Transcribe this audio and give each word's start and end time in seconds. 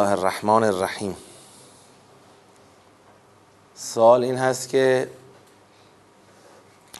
الله 0.00 0.12
الرحمن 0.12 0.64
الرحیم. 0.64 1.16
سوال 3.74 4.24
این 4.24 4.36
هست 4.36 4.68
که 4.68 5.10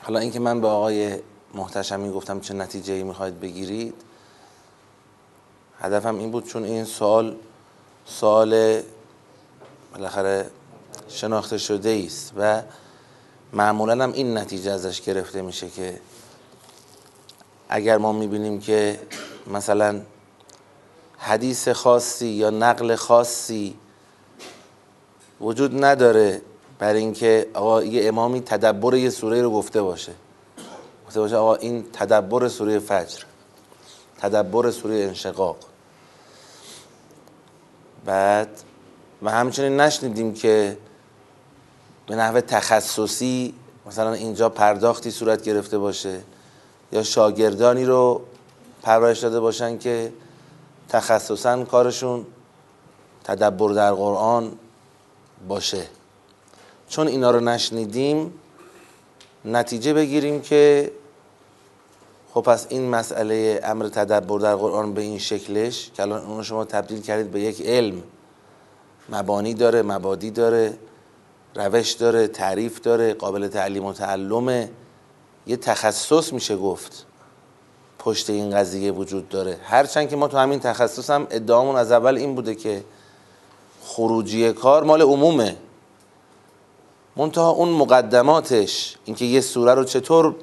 حالا 0.03 0.19
اینکه 0.19 0.39
من 0.39 0.61
به 0.61 0.67
آقای 0.67 1.19
محتشمی 1.53 2.11
گفتم 2.11 2.39
چه 2.39 2.53
نتیجه 2.53 2.93
ای 2.93 3.03
می‌خواید 3.03 3.39
بگیرید 3.39 3.93
هدفم 5.79 6.19
این 6.19 6.31
بود 6.31 6.45
چون 6.45 6.63
این 6.63 6.85
سوال 6.85 7.35
سوال 8.05 8.81
بالاخره 9.93 10.49
شناخته 11.07 11.57
شده 11.57 12.03
است 12.05 12.33
و 12.37 12.61
معمولا 13.53 14.03
هم 14.03 14.11
این 14.13 14.37
نتیجه 14.37 14.71
ازش 14.71 15.01
گرفته 15.01 15.41
میشه 15.41 15.69
که 15.69 15.99
اگر 17.69 17.97
ما 17.97 18.11
می‌بینیم 18.11 18.59
که 18.59 18.99
مثلا 19.47 20.01
حدیث 21.23 21.67
خاصی 21.67 22.27
یا 22.27 22.49
نقل 22.49 22.95
خاصی 22.95 23.75
وجود 25.41 25.83
نداره 25.83 26.41
برای 26.79 26.99
اینکه 26.99 27.47
آقا 27.53 27.83
یه 27.83 28.07
امامی 28.07 28.41
تدبر 28.41 28.93
یه 28.93 29.09
سوره 29.09 29.41
رو 29.41 29.51
گفته 29.51 29.81
باشه. 29.81 30.11
گفته 31.07 31.19
باشه 31.19 31.35
آقا 31.35 31.55
این 31.55 31.85
تدبر 31.93 32.47
سوره 32.47 32.79
فجر 32.79 33.23
تدبر 34.19 34.71
سوره 34.71 34.95
انشقاق. 34.95 35.57
بعد 38.05 38.49
و 39.21 39.31
همچنین 39.31 39.79
نشنیدیم 39.79 40.33
که 40.33 40.77
به 42.07 42.15
نحو 42.15 42.41
تخصصی 42.41 43.53
مثلا 43.85 44.13
اینجا 44.13 44.49
پرداختی 44.49 45.11
صورت 45.11 45.43
گرفته 45.43 45.77
باشه 45.77 46.21
یا 46.91 47.03
شاگردانی 47.03 47.85
رو 47.85 48.21
پرورش 48.81 49.19
داده 49.19 49.39
باشن 49.39 49.77
که 49.77 50.11
تخصصا 50.91 51.63
کارشون 51.63 52.25
تدبر 53.23 53.71
در 53.71 53.93
قرآن 53.93 54.51
باشه. 55.47 55.87
چون 56.89 57.07
اینا 57.07 57.31
رو 57.31 57.39
نشنیدیم 57.39 58.33
نتیجه 59.45 59.93
بگیریم 59.93 60.41
که 60.41 60.91
خب 62.33 62.41
پس 62.41 62.67
این 62.69 62.89
مسئله 62.89 63.61
امر 63.63 63.87
تدبر 63.87 64.39
در 64.39 64.55
قرآن 64.55 64.93
به 64.93 65.01
این 65.01 65.19
شکلش 65.19 65.91
که 65.93 66.01
الان 66.01 66.25
اون 66.25 66.43
شما 66.43 66.65
تبدیل 66.65 67.01
کردید 67.01 67.31
به 67.31 67.39
یک 67.39 67.61
علم 67.61 68.03
مبانی 69.09 69.53
داره 69.53 69.81
مبادی 69.81 70.31
داره 70.31 70.77
روش 71.55 71.91
داره 71.91 72.27
تعریف 72.27 72.81
داره 72.81 73.13
قابل 73.13 73.47
تعلیم 73.47 73.85
و 73.85 73.93
تعلمه. 73.93 74.69
یه 75.47 75.57
تخصص 75.57 76.33
میشه 76.33 76.57
گفت. 76.57 77.05
پشت 78.03 78.29
این 78.29 78.55
قضیه 78.55 78.91
وجود 78.91 79.29
داره. 79.29 79.57
هرچند 79.63 80.09
که 80.09 80.15
ما 80.15 80.27
تو 80.27 80.37
همین 80.37 80.59
تخصص 80.59 81.09
هم 81.09 81.27
ادعامون 81.29 81.75
از 81.75 81.91
اول 81.91 82.17
این 82.17 82.35
بوده 82.35 82.55
که 82.55 82.83
خروجی 83.83 84.53
کار 84.53 84.83
مال 84.83 85.01
عمومه. 85.01 85.55
منتها 87.17 87.49
اون 87.49 87.69
مقدماتش 87.69 88.97
اینکه 89.05 89.25
یه 89.25 89.41
سوره 89.41 89.73
رو 89.73 89.83
چطور 89.83 90.35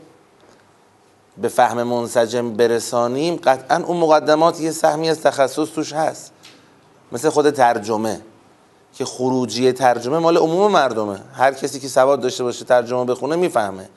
به 1.38 1.48
فهم 1.48 1.82
منسجم 1.82 2.52
برسانیم 2.52 3.36
قطعا 3.36 3.84
اون 3.86 3.96
مقدمات 3.96 4.60
یه 4.60 4.70
سهمی 4.70 5.10
از 5.10 5.20
تخصص 5.20 5.68
توش 5.74 5.92
هست. 5.92 6.32
مثل 7.12 7.30
خود 7.30 7.50
ترجمه 7.50 8.20
که 8.94 9.04
خروجی 9.04 9.72
ترجمه 9.72 10.18
مال 10.18 10.36
عموم 10.36 10.72
مردمه. 10.72 11.20
هر 11.32 11.52
کسی 11.52 11.80
که 11.80 11.88
سواد 11.88 12.20
داشته 12.20 12.44
باشه 12.44 12.64
ترجمه 12.64 13.04
بخونه 13.04 13.36
می‌فهمه. 13.36 13.88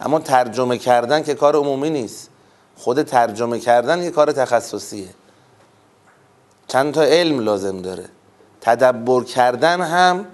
اما 0.00 0.18
ترجمه 0.18 0.78
کردن 0.78 1.22
که 1.22 1.34
کار 1.34 1.56
عمومی 1.56 1.90
نیست. 1.90 2.30
خود 2.76 3.02
ترجمه 3.02 3.60
کردن 3.60 4.02
یه 4.02 4.10
کار 4.10 4.32
تخصصیه. 4.32 5.08
چند 6.68 6.94
تا 6.94 7.02
علم 7.02 7.40
لازم 7.40 7.82
داره. 7.82 8.04
تدبر 8.60 9.24
کردن 9.24 9.80
هم 9.80 10.26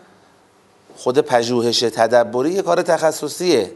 خود 0.97 1.19
پژوهش 1.19 1.81
تدبری 1.81 2.50
یه 2.50 2.62
کار 2.62 2.82
تخصصیه. 2.82 3.72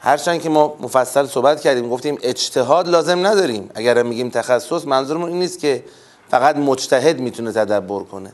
هرچند 0.00 0.42
که 0.42 0.48
ما 0.48 0.76
مفصل 0.80 1.26
صحبت 1.26 1.60
کردیم 1.60 1.88
گفتیم 1.88 2.18
اجتهاد 2.22 2.88
لازم 2.88 3.26
نداریم. 3.26 3.70
اگر 3.74 4.02
میگیم 4.02 4.30
تخصص 4.30 4.84
منظورمون 4.84 5.28
این 5.28 5.38
نیست 5.38 5.58
که 5.58 5.84
فقط 6.30 6.56
مجتهد 6.56 7.20
می‌تونه 7.20 7.52
تدبر 7.52 8.02
کنه. 8.02 8.32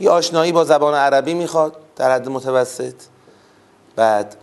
یه 0.00 0.10
آشنایی 0.10 0.52
با 0.52 0.64
زبان 0.64 0.94
عربی 0.94 1.34
می‌خواد 1.34 1.76
در 1.96 2.14
حد 2.14 2.28
متوسط. 2.28 2.94
بعد 3.96 4.36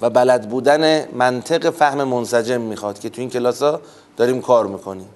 و 0.00 0.10
بلد 0.10 0.48
بودن 0.48 1.08
منطق 1.14 1.70
فهم 1.70 2.04
منسجم 2.04 2.60
می‌خواد 2.60 2.98
که 2.98 3.08
تو 3.08 3.20
این 3.20 3.30
کلاس 3.30 3.62
ها 3.62 3.80
داریم 4.16 4.40
کار 4.40 4.66
می‌کنیم. 4.66 5.08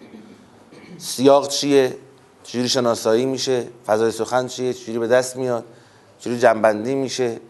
سیاق 0.98 1.48
چیه؟ 1.48 1.97
چجوری 2.44 2.69
شناسایی 2.69 3.26
میشه. 3.26 3.66
فضای 3.87 4.10
سخن 4.10 4.47
چیه؟ 4.47 4.72
چجوری 4.72 4.98
به 4.98 5.06
دست 5.06 5.37
میاد؟ 5.37 5.65
چجوری 6.19 6.38
جنبندی 6.38 6.94
میشه؟ 6.94 7.41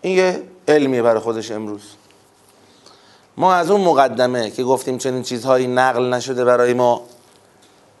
این 0.00 0.18
یه 0.18 0.42
علمیه 0.68 1.02
برای 1.02 1.20
خودش 1.20 1.50
امروز. 1.50 1.82
ما 3.36 3.54
از 3.54 3.70
اون 3.70 3.80
مقدمه 3.80 4.50
که 4.50 4.64
گفتیم 4.64 4.98
چنین 4.98 5.22
چیزهایی 5.22 5.66
نقل 5.66 6.14
نشده 6.14 6.44
برای 6.44 6.74
ما 6.74 7.02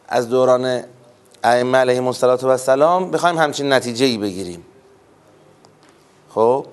از 0.08 0.28
دوران 0.28 0.82
ائمه 1.44 1.78
علیهم 1.78 2.06
الصلاه 2.06 2.40
و 2.40 2.46
السلام 2.46 3.10
بخوایم 3.10 3.38
همچین 3.38 3.72
نتیجه 3.72 4.06
ای 4.06 4.18
بگیریم. 4.18 4.64
خب؟ 6.34 6.66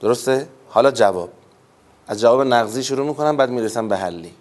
درسته؟ 0.00 0.48
حالا 0.68 0.90
جواب. 0.90 1.30
از 2.08 2.20
جواب 2.20 2.42
نقضی 2.42 2.82
شروع 2.84 3.06
می‌کنم 3.06 3.36
بعد 3.36 3.50
می‌رسم 3.50 3.88
به 3.88 3.96
حلی. 3.96 4.34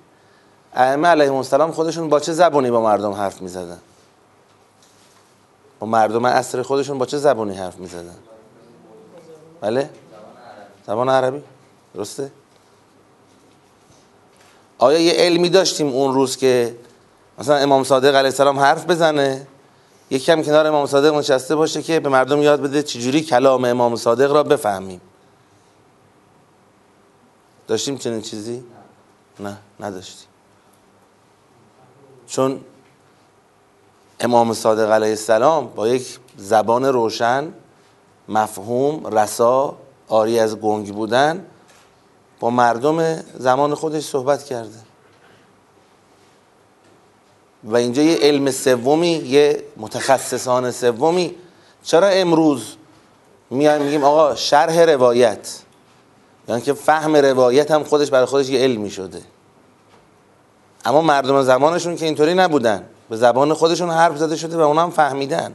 ائمه 0.73 1.07
علیهم 1.07 1.35
السلام 1.35 1.71
خودشون 1.71 2.09
با 2.09 2.19
چه 2.19 2.33
زبانی 2.33 2.71
با 2.71 2.81
مردم 2.81 3.11
حرف 3.11 3.41
می‌زدن؟ 3.41 3.79
با 5.79 5.87
مردم 5.87 6.27
عصر 6.27 6.61
خودشون 6.61 6.97
با 6.97 7.05
چه 7.05 7.17
زبانی 7.17 7.55
حرف 7.55 7.77
می‌زدن؟ 7.77 8.15
بله؟ 9.61 9.89
زبان 10.87 11.09
عربی. 11.09 11.41
درسته؟ 11.95 12.31
آیا 14.77 14.99
یه 14.99 15.13
علمی 15.13 15.49
داشتیم 15.49 15.87
اون 15.87 16.13
روز 16.13 16.37
که 16.37 16.75
مثلا 17.39 17.55
امام 17.55 17.83
صادق 17.83 18.15
علیه 18.15 18.29
السلام 18.29 18.59
حرف 18.59 18.85
بزنه؟ 18.85 19.47
یکم 20.09 20.43
کنار 20.43 20.67
امام 20.67 20.85
صادق 20.85 21.13
نشسته 21.13 21.55
باشه 21.55 21.81
که 21.81 21.99
به 21.99 22.09
مردم 22.09 22.41
یاد 22.41 22.61
بده 22.61 22.83
چجوری 22.83 23.21
کلام 23.21 23.65
امام 23.65 23.95
صادق 23.95 24.31
را 24.31 24.43
بفهمیم. 24.43 25.01
داشتیم 27.67 27.97
چنین 27.97 28.21
چیزی؟ 28.21 28.63
نه 29.39 29.57
نداشتیم. 29.79 30.27
چون 32.27 32.61
امام 34.19 34.53
صادق 34.53 34.91
علیه 34.91 35.09
السلام 35.09 35.67
با 35.67 35.87
یک 35.87 36.19
زبان 36.37 36.85
روشن 36.85 37.53
مفهوم 38.29 39.07
رسا 39.07 39.77
آری 40.07 40.39
از 40.39 40.55
گنگ 40.55 40.93
بودن 40.93 41.45
با 42.39 42.49
مردم 42.49 43.15
زمان 43.39 43.75
خودش 43.75 44.03
صحبت 44.03 44.43
کرده. 44.43 44.79
و 47.63 47.75
اینجا 47.75 48.01
یه 48.01 48.17
علم 48.17 48.51
سومی 48.51 49.07
یه 49.07 49.63
متخصصان 49.77 50.71
سومی. 50.71 51.35
چرا 51.83 52.07
امروز 52.07 52.75
میایم 53.49 53.81
میگیم 53.81 54.03
آقا 54.03 54.35
شرح 54.35 54.79
روایت؟ 54.79 55.66
یعنی 56.47 56.61
که 56.61 56.73
فهم 56.73 57.15
روایت 57.15 57.71
هم 57.71 57.83
خودش 57.83 58.09
برای 58.09 58.25
خودش 58.25 58.49
یه 58.49 58.59
علمی 58.59 58.89
شده. 58.89 59.21
اما 60.85 61.01
مردم 61.01 61.41
زمانشون 61.41 61.95
که 61.95 62.05
اینطوری 62.05 62.33
نبودن. 62.33 62.83
به 63.09 63.17
زبان 63.17 63.53
خودشون 63.53 63.89
حرف 63.89 64.17
زده 64.17 64.35
شده 64.35 64.57
و 64.57 64.59
اونا 64.59 64.83
هم 64.83 64.89
فهمیدن. 64.89 65.53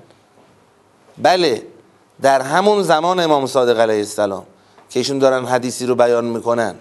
بله 1.18 1.62
در 2.22 2.40
همون 2.40 2.82
زمان 2.82 3.20
امام 3.20 3.46
صادق 3.46 3.80
علیه 3.80 3.98
السلام 3.98 4.44
که 4.90 5.00
ایشون 5.00 5.18
دارن 5.18 5.44
حدیثی 5.44 5.86
رو 5.86 5.94
بیان 5.94 6.24
می‌کنن 6.24 6.74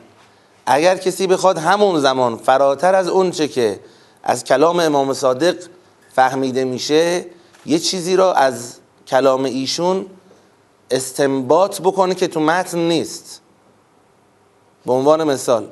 اگر 0.65 0.97
کسی 0.97 1.27
بخواد 1.27 1.57
همون 1.57 1.99
زمان 1.99 2.37
فراتر 2.37 2.95
از 2.95 3.07
اون 3.07 3.31
چه 3.31 3.47
که 3.47 3.79
از 4.23 4.43
کلام 4.43 4.79
امام 4.79 5.13
صادق 5.13 5.55
فهمیده 6.13 6.63
میشه 6.63 7.25
یه 7.65 7.79
چیزی 7.79 8.15
رو 8.15 8.25
از 8.25 8.75
کلام 9.07 9.43
ایشون 9.43 10.05
استنباط 10.91 11.81
بکنه 11.81 12.15
که 12.15 12.27
تو 12.27 12.39
متن 12.39 12.77
نیست. 12.77 13.40
به 14.85 14.93
عنوان 14.93 15.23
مثال 15.23 15.67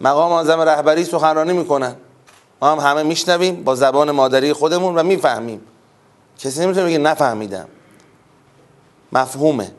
مقام 0.00 0.32
آزم 0.32 0.60
رهبری 0.60 1.04
سخنرانی 1.04 1.52
می‌کنن. 1.52 1.96
ما 2.62 2.72
هم 2.72 2.78
همه 2.78 3.02
میشنویم 3.02 3.64
با 3.64 3.74
زبان 3.74 4.10
مادری 4.10 4.52
خودمون 4.52 4.98
و 4.98 5.02
می‌فهمیم. 5.02 5.60
کسی 6.38 6.60
نمی‌تونه 6.60 6.86
بگه 6.86 6.98
نفهمیدم. 6.98 7.68
مفهومه. 9.12 9.70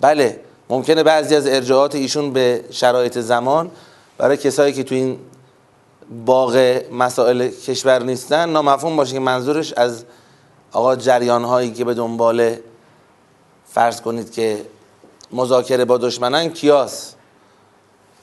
بله 0.00 0.40
ممکنه 0.70 1.02
بعضی 1.02 1.36
از 1.36 1.46
ارجاعات 1.46 1.94
ایشون 1.94 2.32
به 2.32 2.64
شرایط 2.70 3.18
زمان 3.18 3.70
برای 4.18 4.36
کسایی 4.36 4.72
که 4.72 4.82
تو 4.82 4.94
این 4.94 5.18
باغ 6.26 6.80
مسائل 6.92 7.48
کشور 7.48 8.02
نیستن 8.02 8.48
نامفهوم 8.48 8.96
باشه 8.96 9.12
که 9.12 9.20
منظورش 9.20 9.72
از 9.72 10.04
آقا 10.72 10.96
جریان 10.96 11.44
هایی 11.44 11.72
که 11.72 11.84
به 11.84 11.94
دنبال 11.94 12.56
فرض 13.70 14.00
کنید 14.00 14.32
که 14.32 14.64
مذاکره 15.32 15.84
با 15.84 15.98
دشمنان 15.98 16.48
کیاس. 16.48 17.14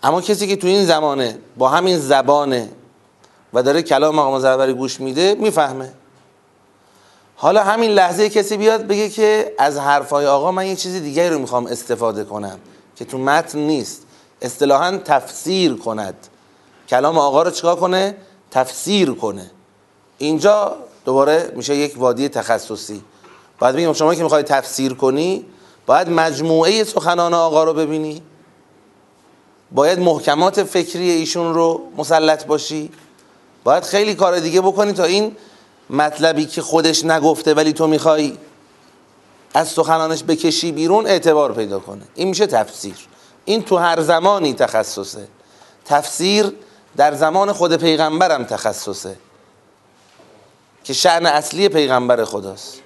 اما 0.04 0.22
کسی 0.22 0.48
که 0.48 0.56
تو 0.56 0.68
این 0.68 0.86
زمانه 0.86 1.40
با 1.58 1.70
همین 1.70 2.00
زبانه 2.00 2.70
و 3.54 3.64
داره 3.64 3.82
کلام 3.82 4.20
آقا 4.20 4.38
مزوری 4.38 4.74
گوش 4.74 5.00
میده 5.00 5.36
می‌فهمه. 5.36 5.94
حالا 7.36 7.64
همین 7.64 7.92
لحظه 7.92 8.30
کسی 8.30 8.58
بیاد 8.58 8.82
بگه 8.82 9.10
که 9.10 9.56
از 9.60 9.78
حرفای 9.78 10.26
آقا 10.26 10.52
من 10.52 10.68
یه 10.68 10.76
چیزی 10.76 11.00
دیگری 11.00 11.30
رو 11.30 11.40
می‌خوام 11.40 11.66
استفاده 11.66 12.24
کنم 12.24 12.60
که 12.96 13.06
تو 13.06 13.18
متن 13.18 13.60
نیست. 13.60 14.02
اصطلاحا 14.42 14.98
تفسیر 14.98 15.76
کند. 15.76 16.16
کلام 16.90 17.18
آقا 17.18 17.44
رو 17.44 17.52
چیکار 17.52 17.76
کنه؟ 17.76 18.16
تفسیر 18.52 19.14
کنه. 19.14 19.52
اینجا 20.18 20.76
دوباره 21.06 21.52
میشه 21.56 21.76
یک 21.76 21.94
وادی 21.98 22.30
تخصصی. 22.30 23.04
باید 23.60 23.76
بگیم 23.76 23.94
شما 23.94 24.16
که 24.16 24.24
می‌خوای 24.24 24.44
تفسیر 24.44 24.94
کنی 24.94 25.46
باید 25.86 26.10
مجموعه 26.10 26.84
سخنان 26.84 27.34
آقا 27.34 27.64
رو 27.64 27.74
ببینی. 27.74 28.22
باید 29.72 30.00
محکمات 30.00 30.64
فکری 30.64 31.10
ایشون 31.10 31.54
رو 31.54 31.82
مسلط 31.98 32.46
باشی. 32.46 32.92
باید 33.64 33.84
خیلی 33.84 34.16
کار 34.16 34.40
دیگه 34.40 34.62
بکنی 34.62 34.94
تا 34.94 35.04
این 35.04 35.36
مطلبی 35.90 36.46
که 36.46 36.62
خودش 36.62 37.06
نگفته 37.06 37.54
ولی 37.54 37.74
تو 37.74 37.88
می‌خوای 37.88 38.38
از 39.54 39.68
سخنانش 39.68 40.24
بکشی 40.24 40.72
بیرون 40.72 41.08
اعتبار 41.08 41.54
پیدا 41.54 41.80
کنه. 41.80 42.04
این 42.16 42.28
میشه 42.28 42.48
تفسیر. 42.48 42.96
این 43.46 43.62
تو 43.62 43.78
هر 43.78 44.02
زمانی 44.02 44.54
تخصصه. 44.54 45.28
تفسیر 45.86 46.54
در 46.98 47.14
زمان 47.14 47.52
خود 47.52 47.76
پیغمبرم 47.76 48.44
تخصصه. 48.44 49.18
که 50.84 50.94
شعن 50.94 51.26
اصلی 51.26 51.70
پیغمبر 51.70 52.26
خداست. 52.26 52.82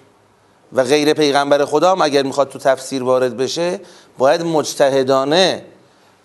و 0.74 0.84
غیر 0.84 1.14
پیغمبر 1.14 1.66
خدا 1.66 1.92
هم 1.92 2.02
اگر 2.02 2.24
می‌خواد 2.24 2.50
تو 2.50 2.60
تفسیر 2.60 3.04
وارد 3.04 3.38
بشه 3.38 3.80
باید 4.18 4.42
مجتهدانه 4.42 5.66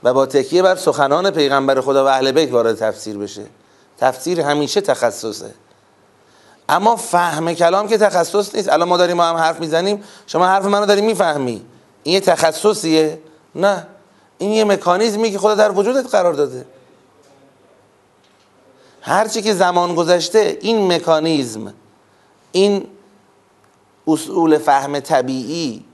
و 0.02 0.14
با 0.14 0.26
تکیه 0.26 0.62
بر 0.62 0.76
سخنان 0.76 1.30
پیغمبر 1.30 1.80
خدا 1.80 2.04
و 2.04 2.08
اهل 2.08 2.32
بیت 2.32 2.52
وارد 2.52 2.78
تفسیر 2.78 3.18
بشه. 3.18 3.42
تفسیر 3.98 4.40
همیشه 4.40 4.80
تخصصه. 4.80 5.54
اما 6.68 6.96
فهم 6.96 7.54
کلام 7.54 7.88
که 7.88 7.98
تخصص 7.98 8.54
نیست. 8.54 8.68
الان 8.68 8.88
ما 8.88 8.96
داریم 8.96 9.16
ما 9.16 9.24
هم 9.24 9.36
حرف 9.36 9.60
می‌زنیم 9.60 10.04
شما 10.26 10.46
حرف 10.46 10.64
منو 10.64 10.86
داری 10.86 11.00
می‌فهمی. 11.00 11.64
این 12.02 12.14
یه 12.14 12.20
تخصصیه؟ 12.20 13.18
نه. 13.54 13.86
این 14.38 14.50
یه 14.50 14.64
مکانیزمی 14.64 15.30
که 15.30 15.38
خدا 15.38 15.54
در 15.54 15.70
وجودت 15.70 16.10
قرار 16.10 16.32
داده. 16.32 16.66
هرچی 19.00 19.42
که 19.42 19.54
زمان 19.54 19.94
گذشته 19.94 20.58
این 20.60 20.92
مکانیزم 20.92 21.74
این 22.52 22.86
اصول 24.06 24.58
فهم 24.58 25.00
طبیعی 25.00 25.84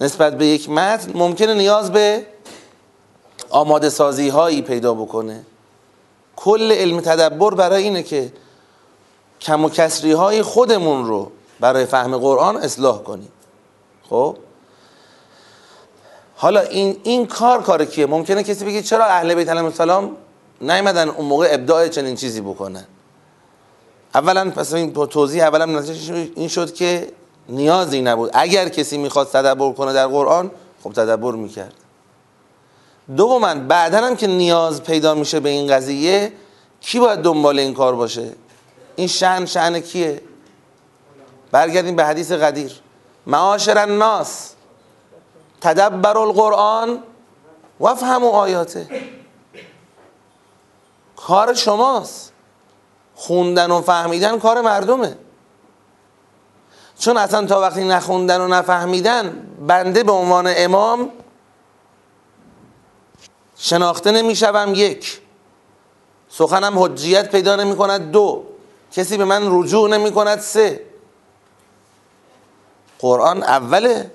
نسبت 0.00 0.38
به 0.38 0.46
یک 0.46 0.70
متن 0.70 1.18
ممکنه 1.18 1.54
نیاز 1.54 1.92
به 1.92 2.26
آماده 3.50 3.90
سازی 3.90 4.28
هایی 4.28 4.62
پیدا 4.62 4.94
بکنه. 4.94 5.44
کل 6.36 6.72
علم 6.72 7.00
تدبر 7.00 7.54
برای 7.54 7.82
اینه 7.82 8.02
که 8.02 8.32
کم 9.40 9.64
و 9.64 9.68
کسری 9.68 10.12
های 10.12 10.42
خودمون 10.42 11.06
رو 11.06 11.32
برای 11.60 11.84
فهم 11.84 12.18
قرآن 12.18 12.56
اصلاح 12.56 13.02
کنیم. 13.02 13.32
خب؟ 14.10 14.36
حالا 16.36 16.60
این 16.60 16.96
این 17.02 17.26
کار 17.26 17.62
کار 17.62 17.84
کیه؟ 17.84 18.06
ممکنه 18.06 18.42
کسی 18.42 18.64
بگه 18.64 18.82
چرا 18.82 19.04
اهل 19.04 19.34
بیت 19.34 19.48
علیهم 19.48 19.64
السلام 19.64 20.16
نیومدن 20.60 21.08
اون 21.08 21.26
موقع 21.26 21.48
ابداع 21.50 21.88
چنین 21.88 22.16
چیزی 22.16 22.40
بکنن؟ 22.40 22.84
اولا 24.14 24.50
پس 24.50 24.74
این 24.74 24.92
توضیح 24.92 25.44
اولا 25.44 25.82
این 26.34 26.48
شد 26.48 26.74
که 26.74 27.12
نیازی 27.48 28.02
نبود. 28.02 28.30
اگر 28.34 28.68
کسی 28.68 28.98
می‌خواد 28.98 29.28
تدبر 29.30 29.72
کنه 29.72 29.92
در 29.92 30.06
قرآن 30.06 30.50
خب 30.82 30.92
تدبر 30.92 31.32
می‌کرد. 31.32 31.74
دوما 33.16 33.54
بعدا 33.54 34.06
هم 34.06 34.16
که 34.16 34.26
نیاز 34.26 34.82
پیدا 34.82 35.14
میشه 35.14 35.40
به 35.40 35.48
این 35.48 35.72
قضیه 35.72 36.32
کی 36.80 37.00
باید 37.00 37.18
دنبال 37.18 37.58
این 37.58 37.74
کار 37.74 37.94
باشه؟ 37.94 38.32
این 38.96 39.08
شن 39.08 39.46
شن 39.46 39.80
کیه؟ 39.80 40.22
برگردیم 41.50 41.96
به 41.96 42.04
حدیث 42.04 42.32
قدیر. 42.32 42.72
معاشر 43.26 43.78
الناس 43.78 44.52
تدبر 45.60 46.18
القرآن 46.18 47.02
و 47.80 47.86
و 48.22 48.26
آیاته. 48.26 48.88
کار 51.16 51.54
شماست. 51.54 52.32
خوندن 53.14 53.70
و 53.70 53.80
فهمیدن 53.80 54.38
کار 54.38 54.60
مردمه. 54.60 55.16
چون 56.98 57.16
اصلا 57.16 57.46
تا 57.46 57.60
وقتی 57.60 57.84
نخوندن 57.84 58.40
و 58.40 58.48
نفهمیدن 58.48 59.46
بنده 59.66 60.02
به 60.02 60.12
عنوان 60.12 60.52
امام 60.56 61.10
شناخته 63.56 64.10
نمی‌شوم 64.10 64.72
یک. 64.74 65.20
سخنم 66.28 66.78
حجیت 66.78 67.30
پیدا 67.30 67.56
نمی 67.56 67.76
کند 67.76 68.10
دو. 68.10 68.44
کسی 68.92 69.16
به 69.16 69.24
من 69.24 69.42
رجوع 69.46 69.88
نمی 69.90 70.12
کند 70.12 70.40
سه. 70.40 70.80
قرآن 72.98 73.42
اوله. 73.42 74.10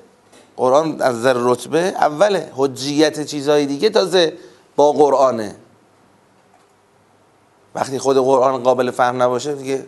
قرآن 0.57 1.01
از 1.01 1.24
در 1.24 1.34
رتبه 1.38 1.80
اوله. 1.80 2.51
حجیت 2.56 3.25
چیزهای 3.25 3.66
دیگه 3.66 3.89
تازه 3.89 4.38
با 4.75 4.92
قرآنه. 4.92 5.56
وقتی 7.75 8.00
خود 8.00 8.18
قرآن 8.18 8.63
قابل 8.63 8.92
فهم 8.92 9.22
نباشه 9.22 9.56
دیگه 9.56 9.88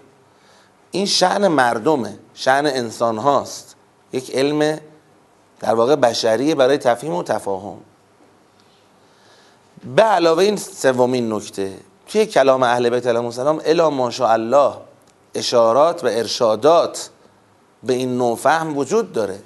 این 0.94 1.06
شعن 1.06 1.48
مردمه. 1.48 2.20
شعن 2.34 2.66
انسان 2.66 3.18
هاست. 3.18 3.76
یک 4.14 4.36
علم 4.36 4.80
در 5.60 5.74
واقع 5.74 5.96
بشریه 5.96 6.56
برای 6.56 6.78
تفهیم 6.78 7.14
و 7.14 7.24
تفاهم. 7.24 7.78
به 9.96 10.02
علاوه 10.02 10.44
این 10.44 10.56
سومین 10.56 11.34
نکته 11.34 11.74
توی 12.08 12.26
کلام 12.26 12.64
اهل 12.64 12.90
بیت 12.90 13.08
علیهم 13.08 13.26
السلام 13.26 13.62
الا 13.66 13.90
ماشاءالله 13.90 14.74
اشارات 15.36 16.04
و 16.04 16.08
ارشادات 16.08 17.10
به 17.84 17.94
این 17.94 18.18
نوع 18.18 18.36
فهم 18.36 18.78
وجود 18.78 19.14
داره. 19.14 19.40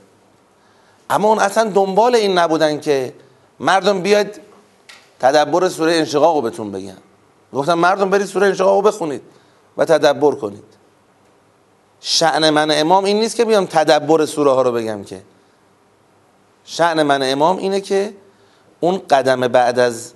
اما 1.09 1.27
اون 1.27 1.39
اصلا 1.39 1.69
دنبال 1.69 2.15
این 2.15 2.37
نبودن 2.37 2.79
که 2.79 3.13
مردم 3.59 4.01
بیاد 4.01 4.39
تدبر 5.19 5.69
سوره 5.69 5.95
انشقاق 5.95 6.35
رو 6.35 6.41
بهتون 6.41 6.71
بگن. 6.71 6.97
گفتم 7.53 7.73
مردم 7.73 8.09
برید 8.09 8.27
سوره 8.27 8.47
انشقاق 8.47 8.75
رو 8.75 8.81
بخونید 8.81 9.21
و 9.77 9.85
تدبر 9.85 10.35
کنید. 10.35 10.76
شعن 12.01 12.49
من 12.49 12.71
امام 12.71 13.03
این 13.03 13.19
نیست 13.19 13.35
که 13.35 13.45
بیام 13.45 13.65
تدبر 13.65 14.25
سوره 14.25 14.51
ها 14.51 14.61
رو 14.61 14.71
بگم 14.71 15.03
که. 15.03 15.21
شعن 16.65 17.03
من 17.03 17.31
امام 17.31 17.57
اینه 17.57 17.81
که 17.81 18.13
اون 18.79 19.01
قدم 19.09 19.47
بعد 19.47 19.79
از 19.79 20.13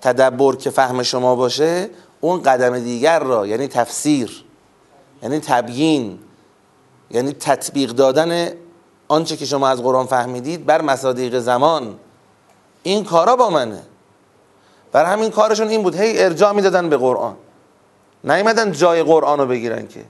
تدبر 0.00 0.56
که 0.56 0.70
فهم 0.70 1.02
شما 1.02 1.34
باشه 1.34 1.90
اون 2.20 2.42
قدم 2.42 2.78
دیگر 2.78 3.18
را 3.18 3.46
یعنی 3.46 3.68
تفسیر 3.68 4.44
یعنی 5.22 5.40
تبیین 5.40 6.18
یعنی 7.10 7.32
تطبیق 7.32 7.90
دادن 7.90 8.50
آنچه 9.08 9.36
که 9.36 9.46
شما 9.46 9.68
از 9.68 9.82
قرآن 9.82 10.06
فهمیدید 10.06 10.66
بر 10.66 10.82
مصادیق 10.82 11.38
زمان. 11.38 11.98
این 12.82 13.04
کارا 13.04 13.36
با 13.36 13.50
منه. 13.50 13.82
بر 14.92 15.04
همین 15.04 15.30
کارشون 15.30 15.68
این 15.68 15.82
بود. 15.82 15.94
هی 15.94 16.24
ارجاع 16.24 16.52
می‌دادن 16.52 16.88
به 16.88 16.96
قرآن. 16.96 17.36
نیومدن 18.24 18.72
جای 18.72 19.02
قرآن 19.02 19.38
رو 19.38 19.46
بگیرن 19.46 19.88
که. 19.88 20.04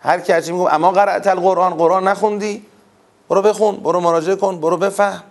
هر 0.00 0.20
کی 0.20 0.32
هرچی 0.32 0.52
میگم 0.52 0.66
اما 0.66 0.90
قرأت 0.90 1.26
القرآن 1.26 1.74
قرآن 1.74 2.08
نخوندی. 2.08 2.66
برو 3.28 3.42
بخون 3.42 3.76
برو 3.76 4.00
مراجعه 4.00 4.36
کن 4.36 4.60
برو 4.60 4.76
بفهم. 4.76 5.22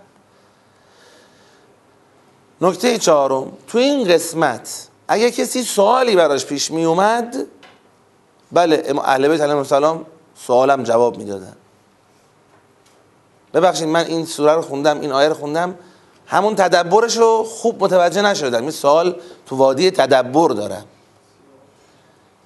نکته 2.60 2.98
چهارم 2.98 3.52
تو 3.66 3.78
این 3.78 4.08
قسمت 4.08 4.88
اگه 5.08 5.30
کسی 5.30 5.62
سوالی 5.62 6.16
براش 6.16 6.46
پیش 6.46 6.70
می 6.70 6.84
اومد 6.84 7.36
بله 8.52 8.94
اهل 9.04 9.28
بیت 9.28 9.40
علیهم 9.40 9.58
السلام 9.58 10.06
سوالم 10.34 10.82
جواب 10.82 11.18
می‌دادن. 11.18 11.56
ببخشید 13.54 13.88
من 13.88 14.04
این 14.04 14.26
سوره 14.26 14.52
رو 14.52 14.62
خوندم 14.62 15.00
این 15.00 15.12
آیه 15.12 15.28
رو 15.28 15.34
خوندم. 15.34 15.74
همون 16.26 16.54
تدبرش 16.54 17.16
رو 17.16 17.44
خوب 17.44 17.84
متوجه 17.84 18.22
نشدم. 18.22 18.62
این 18.62 18.70
سوال 18.70 19.20
تو 19.46 19.56
وادی 19.56 19.90
تدبر 19.90 20.48
دارم 20.48 20.84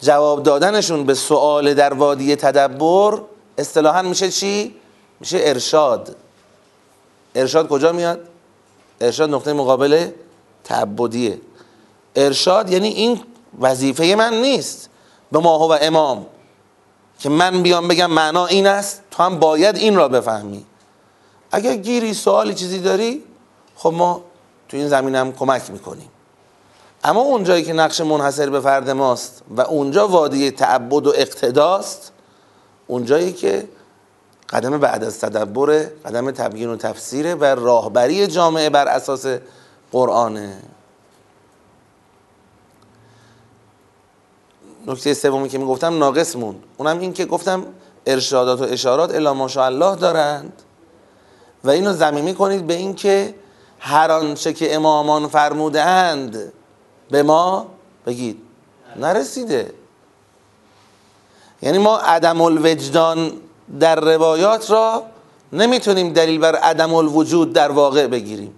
جواب 0.01 0.43
دادنشون 0.43 1.05
به 1.05 1.15
سوال 1.15 1.75
در 1.75 1.95
وادی 1.95 2.37
تدبر 2.37 3.21
اصطلاحا 3.59 4.03
میشه 4.03 4.31
چی؟ 4.31 4.75
میشه 5.21 5.39
ارشاد. 5.41 6.17
ارشاد 7.35 7.69
کجا 7.69 7.93
میاد؟ 7.93 8.21
ارشاد 9.01 9.31
نقطه 9.31 9.53
مقابل 9.53 10.11
تعبدیه. 10.65 11.41
ارشاد 12.17 12.71
یعنی 12.71 12.89
این 12.89 13.21
وظیفه 13.61 14.15
من 14.19 14.35
نیست. 14.35 14.89
به 15.33 15.39
ما 15.39 15.69
و 15.69 15.73
امام. 15.73 16.27
که 17.19 17.29
من 17.29 17.63
بیام 17.63 17.89
بگم 17.89 18.11
معنا 18.11 18.47
این 18.47 18.67
است 18.67 19.03
تو 19.11 19.23
هم 19.23 19.39
باید 19.39 19.77
این 19.77 19.97
را 19.97 20.09
بفهمی. 20.09 20.67
اگر 21.53 21.77
گیری 21.77 22.15
سوالی 22.15 22.55
چیزی 22.55 22.79
داری 22.79 23.25
خب 23.77 23.93
ما 23.93 24.23
تو 24.69 24.77
این 24.77 24.89
زمین 24.89 25.15
هم 25.15 25.33
کمک 25.33 25.71
می‌کنیم. 25.71 26.09
اما 27.05 27.21
اونجایی 27.21 27.65
که 27.65 27.73
نقش 27.73 28.01
منحصر 28.01 28.51
به 28.51 28.61
فرد 28.61 28.91
ماست 28.91 29.43
و 29.57 29.61
اونجا 29.61 30.09
وادی 30.09 30.51
تعبد 30.51 31.07
و 31.07 31.13
اقتداست 31.17 32.13
اونجایی 32.87 33.33
که 33.33 33.69
قدم 34.51 34.79
بعد 34.79 35.05
از 35.05 35.21
تدبر 35.21 35.87
قدم 36.05 36.31
تبیین 36.31 36.69
و 36.69 36.77
تفسیره 36.77 37.35
و 37.35 37.45
راهبری 37.45 38.27
جامعه 38.27 38.71
بر 38.71 38.89
اساس 38.89 39.27
قرآنه 39.93 40.63
نکته 44.87 45.15
سومی 45.15 45.49
که 45.49 45.59
می‌گفتم 45.59 45.99
ناقص 45.99 46.37
موند. 46.37 46.63
اونم 46.77 46.99
این 46.99 47.13
که 47.13 47.25
گفتم 47.25 47.67
ارشادات 48.07 48.61
و 48.61 48.65
اشارات 48.65 49.15
الا 49.15 49.35
ماشاءالله 49.35 49.97
دارند 49.97 50.63
و 51.65 51.71
اینو 51.71 51.93
زمینی 51.93 52.35
کنید 52.35 52.67
به 52.67 52.75
این 52.75 52.95
که 52.95 53.35
هر 53.79 54.11
آنچه 54.11 54.53
که 54.53 54.75
امامان 54.75 55.29
فرمودند 55.29 56.53
به 57.15 57.23
ما 57.23 57.67
بگید. 58.07 58.43
نرسیده. 58.97 59.73
یعنی 61.63 61.79
ما 61.79 61.99
عدم 61.99 62.41
الوجدان 62.41 63.33
در 63.81 64.01
روایات 64.01 64.71
را 64.71 65.03
نمی‌تونیم 65.53 66.13
دلیل 66.13 66.41
بر 66.41 66.57
عدم 66.57 66.95
الوجود 66.95 67.53
در 67.53 67.71
واقع 67.71 68.07
بگیریم. 68.07 68.55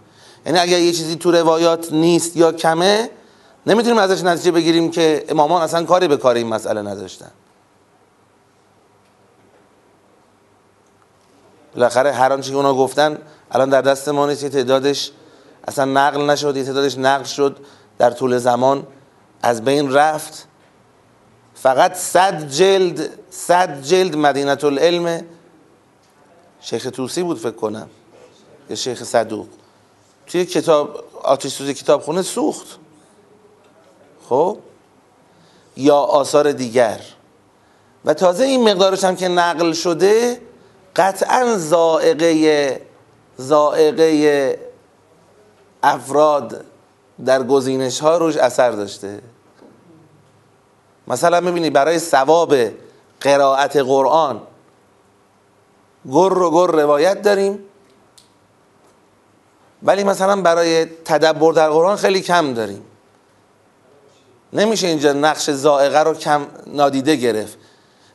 یعنی 0.46 0.58
اگر 0.58 0.78
یه 0.78 0.92
چیزی 0.92 1.16
تو 1.16 1.32
روایات 1.32 1.92
نیست 1.92 2.36
یا 2.36 2.52
کمه 2.52 3.10
نمی‌تونیم 3.66 3.98
ازش 3.98 4.24
نتیجه 4.24 4.50
بگیریم 4.50 4.90
که 4.90 5.24
امامان 5.28 5.62
اصلا 5.62 5.84
کاری 5.84 6.08
به 6.08 6.16
کار 6.16 6.34
این 6.34 6.46
مسئله 6.46 6.82
نداشتن. 6.82 7.30
بالاخره 11.74 12.12
هر 12.12 12.32
آنچه 12.32 12.50
که 12.50 12.56
اونا 12.56 12.74
گفتن 12.74 13.18
الان 13.50 13.68
در 13.68 13.82
دست 13.82 14.08
ما 14.08 14.26
نیست 14.26 14.46
تعدادش 14.48 15.10
اصلا 15.68 15.84
نقل 15.84 16.30
نشد 16.30 16.56
یه 16.56 16.64
تعدادش 16.64 16.98
نقل 16.98 17.24
شد. 17.24 17.56
در 17.98 18.10
طول 18.10 18.38
زمان 18.38 18.86
از 19.42 19.64
بین 19.64 19.92
رفت. 19.92 20.48
فقط 21.54 21.94
صد 21.94 22.48
جلد 22.48 23.10
صد 23.30 23.82
جلد 23.82 24.16
مدینت 24.16 24.64
العلم 24.64 25.24
شیخ 26.60 26.90
توسی 26.92 27.22
بود 27.22 27.38
فکر 27.38 27.50
کنم. 27.50 27.88
یا 28.70 28.76
شیخ 28.76 29.04
صدوق. 29.04 29.46
توی 30.26 30.44
کتاب 30.44 31.04
آتش 31.22 31.52
سوزی 31.52 31.74
کتاب 31.74 32.02
خونه 32.02 32.22
سوخت. 32.22 32.78
خب؟ 34.28 34.58
یا 35.76 35.96
آثار 35.96 36.52
دیگر. 36.52 37.00
و 38.04 38.14
تازه 38.14 38.44
این 38.44 38.70
مقدارش 38.70 39.04
هم 39.04 39.16
که 39.16 39.28
نقل 39.28 39.72
شده 39.72 40.40
قطعا 40.96 41.56
زائقه 41.56 42.80
زائقه 43.36 44.58
افراد 45.82 46.64
در 47.24 47.42
گزینش 47.42 48.00
ها 48.00 48.18
روش 48.18 48.36
اثر 48.36 48.70
داشته. 48.70 49.20
مثلا 51.08 51.40
می‌بینی 51.40 51.70
برای 51.70 51.98
ثواب 51.98 52.54
قرائت 53.20 53.76
قرآن 53.76 54.40
گر 56.06 56.38
و 56.38 56.50
گر 56.50 56.72
روایت 56.72 57.22
داریم 57.22 57.58
ولی 59.82 60.04
مثلا 60.04 60.42
برای 60.42 60.84
تدبر 60.84 61.52
در 61.52 61.70
قرآن 61.70 61.96
خیلی 61.96 62.20
کم 62.20 62.54
داریم. 62.54 62.82
نمیشه 64.52 64.86
اینجا 64.86 65.12
نقش 65.12 65.50
زائقه 65.50 65.98
رو 65.98 66.14
کم 66.14 66.46
نادیده 66.66 67.16
گرفت. 67.16 67.58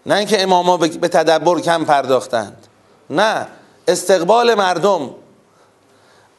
نه 0.05 0.15
اینکه 0.15 0.43
اماما 0.43 0.77
به 0.77 1.07
تدبر 1.07 1.59
کم 1.59 1.85
پرداختند. 1.85 2.67
نه 3.09 3.47
استقبال 3.87 4.55
مردم 4.55 5.09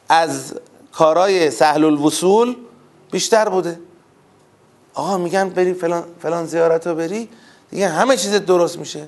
از 0.09 0.53
کارای 0.95 1.51
سهل 1.51 1.83
الوصول 1.83 2.55
بیشتر 3.11 3.49
بوده. 3.49 3.79
آقا 4.93 5.17
میگن 5.17 5.49
بری 5.49 5.73
فلان, 5.73 6.03
فلان 6.21 6.45
زیارت 6.45 6.87
رو 6.87 6.95
بری 6.95 7.29
دیگه 7.71 7.87
همه 7.87 8.17
چیز 8.17 8.33
درست 8.33 8.77
میشه. 8.77 9.07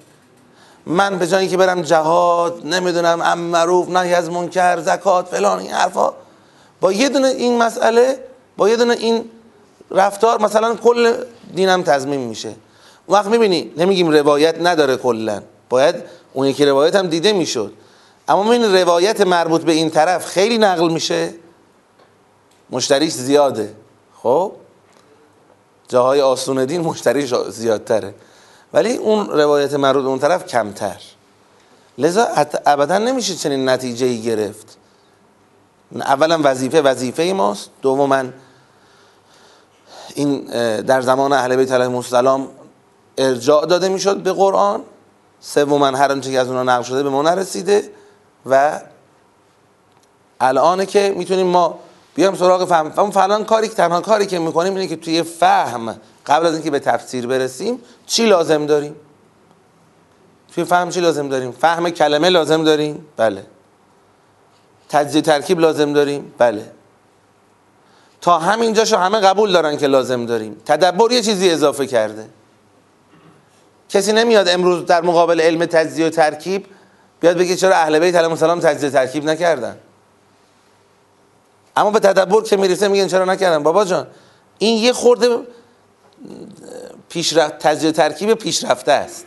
من 0.85 1.19
به 1.19 1.27
جایی 1.27 1.47
که 1.47 1.57
برم 1.57 1.81
جهاد 1.81 2.61
نمی‌دونم 2.65 3.21
ام 3.21 3.39
معروف 3.39 3.89
نهی 3.89 4.13
از 4.13 4.29
منکر 4.29 4.79
زکات 4.79 5.27
فلان 5.27 5.59
این 5.59 5.71
حرفا 5.71 6.13
با 6.81 6.91
یه 6.91 7.09
دونه 7.09 7.27
این 7.27 7.57
مسئله 7.57 8.19
با 8.57 8.69
یه 8.69 8.75
دونه 8.75 8.93
این 8.93 9.29
رفتار 9.91 10.41
مثلا 10.41 10.75
کل 10.75 11.13
دینم 11.55 11.83
تضمین 11.83 12.19
میشه. 12.19 12.53
وقت 13.09 13.25
می‌بینی 13.25 13.71
نمیگیم 13.77 14.11
روایت 14.11 14.55
نداره 14.61 14.97
کلا. 14.97 15.41
باید 15.69 15.95
اون 16.33 16.47
یکی 16.47 16.65
روایت 16.65 16.95
هم 16.95 17.07
دیده 17.07 17.33
می‌شد. 17.33 17.73
اما 18.27 18.51
این 18.51 18.75
روایت 18.75 19.21
مربوط 19.21 19.61
به 19.61 19.71
این 19.71 19.89
طرف 19.89 20.25
خیلی 20.25 20.57
نقل 20.57 20.91
میشه. 20.91 21.33
مشتریش 22.75 23.13
زیاده. 23.13 23.75
خب؟ 24.21 24.51
جاهای 25.87 26.21
آسون 26.21 26.65
دین 26.65 26.81
مشتریش 26.81 27.33
زیادتره. 27.35 28.13
ولی 28.73 28.95
اون 28.95 29.29
روایت 29.29 29.75
به 29.75 29.87
اون 29.87 30.19
طرف 30.19 30.45
کمتر. 30.45 31.01
لذا 31.97 32.27
ابدا 32.65 32.97
نمیشه 32.97 33.35
چنین 33.35 33.69
نتیجه 33.69 34.05
ای 34.05 34.21
گرفت. 34.21 34.77
اولا 35.95 36.39
وظیفه 36.43 36.81
وظیفه 36.81 37.33
ماست. 37.35 37.69
دوما 37.81 38.23
این 40.15 40.41
در 40.81 41.01
زمان 41.01 41.33
اهل 41.33 41.55
بیت 41.55 41.71
علیهم 41.71 41.95
السلام 41.95 42.47
ارجاع 43.17 43.65
داده 43.65 43.89
می‌شد 43.89 44.17
به 44.17 44.33
قرآن. 44.33 44.81
سوما 45.39 45.87
هر 45.87 46.11
آنچه 46.11 46.31
که 46.31 46.39
از 46.39 46.47
اونها 46.47 46.63
نقل 46.63 46.83
شده 46.83 47.03
به 47.03 47.09
ما 47.09 47.21
نرسیده. 47.21 47.89
و 48.45 48.81
الان 50.39 50.85
که 50.85 51.13
می‌تونیم 51.17 51.47
ما 51.47 51.79
بیام 52.15 52.35
سراغ 52.35 52.65
فهم. 52.65 53.11
فلان 53.11 53.45
کاری 53.45 53.67
که 53.67 53.73
تنها 53.73 54.01
کاری 54.01 54.25
که 54.25 54.39
می‌کنیم 54.39 54.75
اینه 54.75 54.87
که 54.87 54.95
توی 54.95 55.23
فهم 55.23 55.95
قبل 56.25 56.45
از 56.45 56.53
اینکه 56.53 56.71
به 56.71 56.79
تفسیر 56.79 57.27
برسیم 57.27 57.79
چی 58.05 58.25
لازم 58.25 58.65
داریم؟ 58.65 58.95
توی 60.55 60.63
فهم 60.63 60.89
چی 60.89 61.01
لازم 61.01 61.29
داریم؟ 61.29 61.51
فهم 61.51 61.89
کلمه 61.89 62.29
لازم 62.29 62.63
داریم؟ 62.63 63.05
بله. 63.17 63.45
تجزیه 64.89 65.21
ترکیب 65.21 65.59
لازم 65.59 65.93
داریم؟ 65.93 66.33
بله. 66.37 66.71
تا 68.21 68.39
همینجاشو 68.39 68.97
همه 68.97 69.19
قبول 69.19 69.51
دارن 69.51 69.77
که 69.77 69.87
لازم 69.87 70.25
داریم. 70.25 70.61
تدبر 70.65 71.11
یه 71.11 71.21
چیزی 71.21 71.49
اضافه 71.49 71.87
کرده. 71.87 72.25
کسی 73.89 74.13
نمیاد 74.13 74.47
امروز 74.47 74.85
در 74.85 75.01
مقابل 75.01 75.41
علم 75.41 75.65
تجزیه 75.65 76.07
و 76.07 76.09
ترکیب 76.09 76.65
بیاد 77.19 77.37
بگه 77.37 77.55
چرا 77.55 77.75
اهل 77.75 77.99
بیت 77.99 78.15
علیهم 78.15 78.31
السلام 78.31 78.59
تجزیه 78.59 78.89
ترکیب 78.89 79.25
نکردن. 79.25 79.77
اما 81.77 81.91
به 81.91 81.99
تدبر 81.99 82.41
که 82.41 82.57
می‌رسه 82.57 82.87
میگن 82.87 83.07
چرا 83.07 83.25
نکردن 83.25 83.63
بابا 83.63 83.85
جان 83.85 84.07
این 84.57 84.83
یه 84.83 84.93
خورده 84.93 85.37
پیشرفت 87.09 87.57
تجزیه 87.59 87.91
ترکیب 87.91 88.33
پیشرفته 88.33 88.91
است. 88.91 89.25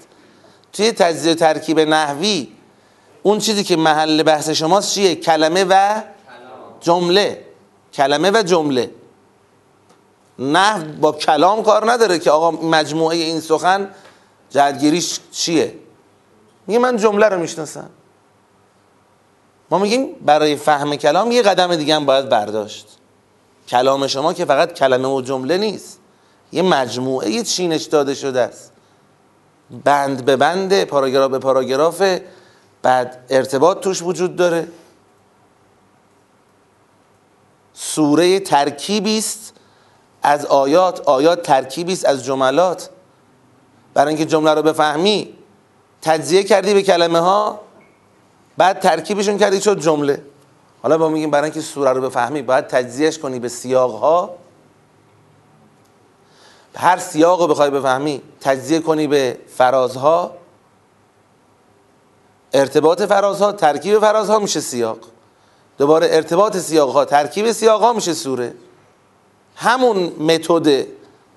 توی 0.73 0.93
تجزیه 0.93 1.35
ترکیب 1.35 1.81
نحوی 1.81 2.49
اون 3.23 3.39
چیزی 3.39 3.65
که 3.65 3.77
محل 3.77 4.23
بحث 4.23 4.51
شماست 4.51 4.95
چیه؟ 4.95 5.15
کلمه 5.15 5.65
و 5.69 6.03
جمله. 6.81 7.45
کلمه 7.93 8.31
و 8.31 8.43
جمله. 8.43 8.91
نحو 10.39 10.85
با 11.01 11.13
کلام 11.13 11.63
کار 11.63 11.93
نداره 11.93 12.19
که 12.19 12.31
آقا 12.31 12.51
مجموعه 12.51 13.17
این 13.17 13.41
سخن 13.41 13.91
جدگیریش 14.51 15.21
چیه؟ 15.33 15.75
میگه 16.67 16.81
من 16.81 16.97
جمله 16.97 17.27
رو 17.27 17.41
می‌شناسم. 17.41 17.91
ما 19.71 19.79
میگیم 19.79 20.13
برای 20.13 20.57
فهم 20.57 20.97
کلام 20.97 21.33
یه 21.33 21.43
قدم 21.43 21.77
دیگه 21.77 21.95
هم 21.95 22.07
باید 22.07 22.29
برداشت. 22.29 22.87
کلام 23.69 24.07
شما 24.07 24.33
که 24.33 24.45
فقط 24.45 24.73
کلمه 24.73 25.09
و 25.09 25.21
جمله 25.21 25.59
نیست. 25.59 26.01
یه 26.53 26.63
مجموعه 26.63 27.43
چینش 27.43 27.85
داده 27.85 28.15
شده 28.15 28.41
است. 28.41 28.73
بند 29.85 30.25
به 30.25 30.37
بند 30.37 30.85
پاراگراف 30.85 31.31
به 31.31 31.39
پاراگراف 31.39 32.03
بعد 32.83 33.25
ارتباط 33.31 33.81
توش 33.81 34.03
وجود 34.03 34.37
داره. 34.37 34.69
سوره 37.73 38.41
ترکیبی 38.41 39.19
است 39.19 39.55
از 40.23 40.47
آیات 40.47 41.01
آیات 41.01 41.43
ترکیبی 41.43 41.93
است 41.93 42.05
از 42.05 42.25
جملات. 42.25 42.91
برای 43.95 44.09
اینکه 44.09 44.25
جمله 44.25 44.55
رو 44.55 44.63
بفهمی 44.63 45.35
تجزیه 46.03 46.45
کردی 46.45 46.75
به 46.75 46.83
کلمه 46.83 47.19
ها 47.19 47.61
بعد 48.59 48.81
ترکیبشون 48.81 49.39
کردی 49.39 49.61
شد 49.61 49.81
جمله. 49.81 50.23
حالا 50.83 50.99
با 50.99 51.09
میگیم 51.09 51.31
برای 51.31 51.45
اینکه 51.45 51.61
سوره 51.61 51.93
رو 51.93 52.01
بفهمی 52.01 52.43
باید 52.43 52.67
تجزیهش 52.67 53.19
کنی 53.19 53.39
به 53.39 53.49
سیاق 53.49 53.95
ها 53.95 54.35
هر 56.75 56.99
سیاق 56.99 57.41
رو 57.41 57.47
بخوای 57.47 57.71
بفهمی 57.71 58.23
تجزیه 58.41 58.81
کنی 58.81 59.07
به 59.07 59.39
فرازها. 59.57 60.37
ارتباط 62.53 63.03
فرازها 63.03 63.53
ترکیب 63.53 63.99
فرازها 63.99 64.39
میشه 64.39 64.61
سیاق. 64.61 64.99
دوباره 65.79 66.09
ارتباط 66.11 66.57
سیاق 66.57 66.91
ها 66.91 67.05
ترکیب 67.05 67.53
سیاق 67.53 67.81
ها 67.81 67.93
میشه 67.93 68.15
سوره. 68.15 68.55
همون 69.57 69.97
متد 70.19 70.87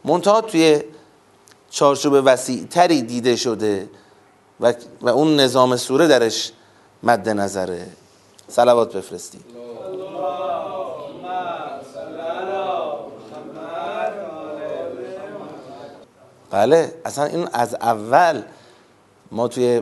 منتها 0.05 0.41
توی 0.41 0.83
چارچوب 1.69 2.21
وسیع 2.25 2.67
تری 2.67 3.01
دیده 3.01 3.35
شده 3.35 3.89
و, 4.59 4.73
و 5.01 5.09
اون 5.09 5.39
نظام 5.39 5.75
سوره 5.75 6.07
درش 6.07 6.51
مد 7.03 7.29
نظره 7.29 7.87
سلوات 8.47 8.97
بفرستید 8.97 9.45
بله 16.51 16.93
اصلا 17.05 17.25
این 17.25 17.47
از 17.53 17.75
اول 17.75 18.43
ما 19.31 19.47
توی 19.47 19.81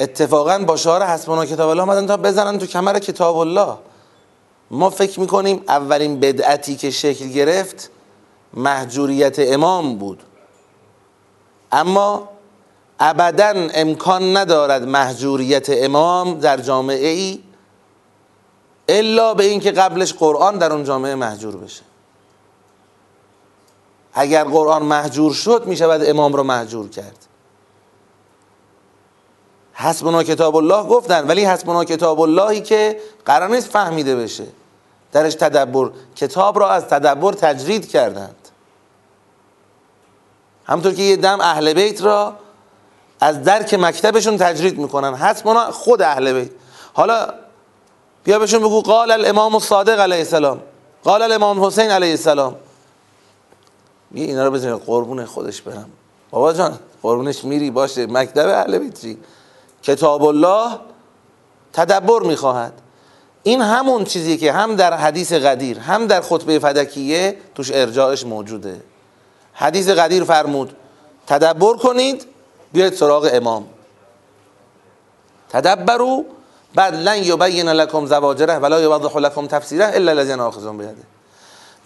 اتفاقا 0.00 0.58
با 0.58 0.76
شعار 0.76 1.02
حسبنا 1.02 1.46
کتاب 1.46 1.68
الله 1.68 1.82
آمدن 1.82 2.06
تا 2.06 2.16
بزنن 2.16 2.58
تو 2.58 2.66
کمر 2.66 2.98
کتاب 2.98 3.36
الله. 3.36 3.76
ما 4.70 4.90
فکر 4.90 5.20
می‌کنیم 5.20 5.62
اولین 5.68 6.20
بدعتی 6.20 6.76
که 6.76 6.90
شکل 6.90 7.28
گرفت 7.28 7.90
محجوریت 8.54 9.36
امام 9.38 9.98
بود. 9.98 10.22
اما 11.72 12.28
ابدا 13.00 13.68
امکان 13.74 14.36
ندارد 14.36 14.88
محجوریت 14.88 15.66
امام 15.70 16.40
در 16.40 16.56
جامعه 16.56 17.08
ای 17.08 17.42
الا 18.88 19.34
به 19.34 19.44
اینکه 19.44 19.70
قبلش 19.70 20.12
قرآن 20.12 20.58
در 20.58 20.72
اون 20.72 20.84
جامعه 20.84 21.14
محجور 21.14 21.56
بشه. 21.56 21.82
اگر 24.12 24.44
قرآن 24.44 24.82
محجور 24.82 25.32
شد 25.34 25.66
می 25.66 25.76
شود 25.76 26.00
امام 26.04 26.32
رو 26.32 26.42
محجور 26.42 26.88
کرد. 26.88 27.26
حسبنا 29.72 30.22
کتاب 30.22 30.56
الله 30.56 30.82
گفتن 30.82 31.26
ولی 31.26 31.44
حسبنا 31.44 31.84
کتاب 31.84 32.20
اللهی 32.20 32.60
که 32.60 33.00
قرار 33.24 33.48
نیست 33.48 33.70
فهمیده 33.70 34.16
بشه. 34.16 34.46
درش 35.12 35.34
تدبر 35.34 35.90
کتاب 36.16 36.58
را 36.58 36.70
از 36.70 36.84
تدبر 36.86 37.32
تجرید 37.32 37.88
کردند. 37.88 38.48
همطور 40.64 40.92
که 40.94 41.02
یه 41.02 41.16
دم 41.16 41.40
اهل 41.40 41.72
بیت 41.72 42.02
را 42.02 42.36
از 43.20 43.42
درک 43.42 43.74
مکتبشون 43.74 44.36
تجرید 44.36 44.78
می‌کنن. 44.78 45.14
حسبنا 45.14 45.70
خود 45.70 46.02
اهل 46.02 46.32
بیت. 46.32 46.50
حالا 46.92 47.34
بیا 48.24 48.38
بهشون 48.38 48.60
بگو 48.60 48.82
قال 48.82 49.10
الامام 49.10 49.54
الصادق 49.54 50.00
علیه 50.00 50.18
السلام. 50.18 50.60
قال 51.04 51.22
الامام 51.22 51.64
حسین 51.64 51.90
علیه 51.90 52.10
السلام. 52.10 52.56
میگه 54.10 54.26
اینا 54.26 54.44
رو 54.44 54.50
بزنید 54.50 54.74
قربون 54.74 55.24
خودش 55.24 55.62
برم. 55.62 55.90
بابا 56.30 56.52
جان 56.52 56.78
قربونش 57.02 57.44
میری 57.44 57.70
باشه. 57.70 58.06
مکتب 58.06 58.48
اهل 58.48 58.78
بیت 58.78 59.16
کتاب 59.82 60.24
الله 60.24 60.78
تدبر 61.72 62.20
می‌خواهد. 62.20 62.72
این 63.42 63.62
همون 63.62 64.04
چیزی 64.04 64.36
که 64.36 64.52
هم 64.52 64.76
در 64.76 64.94
حدیث 64.94 65.32
قدیر 65.32 65.78
هم 65.78 66.06
در 66.06 66.20
خطبه 66.20 66.58
فدکیه 66.58 67.36
توش 67.54 67.70
ارجاعش 67.74 68.24
موجوده. 68.24 68.80
حدیث 69.52 69.88
قدیر 69.88 70.24
فرمود 70.24 70.76
تدبر 71.26 71.76
کنید 71.76 72.26
بیاید 72.72 72.94
سراغ 72.94 73.30
امام. 73.32 73.66
تدبرو 75.48 76.24
بعد 76.74 76.94
لن 76.94 77.16
یبین 77.16 77.68
لکم 77.68 78.06
زواجره 78.06 78.58
ولا 78.58 78.80
یوضح 78.80 79.18
لکم 79.18 79.46
تفسیره 79.46 79.90
الا 79.94 80.10
الذین 80.12 80.40
آخذون 80.40 80.78
بیده 80.78 80.94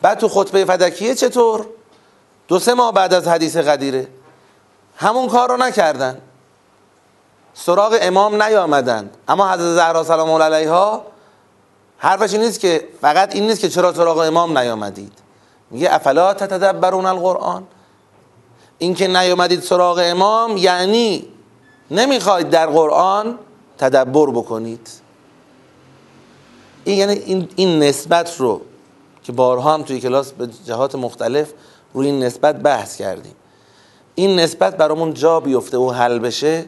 بعد 0.03 0.19
تو 0.19 0.29
خطبه 0.29 0.65
فدکیه 0.65 1.15
چطور؟ 1.15 1.67
دو 2.49 2.59
سه 2.59 2.75
ماه 2.75 2.93
بعد 2.93 3.15
از 3.15 3.29
حدیث 3.29 3.57
قدیره. 3.57 4.09
همون 4.97 5.29
کار 5.29 5.49
رو 5.49 5.57
نکردن. 5.57 6.19
سراغ 7.55 7.99
امام 8.01 8.43
نیامدند 8.43 9.17
اما 9.29 9.53
حضرت 9.53 9.75
زهرا 9.75 10.05
سلام 10.05 10.31
الله 10.31 10.45
علیها 10.45 11.07
حرفش 11.99 12.33
این 12.33 12.43
نیست 12.43 12.61
که 12.61 12.89
فقط 13.01 13.35
این 13.35 13.47
نیست 13.47 13.61
که 13.61 13.69
چرا 13.69 13.93
سراغ 13.93 14.19
امام 14.19 14.59
نیامدید. 14.59 15.13
میگه 15.71 15.95
افلا 15.95 16.35
تتدبرون 16.35 17.07
القرآن؟ 17.07 17.67
این 18.79 18.95
که 18.95 19.09
نیامدید 19.09 19.61
سراغ 19.61 20.01
امام 20.05 20.57
یعنی 20.57 21.29
نمی‌خواید 21.91 22.51
در 22.51 22.67
قرآن 22.67 23.39
تدبر 23.79 24.31
بکنید. 24.31 24.89
این 26.85 26.99
یعنی 26.99 27.13
این, 27.13 27.49
این 27.57 27.79
نسبت 27.83 28.41
رو 28.41 28.61
که 29.23 29.33
بارها 29.33 29.75
هم 29.75 29.83
توی 29.83 30.01
کلاس 30.01 30.33
به 30.33 30.49
جهات 30.67 30.95
مختلف 30.95 31.53
روی 31.95 32.07
این 32.07 32.23
نسبت 32.23 32.57
بحث 32.57 32.97
کردیم. 32.97 33.35
این 34.15 34.39
نسبت 34.39 34.77
برامون 34.77 35.15
جا 35.15 35.41
بیفته 35.41 35.79
و 35.79 35.91
حل 35.91 36.19
بشه. 36.19 36.65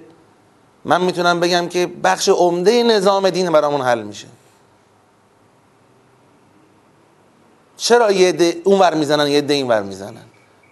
من 0.85 1.01
می‌تونم 1.01 1.41
بگم 1.41 1.69
که 1.69 1.87
بخش 1.87 2.29
عمده 2.29 2.83
نظام 2.83 3.31
دین 3.31 3.51
برامون 3.51 3.81
حل 3.81 4.03
میشه. 4.03 4.27
چرا 7.77 8.13
یه 8.13 8.57
اون 8.65 8.79
ور 8.79 8.95
می‌زنن 8.95 9.27
یه 9.27 9.41
ده 9.41 9.55
این 9.55 9.69
ور 9.69 9.83
می‌زنن؟ 9.83 10.25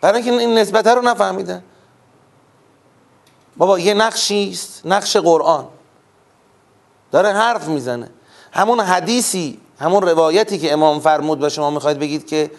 برای 0.04 0.22
اینکه 0.22 0.38
این 0.38 0.58
نسبت 0.58 0.86
رو 0.86 1.02
نفهمیدن. 1.02 1.62
بابا 3.56 3.78
یه 3.78 3.94
نقشی 3.94 4.50
است 4.52 4.82
نقش 4.84 5.16
قرآن. 5.16 5.66
داره 7.12 7.32
حرف 7.32 7.68
می‌زنه. 7.68 8.10
همون 8.52 8.80
حدیثی 8.80 9.60
همون 9.78 10.02
روایتی 10.02 10.58
که 10.58 10.72
امام 10.72 11.00
فرمود 11.00 11.42
و 11.42 11.48
شما 11.48 11.70
می‌خواید 11.70 11.98
بگید 11.98 12.26
که 12.26 12.50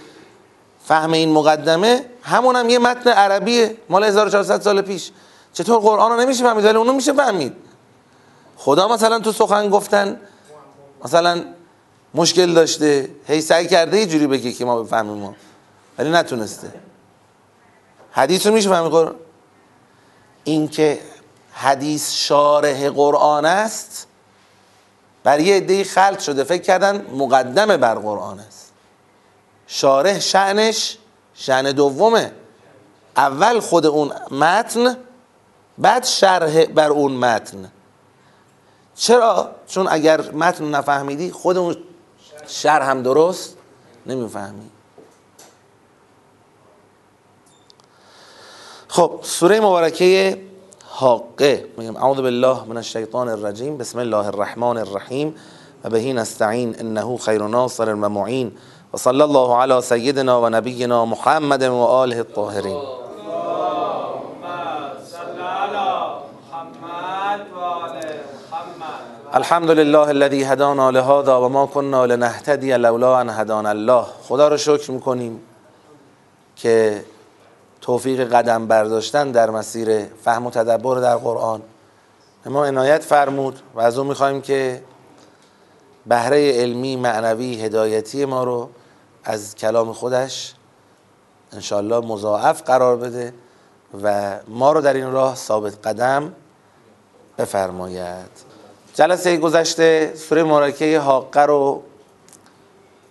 فهم 0.86 1.12
این 1.12 1.32
مقدمه 1.32 2.06
همون 2.22 2.56
هم 2.56 2.70
یه 2.70 2.80
متن 2.80 3.10
عربیه 3.10 3.78
مال 3.90 4.04
1400 4.04 4.62
سال 4.62 4.82
پیش. 4.82 5.12
چطور 5.54 5.80
قرآن 5.80 6.12
رو 6.12 6.22
نمیشه 6.22 6.44
فهمید؟ 6.44 6.66
ولی 6.66 6.78
اونو 6.78 6.94
میشه 6.94 7.14
فهمید. 7.14 7.54
خدا 8.58 8.88
مثلا 8.88 9.20
تو 9.20 9.32
سخن 9.32 9.70
گفتن 9.70 10.22
مثلا 11.04 11.44
مشکل 12.14 12.54
داشته 12.54 13.10
هی 13.28 13.42
سعی 13.42 13.68
کرده 13.68 14.00
یه 14.00 14.06
جوری 14.06 14.28
بگه 14.28 14.52
که 14.52 14.66
ما 14.66 14.84
بفهمیم. 14.84 15.18
ما 15.18 15.36
ولی 15.98 16.10
نتونسته. 16.10 16.85
حدیث 18.16 18.46
رو 18.46 18.54
میشه 18.54 18.70
فهمید 18.70 18.92
قرآن؟ 18.92 19.16
این 20.44 20.68
که 20.68 21.00
حدیث 21.52 22.12
شارح 22.14 22.90
قرآن 22.90 23.46
است 23.46 24.08
بر 25.24 25.40
یه 25.40 25.56
عده 25.56 25.84
خلق 25.84 26.20
شده. 26.20 26.44
فکر 26.44 26.62
کردن 26.62 27.06
مقدمه 27.12 27.78
بر 27.78 27.96
قرآن 27.96 28.40
است. 28.40 28.72
شارح 29.68 30.20
شعنش 30.20 30.98
شعن 31.34 31.72
دومه. 31.72 32.32
اول 33.18 33.60
خود 33.60 33.86
اون 33.86 34.12
متن 34.32 34.98
بعد 35.78 36.04
شرح 36.06 36.66
بر 36.66 36.90
اون 36.90 37.12
متن. 37.12 37.72
چرا؟ 38.96 39.56
چون 39.68 39.88
اگر 39.90 40.32
متن 40.32 40.66
نفهمیدی 40.66 41.32
خود 41.32 41.58
اون 41.58 41.78
شرح 42.48 42.90
هم 42.90 43.04
درست 43.04 43.56
نمی‌فهمی. 44.06 44.70
خب 48.96 49.12
سوره 49.22 49.60
مبارکه 49.60 50.38
حاقه. 50.86 51.66
میگم 51.78 51.96
اعوذ 51.96 52.18
بالله 52.18 52.58
من 52.68 52.78
الشیطان 52.78 53.30
الرجیم. 53.30 53.78
بسم 53.78 54.00
الله 54.00 54.28
الرحمن 54.28 54.78
الرحیم. 54.78 55.36
و 55.84 55.90
بهی 55.90 56.14
نستعین 56.14 56.76
انه 56.80 57.18
خیر 57.18 57.42
ناصر 57.42 57.94
و 57.94 58.10
معین. 58.10 58.52
و 58.94 58.98
صلی 58.98 59.22
الله 59.22 59.56
علی 59.56 59.82
سیدنا 59.82 60.42
و 60.42 60.50
نبینا 60.50 61.06
محمد 61.06 61.64
و 61.64 61.76
آله 61.76 62.18
الطاهرین. 62.18 62.78
الحمد 69.34 69.72
لله 69.72 70.08
الذي 70.08 70.44
هدانا 70.44 70.90
لهذا 70.90 71.42
و 71.42 71.50
ما 71.50 71.66
كنا 71.66 72.06
لنهتدي 72.06 72.78
لولا 72.78 73.20
ان 73.20 73.30
هدانا 73.30 73.70
الله. 73.70 74.06
خدا 74.28 74.48
رو 74.48 74.58
شکر 74.58 74.92
می‌کنیم 74.92 75.40
که 76.56 77.06
توفیق 77.86 78.34
قدم 78.34 78.68
برداشتن 78.68 79.32
در 79.32 79.50
مسیر 79.50 80.06
فهم 80.06 80.46
و 80.46 80.52
تدبر 80.52 81.00
در 81.00 81.16
قرآن. 81.16 81.62
ما 82.46 82.66
عنایت 82.66 83.04
فرمود 83.04 83.60
و 83.76 83.80
از 83.80 83.98
اون 83.98 84.08
می‌خوایم 84.08 84.42
که 84.42 84.84
بهره 86.06 86.52
علمی 86.52 86.96
معنوی 86.96 87.62
هدایتی 87.62 88.26
ما 88.26 88.44
رو 88.44 88.70
از 89.24 89.56
کلام 89.56 89.94
خودش 89.94 90.54
انشالله 91.54 92.06
مضاعف 92.06 92.62
قرار 92.62 92.98
بده 92.98 93.34
و 94.04 94.36
ما 94.48 94.72
رو 94.72 94.82
در 94.82 94.94
این 94.94 95.12
راه 95.12 95.36
ثابت 95.36 95.88
قدم 95.88 96.34
بفرماید. 97.38 98.32
جلسه 98.94 99.38
گذشته 99.38 100.14
سوره 100.16 100.44
مبارکه 100.44 101.00
حاقه 101.00 101.42
رو 101.42 101.84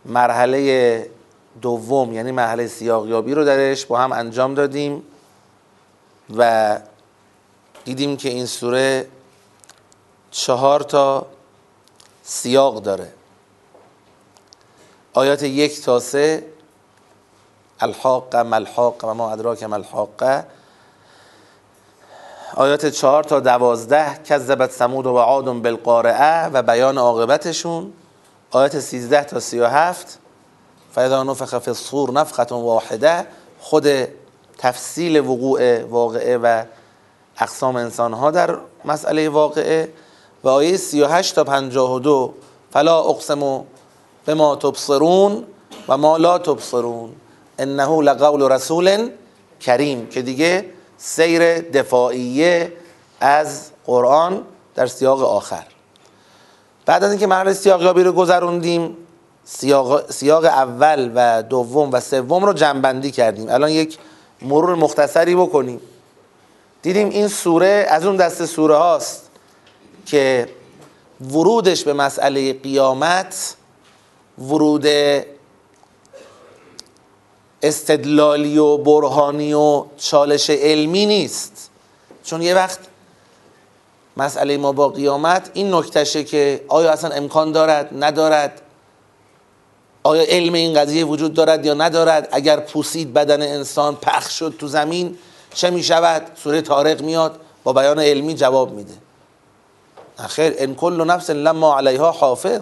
مرحله 0.04 1.10
دوم 1.62 2.12
یعنی 2.12 2.30
مرحله 2.30 2.66
سیاقیابی 2.66 3.34
رو 3.34 3.44
درش 3.44 3.86
با 3.86 3.98
هم 3.98 4.12
انجام 4.12 4.54
دادیم 4.54 5.02
و 6.36 6.78
دیدیم 7.84 8.16
که 8.16 8.28
این 8.28 8.46
سوره 8.46 9.06
چهار 10.30 10.80
تا 10.80 11.26
سیاق 12.22 12.82
داره. 12.82 13.12
آیات 15.14 15.42
یک 15.42 15.82
تا 15.82 16.00
سه 16.00 16.46
الحاق 17.80 18.36
ملحاق 18.36 19.04
و 19.04 19.14
ما 19.14 19.30
ادراک 19.30 19.62
ملحاقه 19.62 20.46
آیات 22.56 22.86
چهار 22.86 23.24
تا 23.24 23.40
دوازده 23.40 24.22
کذبت 24.22 24.70
سمود 24.70 25.06
و 25.06 25.18
عاد 25.18 25.62
بالقارعه 25.62 26.46
و 26.46 26.62
بیان 26.62 26.98
عاقبتشون. 26.98 27.92
آیات 28.50 28.80
سیزده 28.80 29.24
تا 29.24 29.40
سی 29.40 29.60
و 29.60 29.66
هفت 29.66 30.18
فاذا 30.94 31.22
نفخ 31.22 31.58
فی 31.58 31.70
الصور 31.70 32.12
نفخت 32.12 32.52
واحده 32.52 33.26
خود 33.60 33.86
تفصیل 34.58 35.20
وقوع 35.20 35.82
واقعه 35.82 36.36
و 36.36 36.64
اقسام 37.40 37.76
انسان 37.76 38.12
ها 38.12 38.30
در 38.30 38.58
مسئله 38.84 39.28
واقعه. 39.28 39.88
و 40.44 40.48
آیه 40.48 40.76
38 40.76 41.34
تا 41.34 41.44
52 41.44 42.34
فلا 42.72 43.00
اقسم 43.00 43.64
به 44.24 44.34
ما 44.34 44.56
تبصرون 44.56 45.44
و 45.88 45.96
ما 45.96 46.16
لا 46.16 46.38
تبصرون 46.38 47.12
انه 47.58 48.02
لقول 48.02 48.42
رسول 48.42 49.10
کریم 49.60 50.06
که 50.06 50.22
دیگه 50.22 50.64
سیر 50.98 51.60
دفاعیه 51.60 52.72
از 53.20 53.70
قرآن 53.86 54.42
در 54.74 54.86
سیاق 54.86 55.22
آخر. 55.22 55.64
بعد 56.86 57.04
از 57.04 57.10
اینکه 57.10 57.26
مرحله 57.26 57.52
سیاقیابی 57.52 58.02
رو 58.02 58.12
گذروندیم 58.12 58.96
سیاق, 59.44 60.10
سیاق 60.10 60.44
اول 60.44 61.10
و 61.14 61.42
دوم 61.42 61.90
و 61.92 62.00
سوم 62.00 62.44
رو 62.44 62.52
جنبندی 62.52 63.10
کردیم. 63.10 63.48
الان 63.48 63.70
یک 63.70 63.98
مرور 64.42 64.74
مختصری 64.74 65.34
بکنیم. 65.34 65.80
دیدیم 66.82 67.08
این 67.08 67.28
سوره 67.28 67.86
از 67.88 68.06
اون 68.06 68.16
دست 68.16 68.46
سوره 68.46 68.76
هاست 68.76 69.30
که 70.06 70.48
ورودش 71.30 71.84
به 71.84 71.92
مسئله 71.92 72.52
قیامت 72.52 73.56
ورود 74.38 74.86
استدلالی 77.62 78.58
و 78.58 78.76
برهانی 78.76 79.54
و 79.54 79.84
چالش 79.96 80.50
علمی 80.50 81.06
نیست. 81.06 81.70
چون 82.24 82.42
یه 82.42 82.54
وقت 82.54 82.78
مسئله 84.16 84.56
ما 84.56 84.72
با 84.72 84.88
قیامت 84.88 85.50
این 85.54 85.74
نکتشه 85.74 86.24
که 86.24 86.64
آیا 86.68 86.90
اصلا 86.90 87.10
امکان 87.10 87.52
دارد 87.52 87.90
ندارد؟ 88.04 88.60
آیا 90.06 90.22
علم 90.22 90.52
این 90.52 90.74
قضیه 90.74 91.04
وجود 91.04 91.34
دارد 91.34 91.66
یا 91.66 91.74
ندارد؟ 91.74 92.28
اگر 92.32 92.60
پوسید 92.60 93.14
بدن 93.14 93.42
انسان 93.42 93.96
پخش 93.96 94.38
شد 94.38 94.54
تو 94.58 94.68
زمین 94.68 95.18
چه 95.54 95.70
می 95.70 95.82
شود 95.82 96.22
سوره 96.42 96.60
تارق 96.62 97.02
میاد 97.02 97.40
با 97.64 97.72
بیان 97.72 97.98
علمی 97.98 98.34
جواب 98.34 98.72
میده. 98.72 98.92
خیر 100.28 100.54
ان 100.58 100.74
کل 100.74 101.04
نفس 101.06 101.30
لما 101.30 101.76
علیها 101.76 102.10
حافظ. 102.10 102.60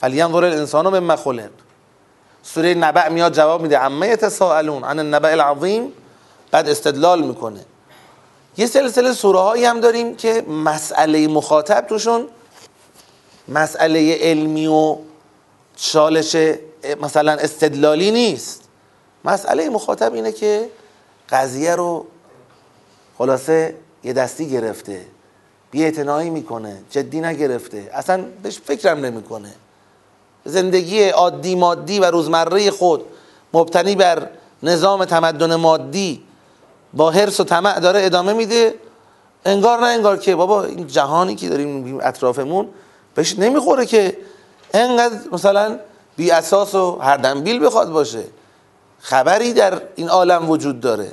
فلینظر 0.00 0.44
الانسان 0.44 0.98
مما 0.98 1.16
خلق. 1.16 1.50
سوره 2.42 2.74
نبع 2.74 3.08
میاد 3.08 3.32
جواب 3.32 3.62
میده. 3.62 3.80
اما 3.80 4.06
یتساءلون 4.06 4.84
عن 4.84 4.98
النبع 4.98 5.28
العظیم؟ 5.28 5.92
بعد 6.50 6.68
استدلال 6.68 7.22
می‌کنه. 7.22 7.64
یه 8.56 8.66
سلسله 8.66 9.12
سوره 9.12 9.38
هایی 9.38 9.64
هم 9.64 9.80
داریم 9.80 10.16
که 10.16 10.42
مسئله 10.42 11.28
مخاطب 11.28 11.86
توشون 11.88 12.26
مسئله 13.48 14.18
علمی 14.20 14.66
و 14.66 14.96
چالش 15.80 16.36
مثلا 17.02 17.32
استدلالی 17.32 18.10
نیست. 18.10 18.62
مسئله 19.24 19.68
مخاطب 19.68 20.14
اینه 20.14 20.32
که 20.32 20.68
قضیه 21.30 21.74
رو 21.74 22.06
خلاصه 23.18 23.74
یه 24.04 24.12
دستی 24.12 24.48
گرفته 24.48 25.06
بی 25.70 25.90
می‌کنه 26.30 26.82
جدی 26.90 27.20
نگرفته 27.20 27.90
اصلا 27.92 28.24
بهش 28.42 28.58
فکرم 28.64 29.06
نمی‌کنه. 29.06 29.52
زندگی 30.44 31.08
عادی 31.08 31.54
مادی 31.54 31.98
و 31.98 32.04
روزمره 32.04 32.70
خود 32.70 33.04
مبتنی 33.52 33.94
بر 33.94 34.28
نظام 34.62 35.04
تمدن 35.04 35.54
مادی 35.54 36.22
با 36.94 37.10
حرس 37.10 37.40
و 37.40 37.44
طمع 37.44 37.80
داره 37.80 38.04
ادامه 38.04 38.32
میده. 38.32 38.74
انگار 39.44 39.80
نه 39.80 39.86
انگار 39.86 40.16
که 40.16 40.36
بابا 40.36 40.64
این 40.64 40.86
جهانی 40.86 41.34
که 41.34 41.48
داریم 41.48 41.98
اطرافمون 42.02 42.68
بهش 43.14 43.38
نمی‌خوره 43.38 43.86
که 43.86 44.16
انقدر 44.74 45.18
مثلا 45.32 45.78
بی 46.16 46.30
اساس 46.30 46.74
و 46.74 46.98
هر 46.98 47.16
دنبیل 47.16 47.66
بخواد 47.66 47.90
باشه. 47.90 48.24
خبری 49.00 49.52
در 49.52 49.82
این 49.96 50.08
عالم 50.08 50.50
وجود 50.50 50.80
داره. 50.80 51.12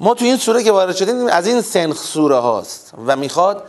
ما 0.00 0.14
تو 0.14 0.24
این 0.24 0.36
سوره 0.36 0.62
که 0.62 0.72
وارد 0.72 0.96
شدیم 0.96 1.26
از 1.26 1.46
این 1.46 1.60
سنخ 1.60 2.02
سوره 2.02 2.36
هاست 2.36 2.92
و 3.06 3.16
می‌خواد 3.16 3.62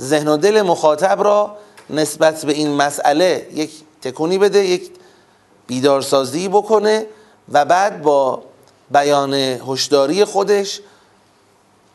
ذهن 0.00 0.28
و 0.28 0.36
دل 0.36 0.62
مخاطب 0.62 1.22
را 1.22 1.56
نسبت 1.90 2.44
به 2.44 2.52
این 2.52 2.70
مسئله 2.70 3.48
یک 3.52 3.70
تکونی 4.02 4.38
بده 4.38 4.64
یک 4.64 4.90
بیدارسازی 5.66 6.48
بکنه 6.48 7.06
و 7.52 7.64
بعد 7.64 8.02
با 8.02 8.42
بیان 8.90 9.34
هشداری 9.34 10.24
خودش 10.24 10.80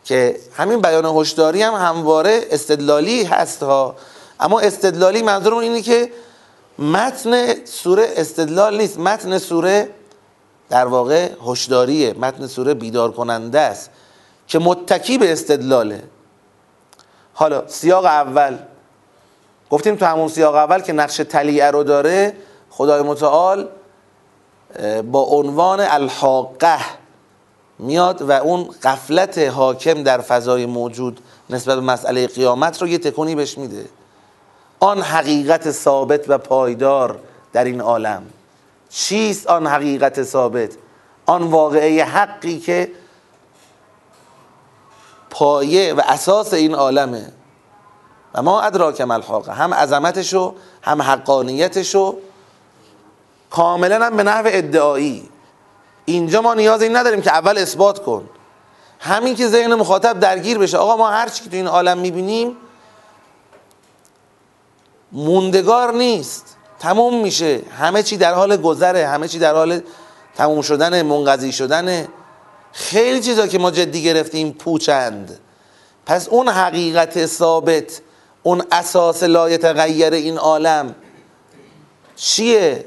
که 0.05 0.39
همین 0.53 0.81
بیان 0.81 1.05
هشداری 1.05 1.61
هم 1.61 1.73
همواره 1.73 2.41
استدلالی 2.51 3.23
هست 3.23 3.63
ها 3.63 3.95
اما 4.41 4.59
استدلالی 4.59 5.21
منظورمون 5.21 5.63
اینه 5.63 5.81
که 5.81 6.11
متن 6.79 7.65
سوره 7.65 8.07
استدلال 8.15 8.77
نیست. 8.77 8.99
متن 8.99 9.37
سوره 9.37 9.89
در 10.69 10.85
واقع 10.85 11.29
هشداریه. 11.45 12.13
متن 12.13 12.47
سوره 12.47 12.73
بیدار 12.73 13.11
کننده 13.11 13.59
است 13.59 13.89
که 14.47 14.59
متکی 14.59 15.17
به 15.17 15.31
استدلاله. 15.31 16.03
حالا 17.33 17.67
سیاق 17.67 18.05
اول. 18.05 18.57
گفتیم 19.69 19.95
تو 19.95 20.05
همون 20.05 20.27
سیاق 20.27 20.55
اول 20.55 20.79
که 20.79 20.93
نقش 20.93 21.17
تلیعه 21.17 21.71
رو 21.71 21.83
داره. 21.83 22.33
خدای 22.69 23.01
متعال 23.01 23.69
با 25.11 25.21
عنوان 25.21 25.79
الحاقه 25.79 26.79
میاد 27.79 28.21
و 28.21 28.31
اون 28.31 28.69
قفلت 28.83 29.37
حاکم 29.37 30.03
در 30.03 30.21
فضای 30.21 30.65
موجود 30.65 31.19
نسبت 31.49 31.75
به 31.75 31.81
مسئله 31.81 32.27
قیامت 32.27 32.81
رو 32.81 32.87
یه 32.87 32.97
تکونی 32.97 33.35
بهش 33.35 33.57
میده. 33.57 33.85
آن 34.83 35.01
حقیقت 35.01 35.71
ثابت 35.71 36.25
و 36.27 36.37
پایدار 36.37 37.19
در 37.53 37.63
این 37.63 37.81
عالم. 37.81 38.23
چیست 38.89 39.47
آن 39.47 39.67
حقیقت 39.67 40.23
ثابت؟ 40.23 40.71
آن 41.25 41.43
واقعه 41.43 42.03
حقی 42.03 42.59
که 42.59 42.91
پایه 45.29 45.93
و 45.93 46.01
اساس 46.07 46.53
این 46.53 46.75
عالمه. 46.75 47.31
و 48.35 48.41
ما 48.41 48.61
ادراک 48.61 49.01
الحاقه 49.09 49.53
هم 49.53 49.73
عظمتشو 49.73 50.55
هم 50.81 51.01
حقانیتشو. 51.01 52.17
کاملا 53.49 54.05
هم 54.05 54.17
به 54.17 54.23
نحو 54.23 54.43
ادعایی. 54.45 55.29
اینجا 56.05 56.41
ما 56.41 56.53
نیاز 56.53 56.81
این 56.81 56.95
نداریم 56.95 57.21
که 57.21 57.31
اول 57.31 57.57
اثبات 57.57 58.03
کن. 58.03 58.29
همین 58.99 59.35
که 59.35 59.47
ذهن 59.47 59.73
مخاطب 59.73 60.19
درگیر 60.19 60.57
بشه. 60.57 60.77
آقا 60.77 60.97
ما 60.97 61.09
هر 61.09 61.29
چی 61.29 61.43
که 61.43 61.49
تو 61.49 61.55
این 61.55 61.67
عالم 61.67 61.97
می‌بینیم 61.97 62.57
موندگار 65.11 65.93
نیست. 65.93 66.57
تموم 66.79 67.21
میشه. 67.21 67.61
همه 67.79 68.03
چی 68.03 68.17
در 68.17 68.33
حال 68.33 68.57
گذره. 68.57 69.07
همه 69.07 69.27
چی 69.27 69.39
در 69.39 69.53
حال 69.53 69.81
تموم 70.35 70.61
شدن 70.61 71.01
منقضی 71.01 71.51
شدن. 71.51 72.07
خیلی 72.71 73.21
چیزا 73.21 73.47
که 73.47 73.59
ما 73.59 73.71
جدی 73.71 74.03
گرفتیم 74.03 74.51
پوچند. 74.51 75.39
پس 76.05 76.29
اون 76.29 76.49
حقیقت 76.49 77.25
ثابت 77.25 78.01
اون 78.43 78.63
اساس 78.71 79.23
لایت 79.23 79.65
غیر 79.65 80.13
این 80.13 80.37
عالم 80.37 80.95
چیه؟ 82.15 82.85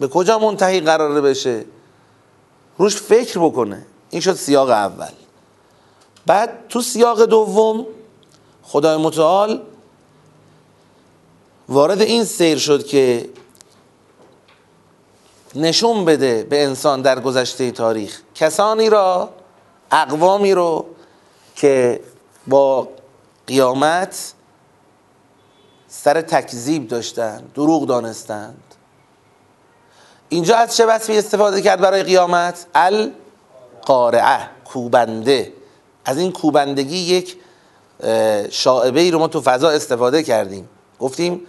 به 0.00 0.08
کجا 0.08 0.38
منتهی 0.38 0.80
قراره 0.80 1.20
بشه؟ 1.20 1.64
روش 2.78 2.96
فکر 2.96 3.38
بکنه. 3.38 3.86
این 4.10 4.20
شد 4.20 4.34
سیاق 4.34 4.70
اول. 4.70 5.12
بعد 6.26 6.50
تو 6.68 6.82
سیاق 6.82 7.24
دوم 7.24 7.86
خدای 8.62 8.96
متعال 8.96 9.62
وارد 11.68 12.00
این 12.00 12.24
سیر 12.24 12.58
شد 12.58 12.86
که 12.86 13.28
نشون 15.54 16.04
بده 16.04 16.42
به 16.42 16.64
انسان 16.64 17.02
در 17.02 17.20
گذشته 17.20 17.70
تاریخ. 17.70 18.20
کسانی 18.34 18.90
را 18.90 19.30
اقوامی 19.90 20.54
رو 20.54 20.86
که 21.56 22.00
با 22.46 22.88
قیامت 23.46 24.32
سر 25.88 26.20
تکذیب 26.20 26.88
داشتند 26.88 27.52
دروغ 27.54 27.86
دانستند. 27.86 28.62
اینجا 30.28 30.56
از 30.56 30.76
چه 30.76 30.86
وصفی 30.86 31.18
استفاده 31.18 31.62
کرد 31.62 31.80
برای 31.80 32.02
قیامت؟ 32.02 32.66
القارعه 32.74 34.50
کوبنده. 34.64 35.52
از 36.04 36.18
این 36.18 36.32
کوبندگی 36.32 36.96
یک 36.96 37.36
شاعبه 38.50 39.00
ای 39.00 39.10
رو 39.10 39.18
ما 39.18 39.28
تو 39.28 39.40
فضا 39.40 39.70
استفاده 39.70 40.22
کردیم. 40.22 40.68
گفتیم 40.98 41.46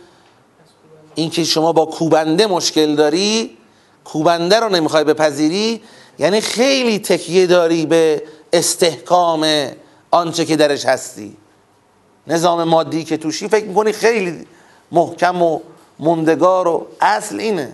اینکه 1.15 1.43
شما 1.43 1.73
با 1.73 1.85
کوبنده 1.85 2.47
مشکل 2.47 2.95
داری 2.95 3.57
کوبنده 4.05 4.59
رو 4.59 4.69
نمی‌خوای 4.69 5.03
بپذیری 5.03 5.81
یعنی 6.19 6.41
خیلی 6.41 6.99
تکیه 6.99 7.47
داری 7.47 7.85
به 7.85 8.23
استحکام 8.53 9.67
آنچه 10.11 10.45
که 10.45 10.55
درش 10.55 10.85
هستی. 10.85 11.37
نظام 12.27 12.63
مادی 12.63 13.03
که 13.03 13.17
توشی 13.17 13.47
فکر 13.47 13.65
می‌کنی 13.65 13.91
خیلی 13.91 14.47
محکم 14.91 15.41
و 15.41 15.59
موندگار 15.99 16.67
و 16.67 16.87
اصل 17.01 17.39
اینه. 17.39 17.73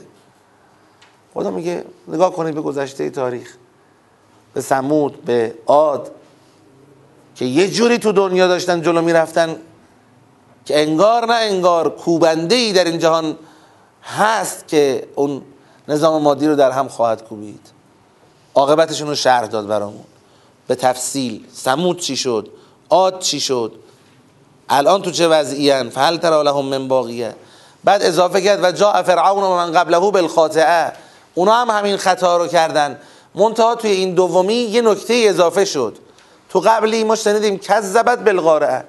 خدا 1.33 1.51
میگه 1.51 1.83
نگاه 2.07 2.33
کنید 2.33 2.55
به 2.55 2.61
گذشته 2.61 3.09
تاریخ 3.09 3.55
به 4.53 4.61
سمود 4.61 5.25
به 5.25 5.55
عاد 5.67 6.11
که 7.35 7.45
یه 7.45 7.71
جوری 7.71 7.97
تو 7.97 8.11
دنیا 8.11 8.47
داشتن 8.47 8.81
جلو 8.81 9.01
می‌رفتن. 9.01 9.55
که 10.65 10.81
انگار 10.81 11.25
نه 11.25 11.33
انگار 11.33 11.89
کوبنده 11.89 12.55
ای 12.55 12.73
در 12.73 12.83
این 12.83 12.99
جهان 12.99 13.37
هست 14.03 14.67
که 14.67 15.07
اون 15.15 15.41
نظام 15.87 16.21
مادی 16.21 16.47
رو 16.47 16.55
در 16.55 16.71
هم 16.71 16.87
خواهد 16.87 17.23
کوبید. 17.23 17.69
عاقبتشون 18.55 19.07
رو 19.07 19.15
شرح 19.15 19.47
داد 19.47 19.67
برامون. 19.67 20.03
به 20.67 20.75
تفصیل 20.75 21.45
سمود 21.53 21.99
چی 21.99 22.17
شد؟ 22.17 22.49
عاد 22.89 23.19
چی 23.19 23.39
شد؟ 23.39 23.73
الان 24.69 25.01
تو 25.01 25.11
چه 25.11 25.27
وضعی 25.27 25.89
فهل 25.89 26.17
ترى 26.17 26.43
لهم 26.43 26.65
من 26.65 26.87
باقیه. 26.87 27.35
بعد 27.83 28.03
اضافه 28.03 28.41
کرد 28.41 28.63
و 28.63 28.71
جا 28.71 29.03
فرعون 29.03 29.43
و 29.43 29.55
من 29.55 29.71
قبله 29.71 29.99
بالخاطئه. 29.99 30.91
اونا 31.33 31.53
هم 31.53 31.69
همین 31.69 31.97
خطا 31.97 32.37
رو 32.37 32.47
کردن. 32.47 32.99
منتها 33.35 33.75
توی 33.75 33.91
این 33.91 34.13
دومی 34.13 34.53
یه 34.53 34.81
نکته 34.81 35.13
اضافه 35.13 35.65
شد. 35.65 35.97
تو 36.49 36.59
قبلی 36.59 37.03
ما 37.03 37.15
شنیدیم 37.15 37.57
کذبت 37.57 38.23
بالقارعه 38.23 38.83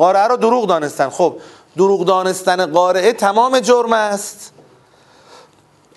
قارعه 0.00 0.26
رو 0.28 0.36
دروغ 0.36 0.66
دانستن. 0.66 1.08
خب 1.08 1.36
دروغ 1.76 2.04
دانستن 2.04 2.66
قارعه 2.66 3.12
تمام 3.12 3.60
جرم 3.60 3.92
است. 3.92 4.52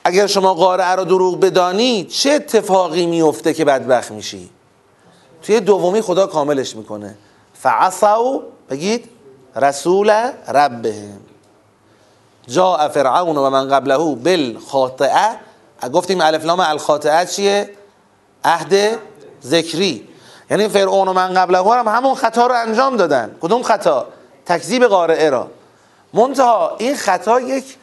اگر 0.04 0.28
شما 0.28 0.54
قارعه 0.54 0.96
رو 0.96 1.04
دروغ 1.06 1.40
بدانی 1.40 2.04
چه 2.04 2.32
اتفاقی 2.32 3.06
میفته 3.06 3.54
که 3.54 3.66
بدبخت 3.66 4.12
میشی؟ 4.12 4.50
توی 5.42 5.60
دومی 5.60 6.02
خدا 6.02 6.28
کاملش 6.28 6.76
می‌کنه. 6.76 7.16
فعصوا 7.54 8.42
بگید 8.70 9.10
رسول 9.56 10.10
ربهم. 10.48 11.20
جاء 12.48 12.88
فرعون 12.88 13.38
و 13.38 13.50
من 13.50 13.70
قبله 13.70 13.98
بالخاطئه. 14.16 15.40
گفتیم 15.94 16.22
الف 16.22 16.46
لام 16.46 16.60
الخاطئه 16.60 17.26
چیه؟ 17.26 17.70
عهد 18.44 19.00
ذکری. 19.44 20.08
یعنی 20.52 20.68
فرعون 20.68 21.08
و 21.08 21.14
من 21.14 21.34
قبله 21.34 21.58
هم 21.58 21.88
همون 21.88 22.16
خطا 22.16 22.48
رو 22.48 22.54
انجام 22.56 22.98
دادن. 22.98 23.36
کدوم 23.42 23.64
خطا؟ 23.64 24.08
تکذیب 24.46 24.84
قارعه 24.84 25.30
را. 25.30 25.48
منتها 26.14 26.76
این 26.80 26.96
خطا 26.96 27.40
یک 27.40 27.78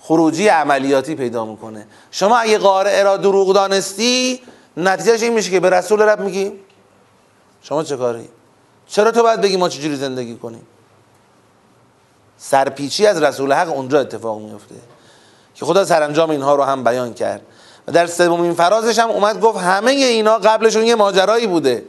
خروجی 0.00 0.48
عملیاتی 0.48 1.14
پیدا 1.14 1.44
می‌کنه. 1.44 1.86
شما 2.10 2.36
اگه 2.38 2.58
قارعه 2.58 3.02
را 3.02 3.16
دروغ 3.16 3.54
دانستی 3.54 4.40
نتیجهش 4.76 5.22
این 5.22 5.32
میشه 5.32 5.50
که 5.50 5.60
به 5.60 5.70
رسول 5.70 6.02
رب 6.02 6.20
میگی 6.20 6.52
شما 7.62 7.82
چه 7.82 7.96
کاری؟ 7.96 8.28
چرا 8.86 9.10
تو 9.10 9.22
باید 9.22 9.40
بگی 9.40 9.56
ما 9.56 9.68
چجوری 9.68 9.96
زندگی 9.96 10.36
کنیم؟ 10.36 10.66
سرپیچی 12.38 13.06
از 13.06 13.22
رسول 13.22 13.52
حق 13.52 13.68
اونجا 13.68 14.00
اتفاق 14.00 14.40
میفته 14.40 14.74
که 15.54 15.64
خدا 15.64 15.84
سرانجام 15.84 16.30
اینها 16.30 16.54
رو 16.54 16.62
هم 16.62 16.84
بیان 16.84 17.14
کرد. 17.14 17.42
در 17.92 18.06
سومین 18.06 18.54
فرازش 18.54 18.98
هم 18.98 19.10
اومد 19.10 19.40
گفت 19.40 19.58
همه 19.58 19.90
اینا 19.90 20.38
قبلشون 20.38 20.84
یه 20.84 20.94
ماجرایی 20.94 21.46
بوده. 21.46 21.84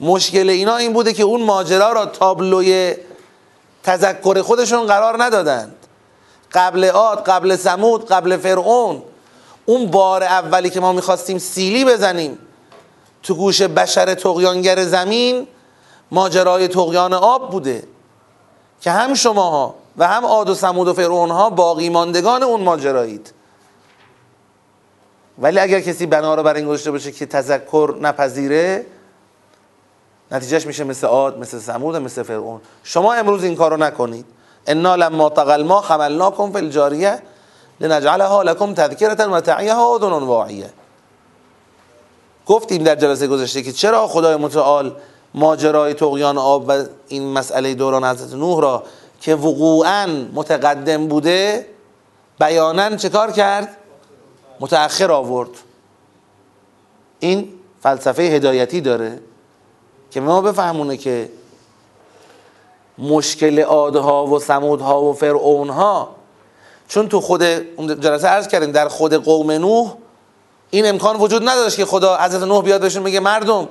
مشکل 0.00 0.48
اینا 0.48 0.76
این 0.76 0.92
بوده 0.92 1.12
که 1.12 1.22
اون 1.22 1.42
ماجرا 1.42 1.92
را 1.92 2.06
تابلوی 2.06 2.94
تذکر 3.82 4.42
خودشون 4.42 4.86
قرار 4.86 5.24
ندادند. 5.24 5.74
قبل 6.52 6.84
عاد 6.84 7.24
قبل 7.24 7.56
سمود 7.56 8.06
قبل 8.06 8.36
فرعون. 8.36 9.02
اون 9.66 9.86
بار 9.86 10.22
اولی 10.22 10.70
که 10.70 10.80
ما 10.80 10.92
می‌خواستیم 10.92 11.38
سیلی 11.38 11.84
بزنیم 11.84 12.38
تو 13.22 13.34
گوش 13.34 13.62
بشر 13.62 14.14
تقیانگر 14.14 14.84
زمین 14.84 15.46
ماجرای 16.10 16.68
تقیان 16.68 17.14
آب 17.14 17.50
بوده 17.50 17.82
که 18.80 18.90
هم 18.90 19.14
شماها 19.14 19.74
و 19.98 20.08
هم 20.08 20.26
عاد 20.26 20.48
و 20.48 20.54
سمود 20.54 20.88
و 20.88 20.94
فرعون 20.94 21.30
ها 21.30 21.50
باقی 21.50 21.88
ماندگان 21.88 22.42
اون 22.42 22.60
ماجرایید. 22.60 23.32
ولی 25.38 25.58
اگر 25.58 25.80
کسی 25.80 26.06
بنا 26.06 26.34
رو 26.34 26.42
بر 26.42 26.54
این 26.54 26.66
گذاشته 26.66 26.90
باشه 26.90 27.12
که 27.12 27.26
تذکر 27.26 27.94
نپذیره 28.00 28.86
نتیجهش 30.30 30.66
میشه 30.66 30.84
مثل 30.84 31.06
عاد 31.06 31.38
مثل 31.38 31.58
سمود 31.58 31.96
مثل 31.96 32.22
فرعون. 32.22 32.60
شما 32.84 33.14
امروز 33.14 33.44
این 33.44 33.56
کارو 33.56 33.76
نکنید. 33.76 34.24
انا 34.66 34.96
لما 34.96 35.28
طغى 35.28 35.62
ما 35.62 35.80
حملناكم 35.80 36.52
في 36.52 36.58
الجاریه 36.58 37.22
لنجعلها 37.80 38.42
لكم 38.42 38.74
تذکرة 38.74 39.26
و 39.26 39.34
اذن 39.34 40.10
واعیه. 40.10 40.70
گفتیم 42.46 42.82
در 42.82 42.94
جلسه 42.94 43.26
گذشته 43.26 43.62
که 43.62 43.72
چرا 43.72 44.06
خدای 44.06 44.36
متعال 44.36 44.96
ماجرای 45.34 45.94
تقیان 45.94 46.38
آب 46.38 46.64
و 46.68 46.84
این 47.08 47.32
مسئله 47.32 47.74
دوران 47.74 48.04
حضرت 48.04 48.34
نوح 48.34 48.62
را 48.62 48.82
که 49.20 49.34
وقوعا 49.34 50.06
متقدم 50.34 51.06
بوده 51.06 51.66
بیانا 52.40 52.96
چه 52.96 53.08
کار 53.08 53.30
کرد؟ 53.30 53.76
متأخر 54.60 55.12
آورد. 55.12 55.50
این 57.20 57.48
فلسفه 57.82 58.22
هدایتی 58.22 58.80
داره 58.80 59.20
که 60.10 60.20
ما 60.20 60.40
بفهمونه 60.40 60.96
که 60.96 61.30
مشکل 62.98 63.60
عادها 63.60 64.26
و 64.26 64.38
سمودها 64.38 65.02
و 65.02 65.12
فرعونها 65.12 66.14
چون 66.88 67.08
تو 67.08 67.20
خود 67.20 67.42
جلسه 68.00 68.28
عرض 68.28 68.48
کردیم 68.48 68.72
در 68.72 68.88
خود 68.88 69.14
قوم 69.14 69.50
نوح 69.50 69.94
این 70.70 70.86
امکان 70.86 71.16
وجود 71.16 71.48
نداشت 71.48 71.76
که 71.76 71.84
خدا 71.84 72.16
حضرت 72.16 72.42
نوح 72.42 72.64
بیاد 72.64 72.80
بهشون 72.80 73.02
بگه 73.02 73.20
مردم 73.20 73.68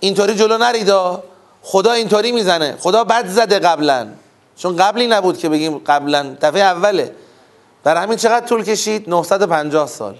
اینطوری 0.00 0.34
جلو 0.34 0.58
نریدا 0.58 1.22
خدا 1.62 1.92
اینطوری 1.92 2.32
می‌زنه 2.32 2.76
خدا 2.80 3.04
بد 3.04 3.28
زده 3.28 3.58
قبلا. 3.58 4.08
چون 4.56 4.76
قبلی 4.76 5.06
نبود 5.06 5.38
که 5.38 5.48
بگیم 5.48 5.78
قبلا 5.78 6.36
دفعه 6.42 6.62
اوله. 6.62 7.14
برای 7.84 8.02
همین 8.02 8.16
چقدر 8.16 8.46
طول 8.46 8.64
کشید؟ 8.64 9.10
950 9.10 9.86
سال. 9.86 10.16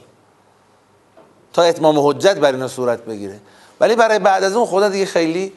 تا 1.53 1.63
اتمام 1.63 2.09
حجت 2.09 2.39
بر 2.39 2.53
اینا 2.53 2.69
صورت 2.69 3.05
بگیره. 3.05 3.41
ولی 3.81 3.97
برای 3.97 4.19
بعد 4.19 4.45
از 4.45 4.55
اون 4.55 4.67
خدا 4.67 4.89
دیگه 4.89 5.07
خیلی 5.07 5.53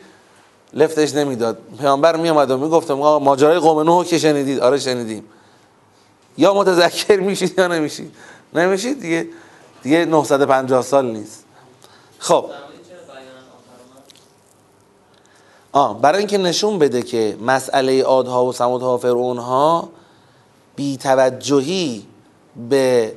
لفتش 0.73 1.15
نمی‌داد. 1.15 1.57
پیامبر 1.79 2.15
می 2.15 2.29
اومد 2.29 2.51
و 2.51 2.57
می‌گفت 2.57 2.91
ماجرای 2.91 3.59
قوم 3.59 3.79
نوح 3.79 4.05
که 4.05 4.17
شنیدید؟ 4.17 4.59
آره 4.59 4.79
شنیدیم. 4.79 5.23
یا 6.37 6.53
متذکر 6.53 7.19
میشید 7.19 7.59
یا 7.59 7.67
نمیشید؟ 7.67 8.15
نمیشید 8.53 9.01
دیگه. 9.01 9.27
دیگه 9.83 10.05
950 10.05 10.81
سال 10.81 11.05
نیست. 11.05 11.43
خب. 12.19 12.45
آه 15.71 16.01
برای 16.01 16.19
اینکه 16.19 16.37
نشون 16.37 16.79
بده 16.79 17.01
که 17.01 17.37
مسئله 17.41 18.03
عادها 18.03 18.45
و 18.45 18.53
سمودها 18.53 18.95
و 18.95 18.97
فرعونها 18.97 19.89
بی 20.75 20.97
توجهی 20.97 22.05
به 22.69 23.13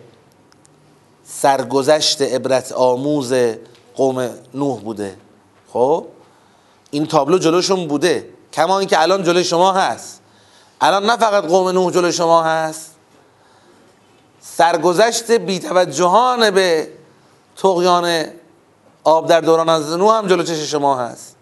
سرگذشت 1.25 2.23
عبرت 2.23 2.73
آموز 2.73 3.33
قوم 3.97 4.31
نوح 4.55 4.81
بوده. 4.81 5.16
خب؟ 5.73 6.07
این 6.90 7.07
تابلو 7.07 7.38
جلوشون 7.38 7.88
بوده. 7.88 8.29
کما 8.53 8.79
اینکه 8.79 9.03
الان 9.03 9.23
جلوی 9.23 9.45
شما 9.45 9.73
هست. 9.73 10.21
الان 10.81 11.07
نه 11.07 11.16
فقط 11.16 11.45
قوم 11.45 11.69
نوح 11.69 11.92
جلوی 11.92 12.12
شما 12.12 12.42
هست. 12.42 12.95
سرگذشت 14.40 15.31
بیتوجهان 15.31 16.51
به 16.51 16.88
تقیان 17.57 18.25
آب 19.05 19.29
در 19.29 19.40
دوران 19.40 19.69
از 19.69 19.92
نوح 19.92 20.14
هم 20.19 20.27
جلو 20.27 20.42
چش 20.42 20.71
شما 20.71 20.97
هست. 20.97 21.37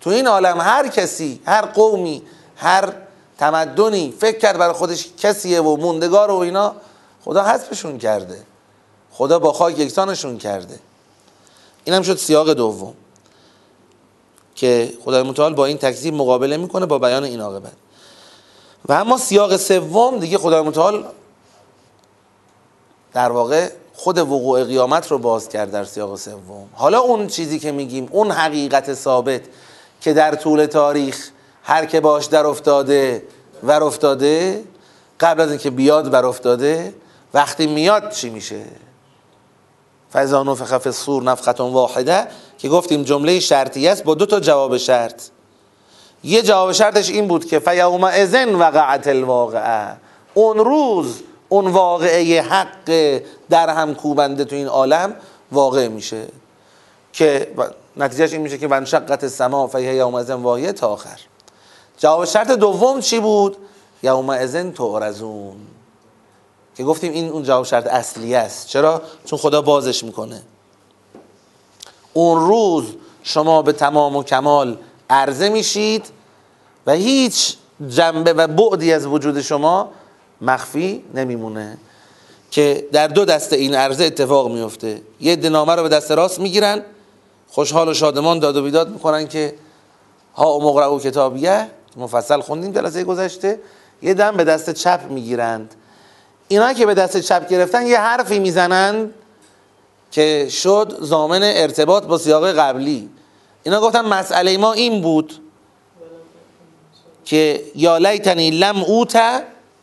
تو 0.00 0.10
این 0.10 0.26
عالم 0.26 0.60
هر 0.60 0.88
کسی 0.88 1.40
هر 1.46 1.62
قومی 1.62 2.22
هر 2.56 2.92
تمدنی 3.40 4.14
فکر 4.20 4.38
کرد 4.38 4.58
برای 4.58 4.72
خودش 4.72 5.08
کسیه 5.18 5.60
و 5.60 5.76
موندگار 5.76 6.30
و 6.30 6.36
اینا. 6.36 6.74
خدا 7.24 7.42
حذفشون 7.42 7.98
کرده. 7.98 8.42
خدا 9.12 9.38
با 9.38 9.52
خاک 9.52 9.78
یکسانشون 9.78 10.38
کرده. 10.38 10.78
این 11.84 11.96
هم 11.96 12.02
شد 12.02 12.16
سیاق 12.16 12.52
دوم. 12.52 12.94
که 14.54 14.92
خدای 15.04 15.22
متعال 15.22 15.54
با 15.54 15.66
این 15.66 15.78
تکذیب 15.78 16.14
مقابله 16.14 16.56
می‌کنه 16.56 16.86
با 16.86 16.98
بیان 16.98 17.24
این 17.24 17.40
عاقبت. 17.40 17.72
و 18.88 18.92
اما 18.92 19.18
سیاق 19.18 19.56
سوم 19.56 20.18
دیگه 20.18 20.38
خدای 20.38 20.62
متعال 20.62 21.04
در 23.12 23.32
واقع 23.32 23.70
خود 23.94 24.18
وقوع 24.18 24.64
قیامت 24.64 25.10
رو 25.10 25.18
باز 25.18 25.48
کرد 25.48 25.70
در 25.70 25.84
سیاق 25.84 26.16
سوم. 26.16 26.68
حالا 26.74 27.00
اون 27.00 27.26
چیزی 27.26 27.58
که 27.58 27.72
میگیم 27.72 28.08
اون 28.10 28.30
حقیقت 28.30 28.94
ثابت 28.94 29.40
که 30.00 30.12
در 30.12 30.34
طول 30.34 30.66
تاریخ 30.66 31.30
هر 31.70 31.86
که 31.86 32.00
باش 32.00 32.24
در 32.24 32.46
افتاده 32.46 33.22
ور 33.62 33.82
افتاده 33.82 34.64
قبل 35.20 35.40
از 35.40 35.48
اینکه 35.50 35.70
بیاد 35.70 36.10
بر 36.10 36.26
افتاده 36.26 36.94
وقتی 37.34 37.66
میاد 37.66 38.10
چی 38.10 38.30
میشه؟ 38.30 38.64
فاذا 40.12 40.42
نفخ 40.42 40.78
فی 40.78 40.88
الصور 40.88 41.22
نفخه 41.22 41.62
واحده 41.62 42.26
که 42.58 42.68
گفتیم 42.68 43.02
جمله 43.02 43.40
شرطی 43.40 43.88
است 43.88 44.04
با 44.04 44.14
دو 44.14 44.26
تا 44.26 44.40
جواب 44.40 44.76
شرط. 44.76 45.22
یه 46.24 46.42
جواب 46.42 46.72
شرطش 46.72 47.10
این 47.10 47.28
بود 47.28 47.44
که 47.44 47.58
فیوم 47.58 48.04
اذن 48.04 48.54
وقعت 48.54 49.06
الواقعه 49.06 49.96
اون 50.34 50.58
روز 50.58 51.22
اون 51.48 51.66
واقعه 51.66 52.42
حق 52.42 53.20
در 53.50 53.70
هم 53.70 53.94
کوبنده 53.94 54.44
تو 54.44 54.56
این 54.56 54.66
عالم 54.66 55.14
واقع 55.52 55.88
میشه. 55.88 56.26
که 57.12 57.52
نتیجهش 57.96 58.32
این 58.32 58.42
میشه 58.42 58.58
که 58.58 58.68
ونشقت 58.68 59.24
السما 59.24 59.66
فیه 59.66 59.94
یوم 59.94 60.14
اذن 60.14 60.72
تا 60.72 60.88
آخر. 60.88 61.20
جواب 62.00 62.24
شرط 62.24 62.50
دوم 62.50 63.00
چی 63.00 63.20
بود؟ 63.20 63.56
یوم 64.02 64.30
اذن 64.30 64.70
تعرضون. 64.70 65.56
که 66.76 66.84
گفتیم 66.84 67.12
این 67.12 67.28
اون 67.28 67.42
جواب 67.42 67.64
شرط 67.64 67.86
اصلی 67.86 68.34
است. 68.34 68.66
چرا؟ 68.66 69.02
چون 69.24 69.38
خدا 69.38 69.62
بازش 69.62 70.04
می‌کنه. 70.04 70.42
اون 72.12 72.40
روز 72.40 72.84
شما 73.22 73.62
به 73.62 73.72
تمام 73.72 74.16
و 74.16 74.22
کمال 74.22 74.76
عرضه 75.10 75.48
میشید 75.48 76.06
و 76.86 76.92
هیچ 76.92 77.56
جنبه 77.88 78.32
و 78.32 78.46
بعدی 78.46 78.92
از 78.92 79.06
وجود 79.06 79.40
شما 79.40 79.88
مخفی 80.40 81.04
نمیمونه. 81.14 81.78
که 82.50 82.88
در 82.92 83.08
دو 83.08 83.24
دسته 83.24 83.56
این 83.56 83.74
عرضه 83.74 84.04
اتفاق 84.04 84.52
میفته 84.52 85.02
یه 85.20 85.36
دنامه 85.36 85.74
رو 85.74 85.82
به 85.82 85.88
دست 85.88 86.10
راست 86.10 86.38
می‌گیرن. 86.38 86.82
خوشحال 87.48 87.88
و 87.88 87.94
شادمان 87.94 88.38
داد 88.38 88.56
و 88.56 88.62
بیداد 88.62 88.88
می‌کنن 88.88 89.28
که 89.28 89.54
ها 90.34 90.58
و 90.58 90.62
مقرع 90.62 90.94
و 90.94 90.98
کتابیه. 90.98 91.70
مفصل 91.96 92.40
خوندیم 92.40 92.72
جلسه 92.72 93.04
گذشته 93.04 93.60
یه 94.02 94.14
دم 94.14 94.36
به 94.36 94.44
دست 94.44 94.70
چپ 94.70 95.00
می‌گیرند. 95.08 95.74
اینا 96.48 96.72
که 96.72 96.86
به 96.86 96.94
دست 96.94 97.20
چپ 97.20 97.48
گرفتن 97.48 97.86
یه 97.86 98.00
حرفی 98.00 98.38
می‌زنند 98.38 99.14
که 100.10 100.48
شد 100.50 100.96
زامن 101.00 101.40
ارتباط 101.42 102.04
با 102.04 102.18
سیاق 102.18 102.52
قبلی. 102.52 103.10
اینا 103.62 103.80
گفتن 103.80 104.04
مسئله 104.04 104.58
ما 104.58 104.72
این 104.72 105.02
بود 105.02 105.34
که 107.24 107.64
یا 107.74 107.98
لیتنی 107.98 108.50
لم 108.50 108.82
اوت 108.82 109.18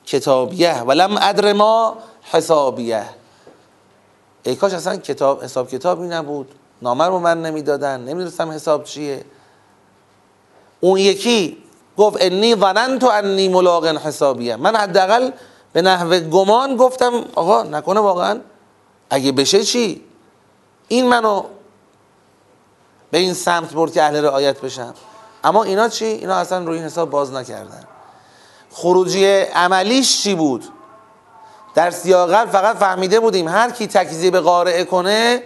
کتابیه 0.06 0.82
و 0.82 0.91
لم 0.91 1.17
ادر 1.22 1.54
ما 1.54 1.98
حسابیه. 2.24 3.06
ای 4.43 4.56
کاش 4.56 4.74
اصلا 4.74 4.98
کتاب 4.98 5.43
حساب 5.43 5.70
کتابی 5.70 6.08
نبود. 6.08 6.52
نامه 6.82 7.06
رو 7.06 7.20
من 7.20 7.41
نمی‌دادن. 7.41 8.00
نمی‌دونستم 8.00 8.52
حساب 8.52 8.84
چیه. 8.84 9.26
اون 10.80 11.00
یکی 11.00 11.58
گفت 11.98 12.18
انی 12.20 12.56
ظننت 12.56 13.04
انی 13.04 13.50
ملاق 13.50 13.86
حسابیه. 13.86 14.56
من 14.56 14.76
حداقل 14.76 15.32
به 15.74 15.82
نحو 15.82 16.20
گمان 16.20 16.78
گفتم 16.78 17.26
آقا 17.36 17.64
نکنه 17.64 18.00
واقعا. 18.00 18.40
اگه 19.10 19.32
بشه 19.32 19.64
چی؟ 19.64 20.04
این 20.88 21.10
منو 21.10 21.44
به 23.12 23.18
این 23.18 23.34
سمت 23.34 23.74
برد 23.74 23.94
که 23.94 24.04
اهل 24.04 24.24
رعایت 24.24 24.62
بشم. 24.62 24.94
اما 25.44 25.64
اینا 25.64 25.90
چی؟ 25.90 26.06
اینا 26.06 26.36
اصلا 26.36 26.66
روی 26.66 26.78
این 26.78 26.86
حساب 26.86 27.10
باز 27.10 27.34
نکردن. 27.34 27.84
خروجی 28.72 29.26
عملیش 29.40 30.24
چی 30.24 30.36
بود؟ 30.36 30.66
در 31.76 31.92
سیاقل 31.92 32.46
فقط 32.46 32.78
فهمیده 32.78 33.20
بودیم 33.20 33.48
هر 33.48 33.72
کی 33.72 33.88
تکذیب 33.88 34.38
قارعه 34.38 34.84
کنه 34.84 35.44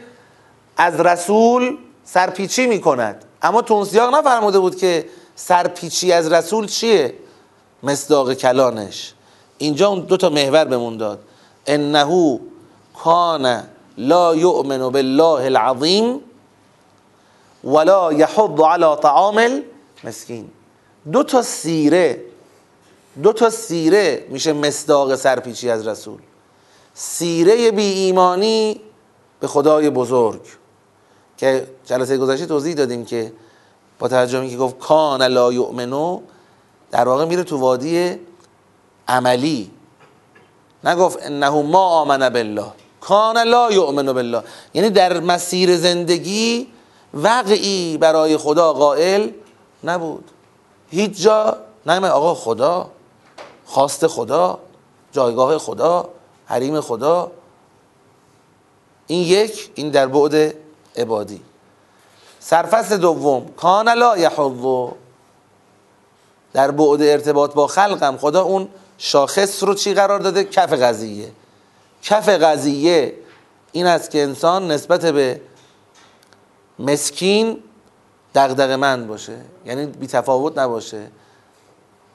از 0.77 0.99
رسول 0.99 1.77
سرپیچی 2.03 2.65
می‌کند. 2.65 3.25
اما 3.41 3.61
تو 3.61 3.85
سیاق 3.85 4.15
نفرموده 4.15 4.59
بود 4.59 4.75
که 4.75 5.09
سرپیچی 5.35 6.11
از 6.11 6.31
رسول 6.31 6.67
چیه؟ 6.67 7.13
مصداق 7.83 8.33
کلانش. 8.33 9.13
اینجا 9.57 9.87
اون 9.87 9.99
دو 9.99 10.17
تا 10.17 10.29
محور 10.29 10.65
بمون 10.65 10.97
داد. 10.97 11.19
انه 11.65 12.39
کان 13.03 13.63
لا 13.97 14.35
یؤمن 14.35 14.89
بالله 14.89 15.45
العظیم 15.45 16.19
ولا 17.63 18.13
یحض 18.13 18.59
على 18.61 18.95
طعام 19.01 19.61
المسکین. 20.03 20.51
دو 21.11 21.23
تا 21.23 21.41
سیره 21.41 22.21
دو 23.23 23.33
تا 23.33 23.49
سیره 23.49 24.25
میشه 24.29 24.53
مصداق 24.53 25.15
سرپیچی 25.15 25.69
از 25.69 25.87
رسول. 25.87 26.19
سیره 26.93 27.71
بی 27.71 27.83
ایمانی 27.83 28.81
به 29.39 29.47
خدای 29.47 29.89
بزرگ. 29.89 30.41
که 31.37 31.67
جلسه 31.85 32.17
گذشته 32.17 32.45
توضیح 32.45 32.73
دادیم 32.73 33.05
که 33.05 33.33
با 34.01 34.07
ترجمه 34.07 34.49
که 34.49 34.57
گفت 34.57 34.79
کان 34.79 35.23
لا 35.23 35.53
یؤمنو 35.53 36.21
در 36.91 37.07
واقع 37.07 37.25
میره 37.25 37.43
تو 37.43 37.57
وادی 37.57 38.15
عملی. 39.07 39.71
نگفت 40.83 41.17
انه 41.21 41.61
ما 41.61 41.85
آمن 41.87 42.29
بالله. 42.29 42.65
کان 43.01 43.37
لا 43.37 43.71
یؤمن 43.71 44.13
بالله. 44.13 44.43
یعنی 44.73 44.89
در 44.89 45.19
مسیر 45.19 45.77
زندگی 45.77 46.67
وقعی 47.13 47.97
برای 47.97 48.37
خدا 48.37 48.73
قائل 48.73 49.29
نبود. 49.83 50.31
هیچ 50.89 51.21
جا 51.21 51.57
نه 51.85 52.07
آقا 52.07 52.35
خدا 52.35 52.89
خواست 53.65 54.07
خدا 54.07 54.59
جایگاه 55.11 55.57
خدا 55.57 56.09
حریم 56.45 56.81
خدا. 56.81 57.31
این 59.07 59.23
یک 59.23 59.71
این 59.75 59.89
در 59.89 60.07
بعد 60.07 60.53
عبادی. 60.95 61.41
سرفصل 62.43 62.97
دوم. 62.97 63.45
کان 63.57 63.89
لا 63.89 64.17
یحضو 64.17 64.91
در 66.53 66.71
بعد 66.71 67.01
ارتباط 67.01 67.53
با 67.53 67.67
خلقم. 67.67 68.17
خدا 68.17 68.41
اون 68.41 68.67
شاخص 68.97 69.63
رو 69.63 69.73
چی 69.73 69.93
قرار 69.93 70.19
داده؟ 70.19 70.43
کف 70.43 70.73
قضیه. 70.73 71.31
کف 72.03 72.29
قضیه 72.29 73.13
این 73.71 73.85
است 73.85 74.11
که 74.11 74.23
انسان 74.23 74.71
نسبت 74.71 75.05
به 75.05 75.41
مسکین 76.79 77.57
دغدغه 78.35 78.75
من 78.75 79.07
باشه. 79.07 79.37
یعنی 79.65 79.85
بی 79.85 80.07
تفاوت 80.07 80.57
نباشه. 80.57 81.07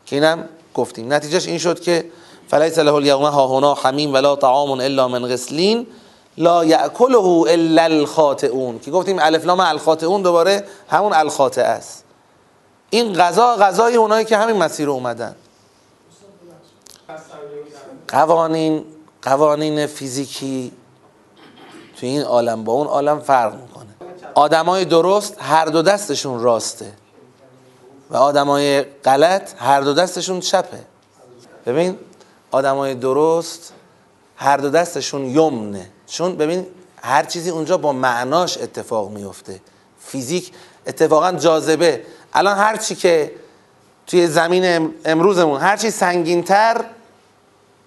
که 0.07 0.17
اینم 0.17 0.49
گفتیم. 0.75 1.13
نتیجهش 1.13 1.47
این 1.47 1.59
شد 1.59 1.81
که 1.81 2.11
فلیس 2.49 2.79
له 2.79 2.95
اليوم 2.95 3.23
ها 3.23 3.59
هنا 3.59 3.75
حمیم 3.75 4.15
ولا 4.15 4.37
طعام 4.37 4.71
الا 4.71 5.09
من 5.09 5.27
غسلین. 5.27 5.87
لا 6.39 6.65
یاکله 6.65 7.51
الا 7.53 7.83
الخاطئون 7.83 8.79
که 8.79 8.91
گفتیم 8.91 9.19
الف 9.19 9.45
لام 9.45 9.61
الخاطئون 9.61 10.23
دوباره 10.23 10.65
همون 10.89 11.13
الخاطئ 11.13 11.63
است. 11.63 12.05
این 12.91 13.15
غذا 13.15 13.57
غذای 13.57 13.97
اونایی 13.97 14.25
که 14.25 14.37
همین 14.37 14.57
مسیر 14.57 14.91
اومدن. 14.91 15.35
قوانین 18.09 18.85
قوانین 19.23 19.87
فیزیکی 19.87 20.73
تو 22.01 22.07
این 22.07 22.23
عالم 22.23 22.65
با 22.65 22.73
اون 22.73 22.87
عالم 22.87 23.21
فرق 23.21 23.55
می‌کنه. 23.55 23.87
آدمای 24.35 24.85
درست 24.85 25.37
هر 25.39 25.65
دو 25.65 25.83
دستشون 25.83 26.43
راسته 26.43 26.93
و 28.11 28.17
آدمای 28.17 28.83
غلط 28.83 29.55
هر 29.59 29.81
دو 29.81 29.95
دستشون 29.95 30.41
چپه. 30.41 30.85
ببین 31.67 31.99
آدمای 32.51 32.95
درست 32.95 33.73
هر 34.37 34.57
دو 34.57 34.71
دستشون 34.71 35.25
یمنه. 35.25 35.91
چون 36.07 36.37
ببین 36.37 36.67
هر 37.03 37.25
چیزی 37.25 37.51
اونجا 37.51 37.77
با 37.77 37.93
معناش 37.93 38.59
اتفاق 38.59 39.11
میفته. 39.11 39.61
فیزیک 40.01 40.53
اتفاقا 40.87 41.33
جاذبه. 41.33 42.03
الان 42.33 42.57
هر 42.57 42.77
چی 42.77 42.95
که 42.95 43.33
توی 44.07 44.27
زمین 44.27 44.95
امروزمون 45.05 45.61
هر 45.61 45.77
چی 45.77 45.91
سنگینتر 45.91 46.85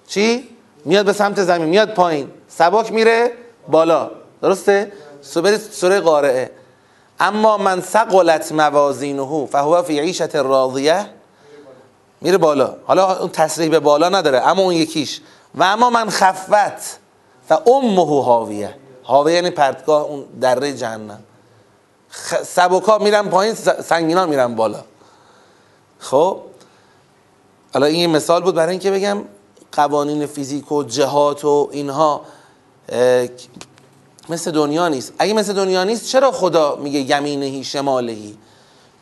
چی؟ 0.07 0.49
میاد 0.85 1.05
به 1.05 1.13
سمت 1.13 1.43
زمین 1.43 1.69
میاد 1.69 1.93
پایین. 1.93 2.31
سبک 2.47 2.91
میره 2.91 3.31
بالا. 3.67 4.11
درسته؟ 4.41 4.91
سوره 5.71 5.99
قارعه 5.99 6.51
اما 7.19 7.57
من 7.57 7.81
ثقلت 7.81 8.51
موازینه 8.51 9.45
فهو 9.45 9.81
فی 9.81 9.99
عیشت 9.99 10.35
راضیه. 10.35 11.05
میره 12.21 12.37
بالا. 12.37 12.75
حالا 12.85 13.19
اون 13.19 13.29
تصریح 13.29 13.69
به 13.69 13.79
بالا 13.79 14.09
نداره 14.09 14.47
اما 14.47 14.61
اون 14.61 14.73
یکیش. 14.73 15.21
و 15.55 15.63
اما 15.63 15.89
من 15.89 16.09
خفت 16.09 16.99
و 17.49 17.57
امه 17.69 18.23
حاویه. 18.23 18.75
حاویه 19.03 19.35
یعنی 19.35 19.49
پرتگاه 19.49 20.01
اون 20.03 20.25
دره 20.41 20.73
جهنم. 20.73 21.23
سبکا 22.43 22.97
میرن 22.97 23.29
پایین 23.29 23.53
سنگینا 23.83 24.25
میرن 24.25 24.55
بالا. 24.55 24.83
خب؟ 25.99 26.41
حالا 27.73 27.85
این 27.85 28.09
مثال 28.09 28.43
بود 28.43 28.55
برای 28.55 28.71
اینکه 28.71 28.91
بگم 28.91 29.21
قوانین 29.71 30.25
فیزیک 30.25 30.71
و 30.71 30.83
جهات 30.83 31.45
و 31.45 31.69
اینها 31.71 32.21
مثل 34.29 34.51
دنیا 34.51 34.87
نیست. 34.87 35.13
اگه 35.19 35.33
مثل 35.33 35.53
دنیا 35.53 35.83
نیست 35.83 36.07
چرا 36.07 36.31
خدا 36.31 36.75
میگه 36.75 36.99
یمینهی 36.99 37.63
شمالهی؟ 37.63 38.37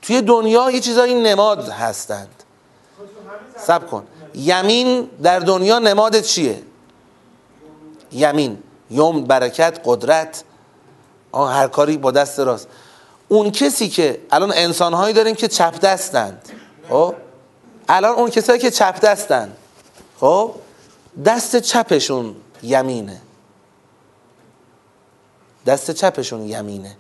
توی 0.02 0.22
دنیا 0.22 0.72
یه 0.72 0.80
چیزایی 0.80 1.14
نماد 1.14 1.70
هستند. 1.70 2.44
سب 3.58 3.90
کن. 3.90 4.04
یمین 4.38 5.10
در 5.24 5.40
دنیا 5.40 5.80
نماد 5.80 6.22
چیه؟ 6.22 6.62
یمین 8.12 8.58
یوم 8.90 9.24
برکت 9.24 9.80
قدرت. 9.86 10.44
آن 11.32 11.54
هر 11.54 11.68
کاری 11.68 11.98
با 11.98 12.12
دست 12.12 12.40
راست. 12.40 12.68
اون 13.28 13.52
کسی 13.52 13.90
که 13.90 14.22
الان 14.32 14.54
انسانهایی 14.56 15.14
داریم 15.14 15.36
که 15.36 15.48
چپ 15.48 15.80
دستند 15.80 16.50
خب؟ 16.90 17.16
الان 17.90 18.16
اون 18.16 18.30
کسایی 18.30 18.60
که 18.60 18.72
چپ 18.72 19.00
دستند 19.00 19.58
خب؟ 20.20 20.52
دست 21.26 21.56
چپشون 21.56 22.36
یمینه. 22.64 23.22
دست 25.66 25.92
چپشون 25.92 26.46
یمینه. 26.46 26.98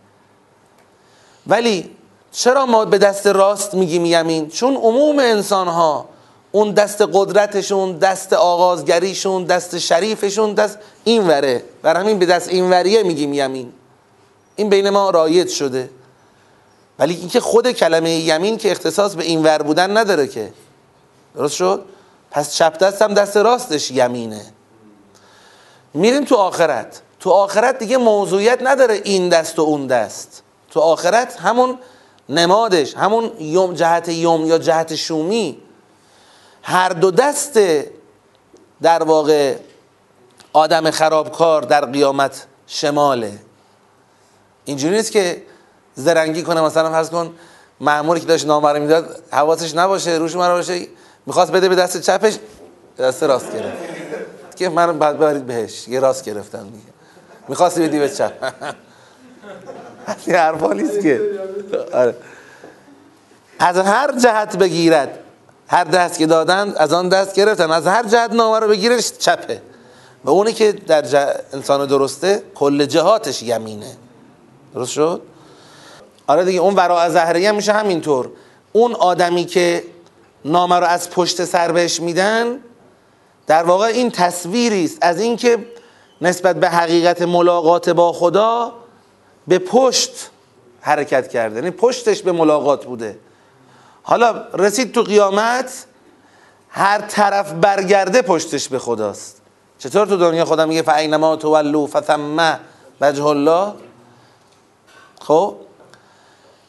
ولی 1.47 1.95
چرا 2.32 2.65
ما 2.65 2.86
به 2.86 2.97
دست 2.97 3.28
راست 3.28 3.73
میگیم 3.73 4.06
یمین؟ 4.06 4.50
چون 4.50 4.76
عموم 4.76 5.19
انسان 5.19 5.67
ها 5.67 6.06
اون 6.58 6.72
دست 6.72 7.02
قدرتشون 7.13 7.98
دست 7.98 8.34
آغازگریشون 8.34 9.43
دست 9.43 9.78
شریفشون 9.78 10.54
دست 10.54 10.78
اینوره. 11.04 11.63
بر 11.82 11.98
همین 11.98 12.20
به 12.20 12.26
دست 12.26 12.50
اینوریه 12.50 13.04
میگیم 13.04 13.34
یمین. 13.34 13.74
این 14.56 14.70
بین 14.70 14.89
ما 14.89 15.10
رایت 15.10 15.50
شده. 15.50 15.89
ولی 16.99 17.16
اینکه 17.16 17.39
خود 17.39 17.72
کلمه 17.72 18.12
یمین 18.12 18.58
که 18.58 18.72
اختصاص 18.72 19.16
به 19.16 19.24
اینور 19.24 19.58
بودن 19.58 19.97
نداره 19.97 20.28
که. 20.28 20.53
درست 21.36 21.55
شد؟ 21.55 21.86
پس 22.32 22.55
چپ 22.55 22.78
دست 22.78 23.01
هم 23.01 23.14
دست 23.14 23.38
راستش 23.38 23.91
یمینه. 23.91 24.45
میریم 25.93 26.24
تو 26.24 26.36
آخرت. 26.36 27.01
تو 27.20 27.30
آخرت 27.30 27.80
دیگه 27.80 27.97
موضوعیت 27.97 28.60
نداره 28.62 29.01
این 29.03 29.30
دست 29.30 29.60
و 29.60 29.62
اون 29.62 29.88
دست. 29.88 30.43
تو 30.72 30.80
آخرت 30.80 31.36
همون 31.39 31.78
نمادش 32.30 32.95
همون 32.95 33.32
جهت 33.76 34.10
یوم 34.10 34.45
یا 34.45 34.58
جهت 34.58 34.95
شومی. 34.95 35.66
هر 36.70 36.89
دو 36.89 37.11
دست 37.11 37.59
در 38.82 39.03
واقع 39.03 39.55
آدم 40.53 40.91
خرابکار 40.91 41.61
در 41.61 41.86
قیامت 41.86 42.45
شماله. 42.68 43.39
اینجوری 44.65 44.95
نیست 44.95 45.11
که 45.11 45.43
زرنگی 45.95 46.43
کنه. 46.43 46.61
مثلا 46.61 46.91
فرض 46.91 47.09
کن 47.09 47.36
معمولی 47.80 48.20
که 48.20 48.26
داشت 48.26 48.45
نامبر 48.45 48.80
می‌داد 48.80 49.24
حواسش 49.32 49.76
نباشه 49.76 50.11
روش 50.11 50.36
من 50.36 50.47
باشه 50.47 50.88
می‌خواست 51.26 51.51
بده 51.51 51.70
به 51.70 51.76
دست 51.76 52.01
چپش 52.01 52.38
دست 52.99 53.24
راست 53.24 53.53
گرفت. 53.53 53.78
که 54.55 54.70
من 54.70 54.99
بعد 54.99 55.18
ببرید 55.18 55.45
بهش 55.45 55.88
یه 55.88 55.99
راست 55.99 56.26
گرفتم 56.26 56.63
دیگه. 56.63 56.93
می‌خواستی 57.47 57.88
بدی 57.88 57.99
به 57.99 58.09
چپ. 58.09 58.53
حرفا 60.28 60.74
نیست 60.74 61.01
که. 61.01 61.22
آره. 61.93 62.15
از 63.59 63.78
هر 63.78 64.20
جهت 64.20 64.57
بگیرد 64.57 65.20
هر 65.68 65.84
دست 65.84 66.18
که 66.20 66.26
دادن 66.26 66.74
از 66.78 66.93
آن 66.93 67.09
دست 67.09 67.36
گرفتن. 67.36 67.72
از 67.72 67.88
هر 67.88 68.03
جهت 68.03 68.34
نامه 68.34 68.59
رو 68.59 68.68
بگیرش 68.68 69.11
چپه. 69.20 69.61
و 70.24 70.30
اونی 70.30 70.53
که 70.53 70.72
در 70.72 71.36
انسان 71.53 71.86
درسته 71.86 72.43
کل 72.55 72.86
جهاتش 72.86 73.43
یمینه. 73.43 73.97
درست 74.74 74.91
شد؟ 74.91 75.22
آره 76.28 76.45
دیگه 76.45 76.59
اون 76.59 76.76
ورا 76.76 77.09
زهره 77.09 77.49
هم 77.49 77.55
میشه 77.55 77.74
همینطور. 77.74 78.30
اون 78.74 78.93
آدمی 78.93 79.45
که 79.45 79.84
نامه 80.45 80.76
رو 80.76 80.86
از 80.86 81.09
پشت 81.09 81.45
سر 81.45 81.72
بهش 81.72 82.01
میدن 82.01 82.59
در 83.47 83.63
واقع 83.63 83.86
این 83.86 84.11
تصویری 84.11 84.86
است. 84.86 84.97
از 85.01 85.20
اینکه 85.20 85.65
نسبت 86.22 86.55
به 86.55 86.70
حقیقت 86.70 87.22
ملاقات 87.22 87.89
با 87.89 88.13
خدا 88.13 88.74
به 89.47 89.59
پشت 89.59 90.30
حرکت 90.82 91.28
کرده. 91.30 91.55
یعنی 91.55 91.72
پشتش 91.72 92.22
به 92.22 92.32
ملاقات 92.32 92.86
بوده. 92.86 93.20
حالا 94.10 94.43
رسید 94.53 94.91
تو 94.91 95.03
قیامت 95.03 95.86
هر 96.70 97.01
طرف 97.01 97.51
برگرده 97.51 98.22
پشتش 98.22 98.70
به 98.70 98.80
خداست. 98.80 99.41
چطور 99.80 100.08
تو 100.08 100.18
دنیا 100.18 100.45
خدا 100.45 100.66
میگه 100.66 100.82
فعینما 100.82 101.36
تولو 101.36 101.88
فثم 101.88 102.60
وجه 103.01 103.26
الله؟ 103.26 103.74
خب 105.22 105.55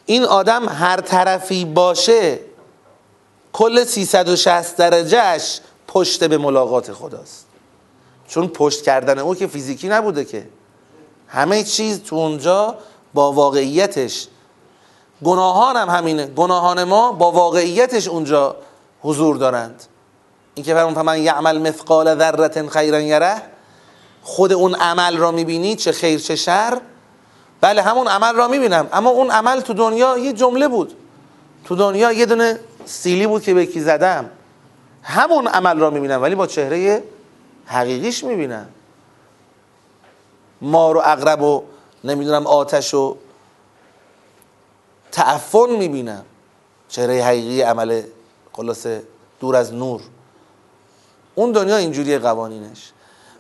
این 0.07 0.25
آدم 0.25 0.69
هر 0.69 1.01
طرفی 1.01 1.65
باشه 1.65 2.39
کل 3.53 3.85
360 3.85 4.77
درجهش 4.77 5.61
پشت 5.89 6.25
به 6.25 6.39
ملاقات 6.39 6.93
خداست. 6.93 7.47
چون 8.29 8.49
پشت 8.49 8.83
کردن 8.83 9.19
او 9.19 9.35
که 9.35 9.47
فیزیکی 9.47 9.89
نبوده 9.89 10.25
که. 10.25 10.49
همه 11.29 11.63
چیز 11.63 12.03
تو 12.03 12.17
اونجا 12.17 12.75
با 13.15 13.33
واقعیتش 13.33 14.27
گناهان 15.25 15.77
هم 15.77 15.89
همینه. 15.91 16.27
گناهان 16.27 16.85
ما 16.85 17.13
با 17.13 17.31
واقعیتش 17.31 18.09
اونجا 18.09 18.57
حضور 19.03 19.37
دارند. 19.37 19.85
این 20.55 20.65
که 20.65 20.75
فرمون 20.75 21.03
من 21.03 21.23
یعمل 21.23 21.59
مثقال 21.59 22.19
ذره 22.19 22.69
خیرا 22.69 23.01
یره؟ 23.01 23.43
خود 24.23 24.53
اون 24.53 24.75
عمل 24.75 25.17
را 25.17 25.31
می‌بینی 25.31 25.77
چه 25.77 25.93
خیر 25.93 26.21
چه 26.21 26.37
شر؟ 26.37 26.81
بله 27.61 27.83
همون 27.83 28.09
عمل 28.09 28.35
را 28.35 28.49
می‌بینم. 28.49 28.89
اما 28.93 29.11
اون 29.11 29.31
عمل 29.31 29.61
تو 29.61 29.73
دنیا 29.73 30.19
یه 30.19 30.33
جمله 30.33 30.69
بود. 30.69 30.95
تو 31.65 31.77
دنیا 31.77 32.13
یه 32.13 32.27
دونه 32.27 32.61
سیلی 32.85 33.27
بود 33.27 33.43
که 33.43 33.55
به 33.55 33.67
کی 33.67 33.81
زدم. 33.81 34.31
همون 35.03 35.47
عمل 35.47 35.79
را 35.79 35.91
می‌بینم 35.91 36.23
ولی 36.23 36.35
با 36.35 36.47
چهره 36.47 37.03
حقیقیش 37.67 38.25
می‌بینم. 38.25 38.69
مار 40.61 40.97
و 40.97 41.03
اقرب 41.05 41.43
و 41.43 41.63
نمی‌دونم 42.05 42.47
آتش 42.47 42.95
و 42.95 43.17
تعفن 45.19 45.71
می‌بینم 45.71 46.25
چهره 46.89 47.25
حقیقی 47.25 47.63
عمل 47.63 48.03
خلاصه 48.53 49.03
دور 49.41 49.57
از 49.57 49.75
نور. 49.75 50.01
اون 51.35 51.53
دنیا 51.53 51.77
اینجوری 51.77 52.19
قوانینش. 52.19 52.93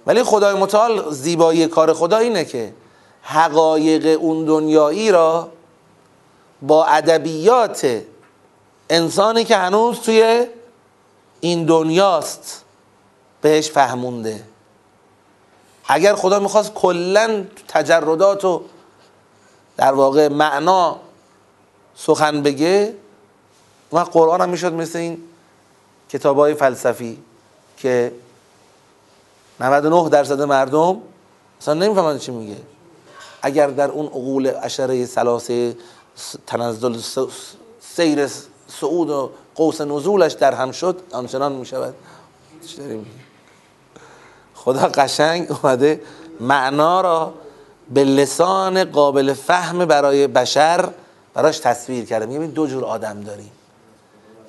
ولی 0.07 0.23
خدای 0.23 0.55
متعال 0.55 1.11
زیبایی 1.11 1.67
کار 1.67 1.93
خدا 1.93 2.17
اینه 2.17 2.45
که 2.45 2.75
حقایق 3.23 4.21
اون 4.21 4.45
دنیایی 4.45 5.11
را 5.11 5.49
با 6.63 6.85
ادبیات 6.85 8.03
انسانی 8.91 9.45
که 9.45 9.57
هنوز 9.57 10.01
توی 10.01 10.47
این 11.41 11.65
دنیاست 11.65 12.65
بهش 13.41 13.71
فهمونده. 13.71 14.45
اگر 15.89 16.15
خدا 16.15 16.39
می‌خواست 16.39 16.75
کلا 16.75 17.45
تجردات 17.69 18.45
و 18.45 18.63
در 19.77 19.93
واقع 19.93 20.29
معنا 20.29 21.08
سخن 21.99 22.43
بگه 22.43 22.95
و 23.93 23.99
قرآن 23.99 24.41
هم 24.41 24.49
می‌شد 24.49 24.73
مثل 24.73 24.99
این 24.99 25.23
کتاب 26.09 26.39
های 26.39 26.55
فلسفی 26.55 27.19
که 27.77 28.13
99 29.61 30.09
درصد 30.09 30.43
مردم 30.43 30.97
اصلا 31.61 31.75
نمی‌فهمن 31.75 32.19
چی 32.19 32.33
میگه. 32.33 32.57
اگر 33.43 33.67
در 33.67 33.91
اون 33.91 34.07
عقول 34.07 34.53
اشره 34.63 35.07
سلاسه 35.07 35.77
تنزل 36.47 36.99
سیر 37.81 38.27
صعود 38.69 39.11
و 39.11 39.31
قوس 39.55 39.81
نزولش 39.81 40.33
در 40.33 40.55
هم 40.55 40.73
شد 40.73 41.01
آنچنان 41.13 41.53
می‌شود. 41.53 41.95
خدا 44.55 44.89
قشنگ 44.89 45.53
اومده 45.53 46.03
معنا 46.41 47.01
را 47.01 47.35
به 47.95 48.05
لسان 48.05 48.85
قابل 48.85 49.33
فهم 49.33 49.85
برای 49.85 50.27
بشر 50.27 50.89
براش 51.35 51.59
تصویر 51.59 52.05
کرده. 52.05 52.27
میگه 52.27 52.47
دو 52.47 52.67
جور 52.67 52.85
آدم 52.85 53.21
داریم. 53.21 53.53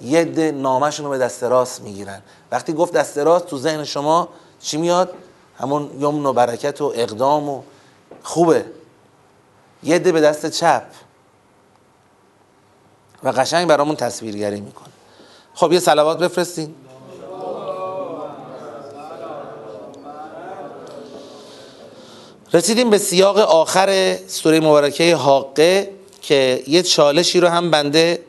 یه 0.01 0.25
ده 0.25 0.51
نامشون 0.51 1.05
رو 1.05 1.11
به 1.11 1.17
دست 1.17 1.43
راست 1.43 1.81
می‌گیرن. 1.81 2.21
وقتی 2.51 2.73
گفت 2.73 2.93
دست 2.93 3.17
راست 3.17 3.45
تو 3.45 3.57
ذهن 3.57 3.83
شما 3.83 4.29
چی 4.61 4.77
میاد؟ 4.77 5.13
همون 5.57 5.91
یمن 5.99 6.25
و 6.25 6.33
برکت 6.33 6.81
و 6.81 6.93
اقدام 6.95 7.49
و 7.49 7.61
خوبه. 8.23 8.65
یه 9.83 9.99
ده 9.99 10.11
به 10.11 10.21
دست 10.21 10.45
چپ. 10.45 10.83
و 13.23 13.29
قشنگ 13.29 13.67
برامون 13.67 13.95
تصویرگری 13.95 14.61
می‌کنه. 14.61 14.89
خب 15.53 15.71
یه 15.73 15.79
سلوات 15.79 16.19
بفرستین. 16.19 16.75
رسیدیم 22.53 22.89
به 22.89 22.97
سیاق 22.97 23.37
آخر 23.37 24.17
سوره 24.27 24.59
مبارکه 24.59 25.15
حاقه. 25.15 25.98
که 26.29 26.63
یه 26.67 26.83
چالشی 26.83 27.39
رو 27.39 27.47
هم 27.47 27.71
بنده 27.71 28.23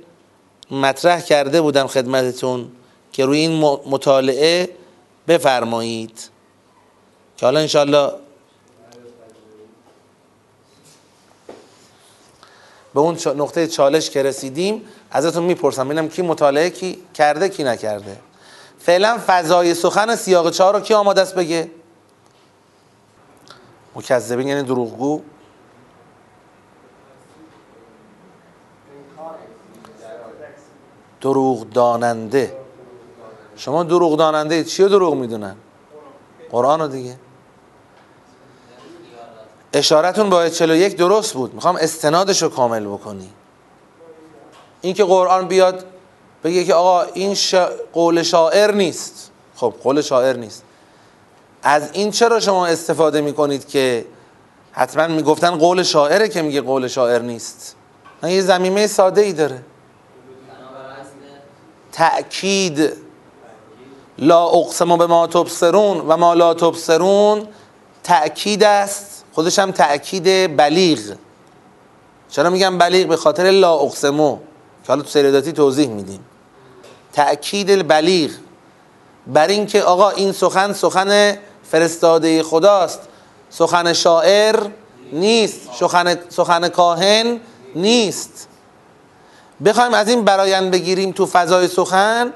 مطرح 0.70 1.20
کرده 1.20 1.60
بودم 1.60 1.86
خدمتتون 1.86 2.72
که 3.12 3.26
روی 3.26 3.38
این 3.38 3.60
مطالعه 3.86 4.68
بفرمایید. 5.28 6.30
که 7.36 7.46
حالا 7.46 7.60
انشالله 7.60 8.12
به 12.94 13.00
اون 13.00 13.18
نقطه 13.36 13.66
چالش 13.66 14.10
که 14.10 14.22
رسیدیم 14.22 14.82
ازتون 15.10 15.44
می‌پرسم 15.44 15.84
ببینم 15.84 16.08
کی 16.08 16.22
مطالعه 16.22 16.70
کی 16.70 16.98
کرده 17.14 17.48
کی 17.48 17.64
نکرده. 17.64 18.16
فعلا 18.78 19.18
فضای 19.26 19.74
سخن 19.74 20.16
سیاق 20.16 20.50
چهار 20.50 20.74
رو 20.74 20.80
کی 20.80 20.94
آماده 20.94 21.20
است 21.20 21.34
بگه؟ 21.34 21.70
مکذبین 23.94 24.48
یعنی 24.48 24.62
دروغگو. 24.62 25.22
دروغ 31.20 31.70
داننده 31.70 32.56
شما 33.56 33.82
دروغ 33.82 34.16
داننده 34.16 34.64
چی 34.64 34.82
دروغ 34.82 35.14
می‌دونن؟ 35.14 35.56
قرآن 36.50 36.80
رو 36.80 36.88
دیگه. 36.88 37.16
اشارتون 39.72 40.30
با 40.30 40.48
41 40.48 40.96
درست 40.96 41.34
بود. 41.34 41.54
می‌خوام 41.54 41.76
استنادش 41.76 42.42
رو 42.42 42.48
کامل 42.48 42.86
بکنی. 42.86 43.30
این 44.80 44.94
که 44.94 45.04
قرآن 45.04 45.48
بیاد 45.48 45.84
بگه 46.44 46.64
که 46.64 46.74
آقا 46.74 47.02
این 47.02 47.36
قول 47.92 48.22
شاعر 48.22 48.72
نیست. 48.72 49.30
خب 49.56 49.74
قول 49.82 50.00
شاعر 50.00 50.36
نیست. 50.36 50.62
از 51.62 51.90
این 51.92 52.10
چرا 52.10 52.40
شما 52.40 52.66
استفاده 52.66 53.20
می‌کنید 53.20 53.68
که 53.68 54.04
حتما 54.72 55.06
می‌گفتن 55.06 55.58
قول 55.58 55.82
شاعره 55.82 56.28
که 56.28 56.42
میگه 56.42 56.60
قول 56.60 56.88
شاعر 56.88 57.22
نیست؟ 57.22 57.76
نه 58.22 58.32
یه 58.32 58.42
زمینه 58.42 58.86
ساده 58.86 59.20
ای 59.20 59.32
داره. 59.32 59.62
تأکید. 62.00 62.92
لا 64.18 64.46
اقسم 64.46 64.96
به 64.96 65.06
ما 65.06 65.26
تبصرون 65.26 66.00
و 66.00 66.16
ما 66.16 66.34
لا 66.34 66.54
تبصرون 66.54 67.48
تأکید 68.02 68.64
است. 68.64 69.24
خودش 69.32 69.58
هم 69.58 69.72
تأکید 69.72 70.56
بلیغ. 70.56 70.98
چرا 72.30 72.50
میگم 72.50 72.78
بلیغ؟ 72.78 73.08
به 73.08 73.16
خاطر 73.16 73.50
لا 73.50 73.74
اقسمو. 73.74 74.36
که 74.36 74.88
حالا 74.88 75.02
تو 75.02 75.08
سریداتی 75.08 75.52
توضیح 75.52 75.88
میدیم. 75.88 76.24
تأکید 77.12 77.88
بلیغ. 77.88 78.30
بر 79.26 79.48
اینکه 79.48 79.82
آقا 79.82 80.10
این 80.10 80.32
سخن 80.32 80.72
سخن 80.72 81.38
فرستاده 81.70 82.42
خداست. 82.42 83.00
سخن 83.50 83.92
شاعر 83.92 84.56
نیست. 85.12 85.60
سخن, 85.80 86.18
سخن 86.28 86.68
کاهن 86.68 87.40
نیست. 87.74 88.48
بخوایم 89.64 89.94
از 89.94 90.08
این 90.08 90.24
برایند 90.24 90.70
بگیریم 90.70 91.12
تو 91.12 91.26
فضای 91.26 91.68
سخن 91.68 92.32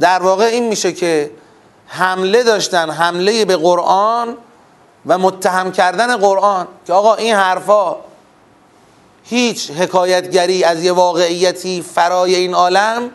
در 0.00 0.22
واقع 0.22 0.44
این 0.44 0.68
میشه 0.68 0.92
که 0.92 1.30
حمله 1.86 2.42
داشتن 2.42 2.90
حمله 2.90 3.44
به 3.44 3.56
قرآن 3.56 4.36
و 5.06 5.18
متهم 5.18 5.72
کردن 5.72 6.16
قرآن 6.16 6.68
که 6.86 6.92
آقا 6.92 7.14
این 7.14 7.34
حرفا 7.34 7.96
هیچ 9.24 9.70
حکایتگری 9.70 10.64
از 10.64 10.84
یه 10.84 10.92
واقعیتی 10.92 11.84
فرای 11.94 12.34
این 12.34 12.54
عالم 12.54 13.10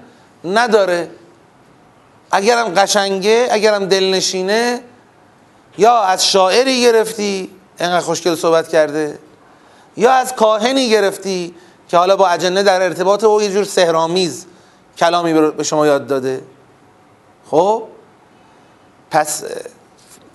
نداره. 0.45 1.09
اگرم 2.31 2.73
قشنگه 2.73 3.47
اگرم 3.51 3.85
دلنشینه 3.85 4.81
یا 5.77 5.99
از 5.99 6.27
شاعری 6.27 6.81
گرفتی 6.81 7.49
اینقدر 7.79 7.99
خوشگل 7.99 8.35
صحبت 8.35 8.67
کرده 8.67 9.19
یا 9.97 10.11
از 10.11 10.35
کاهنی 10.35 10.89
گرفتی 10.89 11.55
که 11.87 11.97
حالا 11.97 12.15
با 12.15 12.27
اجنه 12.27 12.63
در 12.63 12.81
ارتباط 12.81 13.23
او 13.23 13.41
یه 13.41 13.51
جور 13.51 13.63
سهرامیز 13.63 14.45
کلامی 14.97 15.33
به 15.51 15.63
شما 15.63 15.87
یاد 15.87 16.07
داده. 16.07 16.43
خب؟ 17.51 17.83
پس 19.11 19.43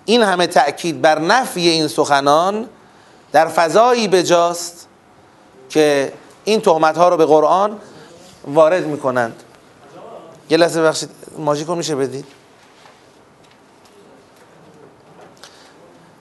این 0.05 0.23
همه 0.23 0.47
تأکید 0.47 1.03
بر 1.03 1.19
نفی 1.19 1.69
این 1.69 1.89
سخنان 1.89 2.69
در 3.33 3.47
فضایی 3.47 4.09
بجاست 4.09 4.89
که 5.69 6.13
این 6.45 6.61
تهمت 6.61 6.97
ها 6.97 7.09
رو 7.09 7.17
به 7.17 7.27
قرآن 7.27 7.79
وارد 8.45 8.87
می‌کنند. 8.87 9.43
یه 10.51 10.57
لحظه 10.57 10.83
بخشید 10.83 11.11
ماژیکو 11.39 11.75
میشه 11.75 11.97
بدید؟ 11.97 12.25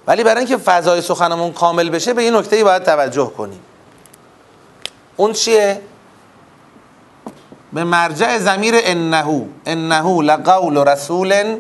ولی 0.08 0.24
برای 0.24 0.38
اینکه 0.38 0.58
فضای 0.58 1.02
سخنمون 1.02 1.54
کامل 1.54 1.90
بشه 1.90 2.14
به 2.14 2.22
این 2.22 2.36
نکته 2.36 2.64
باید 2.64 2.84
توجه 2.84 3.32
کنیم. 3.38 3.60
اون 5.18 5.34
چیه؟ 5.34 5.82
به 7.74 7.84
مرجع 7.84 8.38
زمیر 8.38 8.74
انهو. 8.78 9.46
انهو 9.66 10.22
لقول 10.22 10.78
رسول 10.78 11.58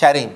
کریم. 0.00 0.30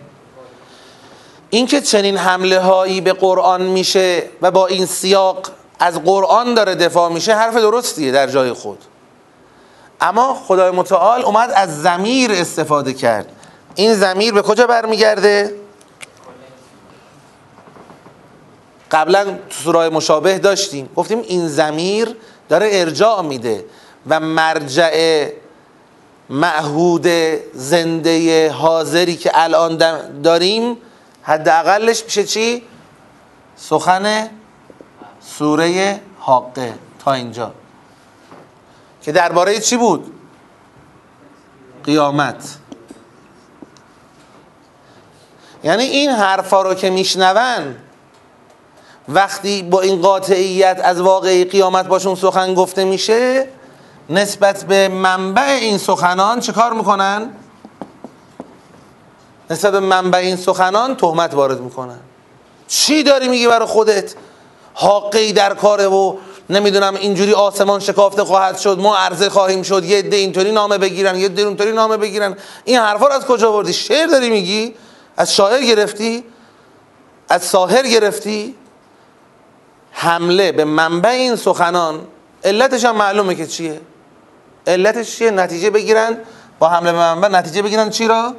اینکه 1.50 1.80
چنین 1.80 2.16
حمله 2.16 2.60
هایی 2.60 3.00
به 3.00 3.12
قرآن 3.12 3.62
میشه 3.62 4.22
و 4.42 4.50
با 4.50 4.66
این 4.66 4.86
سیاق 4.86 5.50
از 5.78 6.04
قرآن 6.04 6.54
داره 6.54 6.74
دفاع 6.74 7.12
میشه 7.12 7.34
حرف 7.34 7.56
درستیه 7.56 8.12
در 8.12 8.26
جای 8.26 8.52
خود. 8.52 8.78
اما 10.00 10.34
خدای 10.34 10.70
متعال 10.70 11.22
اومد 11.22 11.50
از 11.54 11.82
زمیر 11.82 12.32
استفاده 12.32 12.92
کرد. 12.92 13.26
این 13.74 13.94
زمیر 13.94 14.32
به 14.32 14.42
کجا 14.42 14.66
برمیگرده؟ 14.66 15.54
قبلا 18.93 19.24
تو 19.24 19.62
سورای 19.64 19.88
مشابه 19.88 20.38
داشتیم 20.38 20.88
گفتیم 20.97 21.18
این 21.18 21.49
زمیر 21.49 22.16
داره 22.49 22.68
ارجاع 22.72 23.22
میده 23.22 23.64
و 24.07 24.20
مرجع 24.20 25.28
معهود 26.30 27.07
زنده 27.55 28.51
حاضری 28.51 29.16
که 29.16 29.30
الان 29.34 29.76
داریم 30.22 30.76
حداقلش 31.22 32.05
میشه 32.05 32.24
چی؟ 32.24 32.62
سخن 33.57 34.30
سوره 35.20 36.01
حاقه 36.18 36.74
تا 37.05 37.12
اینجا 37.12 37.53
که 39.03 39.12
درباره 39.12 39.61
چی 39.61 39.76
بود؟ 39.76 40.12
قیامت 41.84 42.59
یعنی 45.64 45.82
این 45.82 46.11
حرفا 46.11 46.62
رو 46.62 46.74
که 46.74 46.90
میشنون 46.90 47.76
وقتی 49.09 49.62
با 49.62 49.80
این 49.80 50.03
قاطعیت 50.03 50.80
از 50.84 51.00
واقعی 51.00 51.44
قیامت 51.44 51.86
باشون 51.86 52.14
سخن 52.14 52.55
گفته 52.55 52.84
میشه 52.84 53.48
نسبت 54.11 54.64
به 54.64 54.88
منبع 54.88 55.42
این 55.61 55.78
سخنان 55.78 56.40
چه 56.40 56.53
کار 56.53 56.72
می‌کنن؟ 56.72 57.30
نسبت 59.50 59.72
به 59.72 59.80
منبع 59.80 60.18
این 60.18 60.36
سخنان 60.36 60.96
تهمت 60.96 61.34
وارد 61.34 61.61
می‌کنن. 61.61 62.00
چی 62.68 63.03
داری 63.03 63.28
میگی 63.28 63.46
برای 63.46 63.66
خودت؟ 63.66 64.14
حاقی 64.74 65.32
در 65.32 65.55
کاره 65.55 65.86
و 65.86 66.16
نمی‌دونم 66.50 66.94
اینجوری 66.94 67.32
آسمان 67.32 67.80
شکافته 67.80 68.24
خواهد 68.24 68.59
شد 68.59 68.78
ما 68.78 68.96
عرضه 68.96 69.30
خواهیم 69.30 69.62
شد 69.62 69.84
یه 69.84 70.03
ده 70.03 70.16
اینطوری 70.16 70.53
نامه 70.53 70.78
بگیرن 70.78 71.18
یه 71.18 71.28
ده 71.28 71.42
اونطوری 71.42 71.72
نامه 71.72 71.96
بگیرن. 71.96 72.36
این 72.64 72.78
حرفا 72.78 73.07
رو 73.07 73.12
از 73.12 73.26
کجا 73.26 73.53
بردی 73.53 73.72
شعر 73.72 74.07
داری 74.07 74.30
میگی؟ 74.30 74.74
از 75.16 75.34
شاعر 75.34 75.62
گرفتی؟ 75.62 76.24
از 77.28 77.42
ساهر 77.42 77.82
گرفتی؟ 77.88 78.55
حمله 79.93 80.53
به 80.53 80.64
منبع 80.64 81.09
این 81.09 81.36
سخنان 81.36 82.01
علتش 82.45 82.84
هم 82.84 82.97
معلومه 82.97 83.34
که 83.34 83.47
چیه. 83.47 83.80
علتش 84.66 85.16
چیه؟ 85.16 85.30
نتیجه 85.30 85.70
بگیرن 85.70 86.16
با 86.59 86.68
حمله 86.68 86.93
به 86.93 86.99
منبع 86.99 87.28
نتیجه 87.28 87.62
بگیرن 87.62 87.90
چی 87.90 88.09
را؟ 88.09 88.34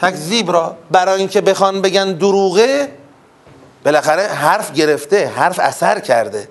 تکذیب 0.00 0.50
را. 0.50 0.76
برای 0.90 1.18
اینکه 1.18 1.40
بخوان 1.40 1.82
بگن 1.82 2.12
دروغه 2.12 2.88
بالاخره 3.84 4.22
حرف 4.22 4.72
گرفته 4.72 5.28
حرف 5.28 5.58
اثر 5.58 6.00
کرده. 6.00 6.48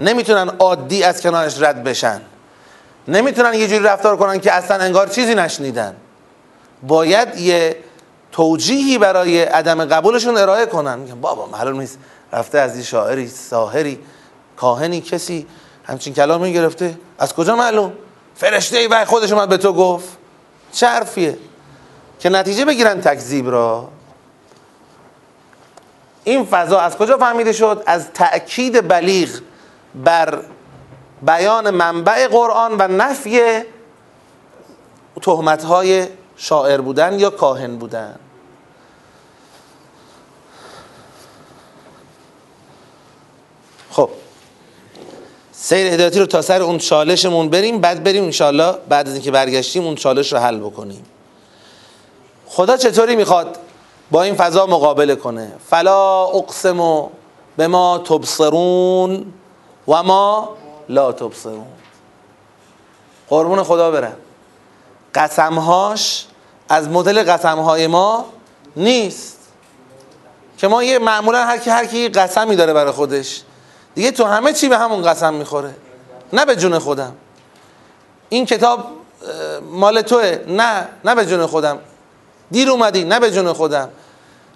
نمی‌تونن 0.00 0.48
عادی 0.58 1.02
از 1.02 1.22
کنارش 1.22 1.62
رد 1.62 1.84
بشن. 1.84 2.20
نمی‌تونن 3.08 3.54
یه 3.54 3.68
جوری 3.68 3.84
رفتار 3.84 4.16
کنن 4.16 4.40
که 4.40 4.52
اصلا 4.52 4.76
انگار 4.84 5.08
چیزی 5.08 5.34
نشنیدن. 5.34 5.96
باید 6.82 7.38
یه 7.38 7.76
توجیهی 8.32 8.98
برای 8.98 9.42
عدم 9.42 9.84
قبولشون 9.84 10.36
ارائه 10.36 10.66
کنن. 10.66 10.98
میگن 10.98 11.20
بابا 11.20 11.46
معلوم 11.46 11.80
نیست. 11.80 11.98
رفته 12.32 12.58
از 12.58 12.74
این 12.74 12.84
شاعری 12.84 13.28
ساهری 13.28 13.98
کاهنی 14.56 15.00
کسی 15.00 15.46
همچین 15.84 16.14
کلامی 16.14 16.52
گرفته. 16.52 16.98
از 17.18 17.34
کجا 17.34 17.56
معلوم؟ 17.56 17.92
فرشته 18.34 18.78
ای 18.78 18.86
و 18.86 19.04
خودش 19.04 19.32
اومد 19.32 19.48
به 19.48 19.56
تو 19.56 19.72
گفت. 19.72 20.08
چه 20.72 20.86
حرفیه؟ 20.86 21.38
که 22.20 22.28
نتیجه 22.28 22.64
بگیرن 22.64 23.00
تکذیب 23.00 23.50
را. 23.50 23.88
این 26.24 26.44
فضا 26.44 26.80
از 26.80 26.96
کجا 26.96 27.18
فهمیده 27.18 27.52
شد؟ 27.52 27.82
از 27.86 28.06
تأکید 28.14 28.88
بلیغ 28.88 29.28
بر 29.94 30.42
بیان 31.22 31.70
منبع 31.70 32.28
قرآن 32.28 32.76
و 32.78 32.88
نفی 32.88 33.40
تهمت 35.22 35.64
های 35.64 36.06
شاعر 36.42 36.80
بودن 36.80 37.18
یا 37.18 37.30
کاهن 37.30 37.76
بودن؟ 37.76 38.16
خب. 43.90 44.10
سیر 45.52 45.86
هدایتی 45.86 46.20
رو 46.20 46.26
تا 46.26 46.42
سر 46.42 46.62
اون 46.62 46.78
چالشمون 46.78 47.48
بریم 47.48 47.80
بعد 47.80 48.04
بریم 48.04 48.24
انشالله 48.24 48.72
بعد 48.88 49.08
از 49.08 49.14
اینکه 49.14 49.30
برگشتیم 49.30 49.84
اون 49.84 49.94
چالش 49.94 50.32
رو 50.32 50.38
حل 50.38 50.58
بکنیم. 50.58 51.04
خدا 52.46 52.76
چطوری 52.76 53.16
می‌خواد 53.16 53.58
با 54.10 54.22
این 54.22 54.34
فضا 54.34 54.66
مقابله 54.66 55.16
کنه؟ 55.16 55.52
فلا 55.70 56.24
اقسم 56.24 57.08
به 57.56 57.66
ما 57.66 57.98
تبصرون 57.98 59.32
و 59.88 60.02
ما 60.02 60.56
لا 60.88 61.12
تبصرون. 61.12 61.66
قربون 63.28 63.62
خدا 63.62 63.90
برم. 63.90 64.16
قسمهاش 65.14 66.26
از 66.70 66.88
مدل 66.88 67.32
قسمهای 67.32 67.86
ما 67.86 68.24
نیست. 68.76 69.36
که 70.58 70.68
ما 70.68 70.82
یه 70.82 70.98
معمولا 70.98 71.44
هر 71.44 71.58
کی 71.58 71.70
هر 71.70 71.86
کی 71.86 72.08
قسمی 72.08 72.56
داره 72.56 72.72
برای 72.72 72.92
خودش. 72.92 73.42
دیگه 73.94 74.10
تو 74.10 74.24
همه 74.24 74.52
چی 74.52 74.68
به 74.68 74.78
همون 74.78 75.02
قسم 75.02 75.34
می‌خوره. 75.34 75.74
نه 76.32 76.44
به 76.44 76.56
جون 76.56 76.78
خودم. 76.78 77.12
این 78.28 78.46
کتاب 78.46 78.86
مال 79.70 80.02
توه. 80.02 80.38
نه 80.48 80.88
نه 81.04 81.14
به 81.14 81.26
جون 81.26 81.46
خودم. 81.46 81.78
دیر 82.50 82.70
اومدی 82.70 83.04
نه 83.04 83.20
به 83.20 83.30
جون 83.30 83.52
خودم. 83.52 83.88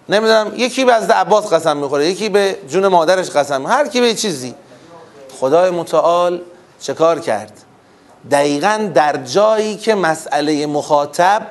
نمی‌دونم 0.08 0.52
یکی 0.56 0.84
به 0.84 0.92
از 0.92 1.10
عباس 1.10 1.52
قسم 1.52 1.76
می‌خوره 1.76 2.06
یکی 2.06 2.28
به 2.28 2.58
جون 2.68 2.86
مادرش 2.86 3.30
قسم. 3.30 3.66
هر 3.66 3.88
کی 3.88 4.00
به 4.00 4.14
چیزی. 4.14 4.54
خدای 5.40 5.70
متعال 5.70 6.40
چه 6.80 6.94
کار 6.94 7.20
کرد؟ 7.20 7.52
دقیقا 8.30 8.90
در 8.94 9.16
جایی 9.16 9.76
که 9.76 9.94
مسئله 9.94 10.66
مخاطب 10.66 11.46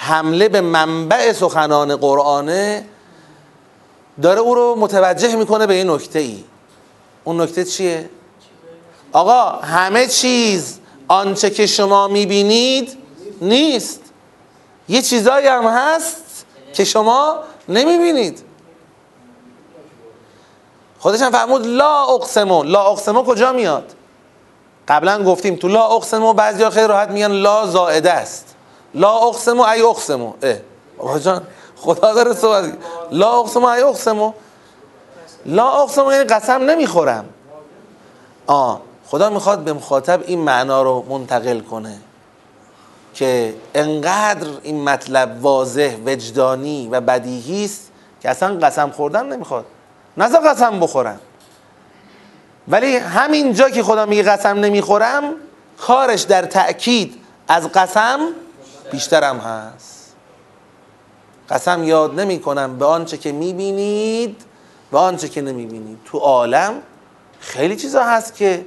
حمله 0.00 0.48
به 0.48 0.60
منبع 0.60 1.32
سخنان 1.32 1.96
قرآنه 1.96 2.84
داره 4.22 4.40
او 4.40 4.54
رو 4.54 4.76
متوجه 4.78 5.36
می‌کنه 5.36 5.66
به 5.66 5.74
این 5.74 5.90
نکته 5.90 6.18
ای 6.18 6.44
اون 7.24 7.40
نکته 7.40 7.64
چیه؟ 7.64 8.10
آقا 9.12 9.44
همه 9.44 10.06
چیز 10.06 10.78
آنچه 11.08 11.50
که 11.50 11.66
شما 11.66 12.08
می‌بینید 12.08 12.98
نیست. 13.40 14.00
یه 14.88 15.02
چیزایی 15.02 15.46
هم 15.46 15.66
هست 15.66 16.46
که 16.72 16.84
شما 16.84 17.38
نمی‌بینید. 17.68 18.42
خودش 20.98 21.22
هم 21.22 21.32
فرمود 21.32 21.66
لا 21.66 22.04
اقسمو. 22.04 22.62
لا 22.62 22.90
اقسمو 22.90 23.22
کجا 23.22 23.52
میاد؟ 23.52 23.94
قبلا 24.88 25.24
گفتیم 25.24 25.56
تو 25.56 25.68
لا 25.68 25.86
اقسمو 25.86 26.32
بعضی 26.32 26.70
خیلی 26.70 26.86
راحت 26.86 27.10
میگن 27.10 27.30
لا 27.30 27.66
زائده 27.66 28.12
است. 28.12 28.54
لا 28.94 29.10
اقسمو 29.10 29.62
ای 29.62 29.82
اقسمو. 29.82 30.32
اه. 30.42 31.18
جان 31.20 31.42
خدا 31.76 32.14
داره 32.14 32.34
صحبت 32.34 32.72
لا 33.10 33.40
اقسمو 33.40 33.66
ای 33.66 33.82
اقسمو. 33.82 34.32
لا 35.46 35.82
اقسمو 35.82 36.12
یعنی 36.12 36.24
قسم 36.24 36.62
نمی‌خورم. 36.62 37.24
آه 38.46 38.80
خدا 39.06 39.30
می‌خواد 39.30 39.58
به 39.58 39.72
مخاطب 39.72 40.20
این 40.26 40.38
معنا 40.38 40.82
رو 40.82 41.04
منتقل 41.08 41.60
کنه 41.60 41.98
که 43.14 43.54
انقدر 43.74 44.48
این 44.62 44.84
مطلب 44.84 45.38
واضح 45.42 45.96
وجدانی 46.06 46.88
و 46.88 47.00
بدیهی 47.00 47.64
است 47.64 47.90
که 48.22 48.30
اصلا 48.30 48.58
قسم 48.58 48.90
خوردن 48.90 49.26
نمی‌خواد. 49.26 49.64
نزا 50.16 50.38
قسم 50.38 50.80
بخورم. 50.80 51.20
ولی 52.68 52.96
همین 52.96 53.52
جا 53.52 53.70
که 53.70 53.82
خدا 53.82 54.06
میگه 54.06 54.22
قسم 54.22 54.58
نمی‌خورم 54.58 55.22
کارش 55.78 56.22
در 56.22 56.42
تأکید 56.42 57.14
از 57.48 57.68
قسم 57.68 58.20
بیشترم 58.90 59.38
هست. 59.38 60.14
قسم 61.50 61.84
یاد 61.84 62.20
نمی 62.20 62.40
کنم 62.40 62.78
به 62.78 62.84
آنچه 62.84 63.18
که 63.18 63.32
می‌بینید 63.32 64.42
به 64.90 64.98
آنچه 64.98 65.28
که 65.28 65.42
نمی‌بینید. 65.42 65.98
تو 66.04 66.18
عالم 66.18 66.82
خیلی 67.40 67.76
چیزا 67.76 68.04
هست 68.04 68.34
که 68.34 68.66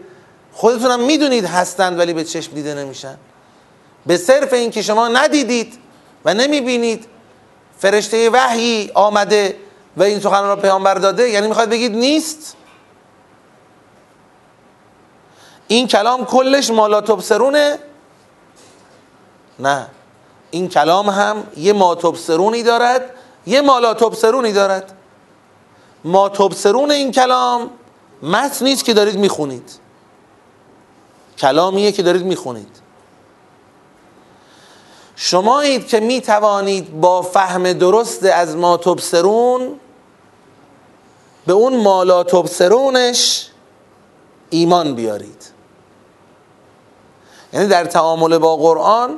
خودتونم 0.54 1.00
می‌دونید 1.00 1.46
هستند 1.46 2.00
ولی 2.00 2.14
به 2.14 2.24
چشم 2.24 2.54
دیده 2.54 2.74
نمیشن. 2.74 3.18
به 4.06 4.18
صرف 4.18 4.54
این 4.54 4.72
که 4.72 4.82
شما 4.82 5.08
ندیدید 5.08 5.78
و 6.26 6.34
نمی‌بینید 6.34 7.06
فرشته 7.78 8.30
وحی 8.30 8.92
آمده 8.94 9.58
و 9.98 10.04
این 10.04 10.20
سخن 10.20 10.44
را 10.44 10.56
پیامبر 10.56 10.94
داده 10.94 11.30
یعنی 11.30 11.48
می‌خواد 11.48 11.70
بگید 11.70 11.96
نیست؟ 11.96 12.56
این 15.68 15.88
کلام 15.88 16.26
کلش 16.26 16.70
مالا 16.72 17.02
تبصرونه 17.02 17.80
نه. 19.60 19.88
این 20.52 20.70
کلام 20.70 21.10
هم 21.10 21.44
یه 21.58 21.74
ما 21.74 21.96
تبصرونی 21.96 22.64
دارد 22.64 23.10
یه 23.46 23.62
مالا 23.62 23.94
تبصرونی 23.94 24.54
دارد. 24.54 24.94
ما 26.04 26.32
این 26.90 27.12
کلام 27.12 27.70
متن 28.24 28.66
نیست 28.66 28.86
که 28.86 28.94
دارید 28.94 29.18
می‌خونید. 29.18 29.72
کلامیه 31.38 31.92
که 31.92 32.04
دارید 32.04 32.26
می‌خونید. 32.26 32.82
شمایید 35.16 35.88
که 35.88 36.00
می 36.00 36.22
توانید 36.22 37.02
با 37.02 37.22
فهم 37.22 37.74
درست 37.74 38.26
از 38.26 38.56
ما 38.56 38.78
تبصرون 38.78 39.80
به 41.46 41.54
اون 41.54 41.78
مالا 41.78 42.24
تبصرونش 42.24 43.50
ایمان 44.50 44.96
بیارید. 44.96 45.52
یعنی 47.54 47.68
در 47.68 47.86
تعامل 47.86 48.38
با 48.38 48.58
قرآن 48.58 49.18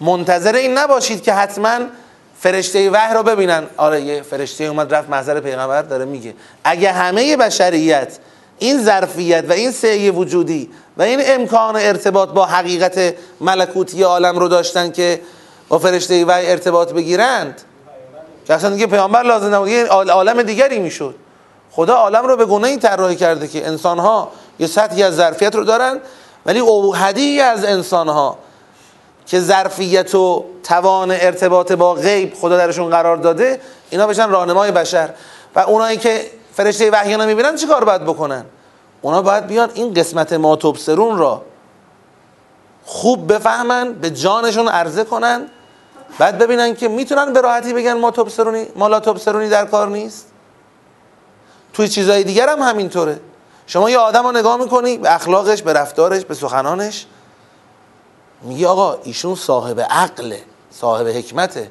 منتظر 0.00 0.54
این 0.54 0.78
نباشید 0.78 1.22
که 1.22 1.32
حتما 1.32 1.78
فرشته 2.38 2.90
وحی 2.90 3.14
رو 3.14 3.22
ببینن. 3.22 3.66
آره 3.76 4.00
یه 4.00 4.22
فرشته 4.22 4.64
اومد 4.64 4.94
رفت 4.94 5.10
محضر 5.10 5.40
پیغمبر 5.40 5.82
داره 5.82 6.04
میگه. 6.04 6.34
اگه 6.64 6.92
همه 6.92 7.36
بشریت 7.36 8.18
این 8.58 8.84
ظرفیت 8.84 9.44
و 9.48 9.52
این 9.52 9.70
سعی 9.70 10.10
وجودی 10.10 10.70
و 10.96 11.02
این 11.02 11.20
امکان 11.22 11.76
ارتباط 11.76 12.28
با 12.28 12.46
حقیقت 12.46 13.14
ملکوتی 13.40 14.02
عالم 14.02 14.38
رو 14.38 14.48
داشتن 14.48 14.92
که 14.92 15.20
با 15.68 15.78
فرشته 15.78 16.24
و 16.24 16.30
ارتباط 16.30 16.92
بگیرند 16.92 17.62
که 18.46 18.54
اصلا 18.54 18.70
دیگه 18.70 18.86
پیامبر 18.86 19.22
لازم 19.22 19.54
نبود. 19.54 19.68
یه 19.68 19.86
عالم 19.86 20.42
دیگری 20.42 20.78
می‌شد. 20.78 21.14
خدا 21.72 21.94
عالم 21.94 22.26
رو 22.26 22.36
به 22.36 22.44
گونه 22.44 22.68
این 22.68 22.78
طراحی 22.78 23.16
کرده 23.16 23.48
که 23.48 23.66
انسان 23.66 23.98
ها 23.98 24.32
یه 24.58 24.66
سطحی 24.66 25.02
از 25.02 25.16
ظرفیت 25.16 25.54
رو 25.54 25.64
دارن 25.64 26.00
ولی 26.46 26.58
اوهدی 26.58 27.40
از 27.40 27.64
انسان 27.64 28.08
ها 28.08 28.38
که 29.26 29.40
ظرفیت 29.40 30.14
و 30.14 30.44
توان 30.62 31.10
ارتباط 31.10 31.72
با 31.72 31.94
غیب 31.94 32.34
خدا 32.34 32.56
درشون 32.56 32.90
قرار 32.90 33.16
داده 33.16 33.60
اینا 33.90 34.06
بشن 34.06 34.30
راهنمای 34.30 34.70
بشر. 34.70 35.10
و 35.56 35.60
اونایی 35.60 35.96
که 35.96 36.30
فرشته 36.54 36.90
وحی 36.90 37.16
نمی‌بینن 37.16 37.56
چیکار 37.56 37.84
باید 37.84 38.04
بکنن؟ 38.04 38.44
اونا 39.02 39.22
باید 39.22 39.46
بیان 39.46 39.70
این 39.74 39.94
قسمت 39.94 40.32
ما 40.32 40.56
تبصرون 40.56 41.18
را 41.18 41.42
خوب 42.84 43.32
بفهمن 43.32 43.92
به 43.92 44.10
جانشون 44.10 44.68
عرضه 44.68 45.04
کنن 45.04 45.46
بعد 46.18 46.38
ببینن 46.38 46.74
که 46.74 46.88
می‌تونن 46.88 47.32
به 47.32 47.40
راحتی 47.40 47.72
بگن 47.72 47.92
ما 47.92 48.10
تبصرونی 48.10 48.66
ما 48.76 48.88
لا 48.88 49.00
تبصرونی 49.00 49.48
در 49.48 49.64
کار 49.64 49.88
نیست. 49.88 50.26
توی 51.72 51.88
چیزهای 51.88 52.24
دیگر 52.24 52.48
هم 52.48 52.62
همینطوره. 52.62 53.20
شما 53.66 53.90
یه 53.90 53.98
آدم 53.98 54.22
رو 54.22 54.32
نگاه 54.32 54.56
می‌کنی 54.56 54.98
به 54.98 55.14
اخلاقش 55.14 55.62
به 55.62 55.72
رفتارش 55.72 56.24
به 56.24 56.34
سخنانش. 56.34 57.06
میگی 58.42 58.66
آقا 58.66 58.98
ایشون 59.04 59.34
صاحب 59.34 59.80
عقله 59.80 60.42
صاحب 60.70 61.06
حکمته. 61.06 61.70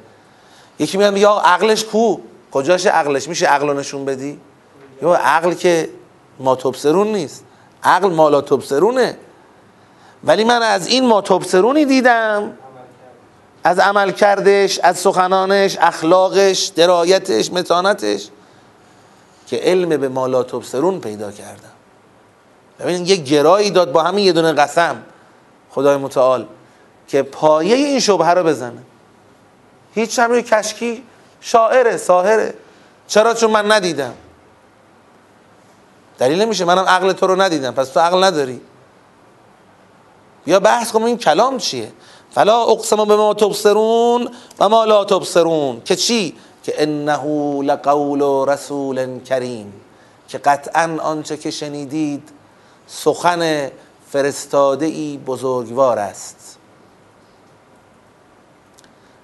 یکی 0.78 0.98
میاد 0.98 1.12
میگه 1.12 1.26
آقا 1.26 1.40
عقلش 1.40 1.84
کو؟ 1.84 2.16
کجاش 2.52 2.86
عقلش؟ 2.86 3.28
میشه 3.28 3.46
عقل 3.46 3.76
نشون 3.76 4.04
بدی؟ 4.04 4.40
یا 5.02 5.14
عقل 5.14 5.54
که 5.54 5.90
ما 6.38 6.56
تبصرون 6.56 7.06
نیست. 7.06 7.44
عقل 7.82 8.10
مالا 8.10 8.40
تبصرونه 8.40 9.18
ولی 10.24 10.44
من 10.44 10.62
از 10.62 10.86
این 10.86 11.06
ما 11.06 11.20
تبصرونی 11.20 11.84
دیدم. 11.84 12.52
از 13.64 13.78
عمل 13.78 14.10
کردش 14.10 14.78
از 14.78 14.98
سخنانش 14.98 15.76
اخلاقش 15.80 16.66
درایتش 16.66 17.52
متانتش 17.52 18.28
که 19.46 19.56
علم 19.56 19.88
به 19.88 20.08
مالا 20.08 20.42
تبصرون 20.42 21.00
پیدا 21.00 21.32
کردم. 21.32 21.72
ببین 22.80 23.06
یه 23.06 23.16
گرایی 23.16 23.70
داد 23.70 23.92
با 23.92 24.02
همین 24.02 24.24
یه 24.24 24.32
دونه 24.32 24.52
قسم. 24.52 25.02
خدای 25.76 25.96
متعال 25.96 26.46
که 27.08 27.22
پایه 27.22 27.76
این 27.76 28.00
شبهه 28.00 28.30
رو 28.30 28.42
بزنه. 28.42 28.82
هیچ 29.94 30.18
هم 30.18 30.40
کشکی 30.40 31.02
شاعره 31.40 31.96
ساهره. 31.96 32.54
چرا؟ 33.08 33.34
چون 33.34 33.50
من 33.50 33.72
ندیدم. 33.72 34.14
دلیل 36.18 36.42
نمیشه 36.42 36.64
منم 36.64 36.84
عقل 36.84 37.12
تو 37.12 37.26
رو 37.26 37.42
ندیدم. 37.42 37.70
پس 37.70 37.88
تو 37.88 38.00
عقل 38.00 38.24
نداری. 38.24 38.60
یا 40.46 40.60
بحث 40.60 40.92
کنم 40.92 41.04
این 41.04 41.18
کلام 41.18 41.58
چیه؟ 41.58 41.92
فلا 42.30 42.62
اقسم 42.62 43.04
به 43.04 43.16
ما 43.16 43.34
تبصرون 43.34 44.28
و 44.58 44.68
ما 44.68 44.84
لا 44.84 45.04
تبصرون. 45.04 45.82
که 45.84 45.96
چی؟ 45.96 46.36
که 46.62 46.82
انه 46.82 47.24
لقول 47.62 48.48
رسول 48.48 49.20
کریم. 49.20 49.72
که 50.28 50.38
قطعا 50.38 50.98
آنچه 51.02 51.36
که 51.36 51.50
شنیدید 51.50 52.28
سخن 52.86 53.70
فرستاده 54.12 54.86
ای 54.86 55.18
بزرگوار 55.26 55.98
است. 55.98 56.58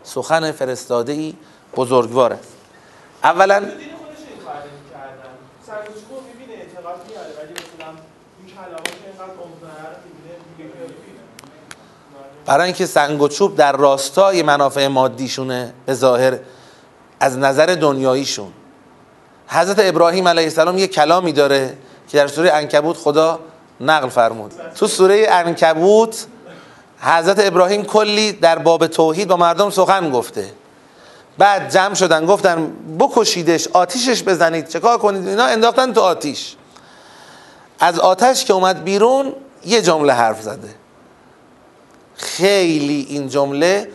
سخن 0.05 0.53
فرستاده 0.53 1.12
ای 1.12 1.35
بزرگوار 1.76 2.33
است. 2.33 2.53
اولا 3.24 3.62
برای 12.47 12.64
اینکه 12.64 12.87
سنگ 12.87 13.22
و 13.22 13.28
چوب 13.28 13.57
در 13.57 13.76
راستای 13.76 14.43
منافع 14.43 14.87
مادیشونه 14.87 15.74
به 15.87 15.95
ظاهر 15.95 16.39
از 17.20 17.39
نظر 17.39 17.66
دنیاییشون. 17.66 18.53
حضرت 19.47 19.76
ابراهیم 19.78 20.28
علیه 20.28 20.45
السلام 20.45 20.78
یه 20.78 20.87
کلامی 20.87 21.33
داره 21.33 21.76
که 22.09 22.18
در 22.18 22.26
سوره 22.26 22.53
انکبوت 22.53 22.97
خدا 22.97 23.41
نقل 23.81 24.09
فرمود. 24.09 24.53
تو 24.77 24.87
سوره 24.87 25.27
انکبوت 25.31 26.27
حضرت 27.01 27.47
ابراهیم 27.47 27.85
کلی 27.85 28.33
در 28.33 28.59
باب 28.59 28.87
توحید 28.87 29.29
با 29.29 29.37
مردم 29.37 29.70
سخن 29.70 30.11
گفته. 30.11 30.53
بعد 31.39 31.70
جمع 31.70 31.95
شدن 31.95 32.27
گفتن 32.27 32.73
بکشیدش 32.99 33.68
آتیشش 33.68 34.23
بزنید 34.23 34.68
چه 34.68 34.81
کار 34.81 34.99
کنید؟ 34.99 35.29
اینا 35.29 35.45
انداختن 35.45 35.93
تو 35.93 36.01
آتیش. 36.01 36.57
از 37.81 37.99
آتش 37.99 38.45
که 38.45 38.53
اومد 38.53 38.85
بیرون 38.85 39.33
یه 39.64 39.83
جمله 39.83 40.12
حرف 40.12 40.43
زده. 40.43 40.75
خیلی 42.16 43.07
این 43.09 43.29
جمله 43.29 43.89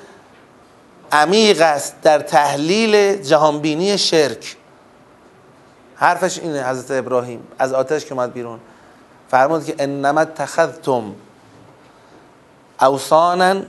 عمیق 1.12 1.62
است 1.62 1.96
در 2.02 2.20
تحلیل 2.20 3.16
جهانبینی 3.16 3.98
شرک. 3.98 4.56
حرفش 5.96 6.40
اینه 6.40 6.70
حضرت 6.70 6.92
ابراهیم 6.92 7.48
از 7.60 7.74
آتش 7.74 8.06
که 8.06 8.14
اومد 8.14 8.34
بیرون. 8.34 8.60
فرمود 9.30 9.66
که 9.66 9.76
انما 9.80 10.26
تخذتم 10.26 11.16
اوسانا 12.82 13.62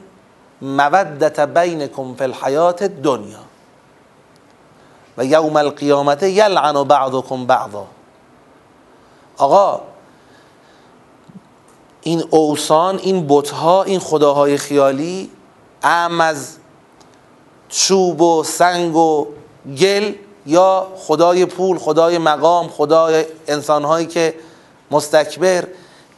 مودت 0.62 1.40
بینکم 1.40 2.14
فی 2.14 2.24
الحیات 2.24 2.82
دنیا 2.82 3.38
و 5.18 5.24
یوم 5.24 5.56
القیامت 5.56 6.22
یلعن 6.22 6.84
بعضکم 6.84 7.46
بعضا. 7.46 7.86
آقا 9.36 9.80
این 12.00 12.24
اوسان 12.30 12.98
این 12.98 13.26
بتها 13.28 13.82
این 13.82 14.00
خداهای 14.00 14.56
خیالی 14.56 15.30
ام 15.82 16.20
از 16.20 16.56
چوب 17.68 18.20
و 18.20 18.44
سنگ 18.44 18.96
و 18.96 19.26
گل 19.78 20.12
یا 20.46 20.86
خدای 20.96 21.46
پول 21.46 21.78
خدای 21.78 22.18
مقام 22.18 22.68
خدای 22.68 23.24
انسانهایی 23.48 24.06
که 24.06 24.34
مستکبر 24.90 25.64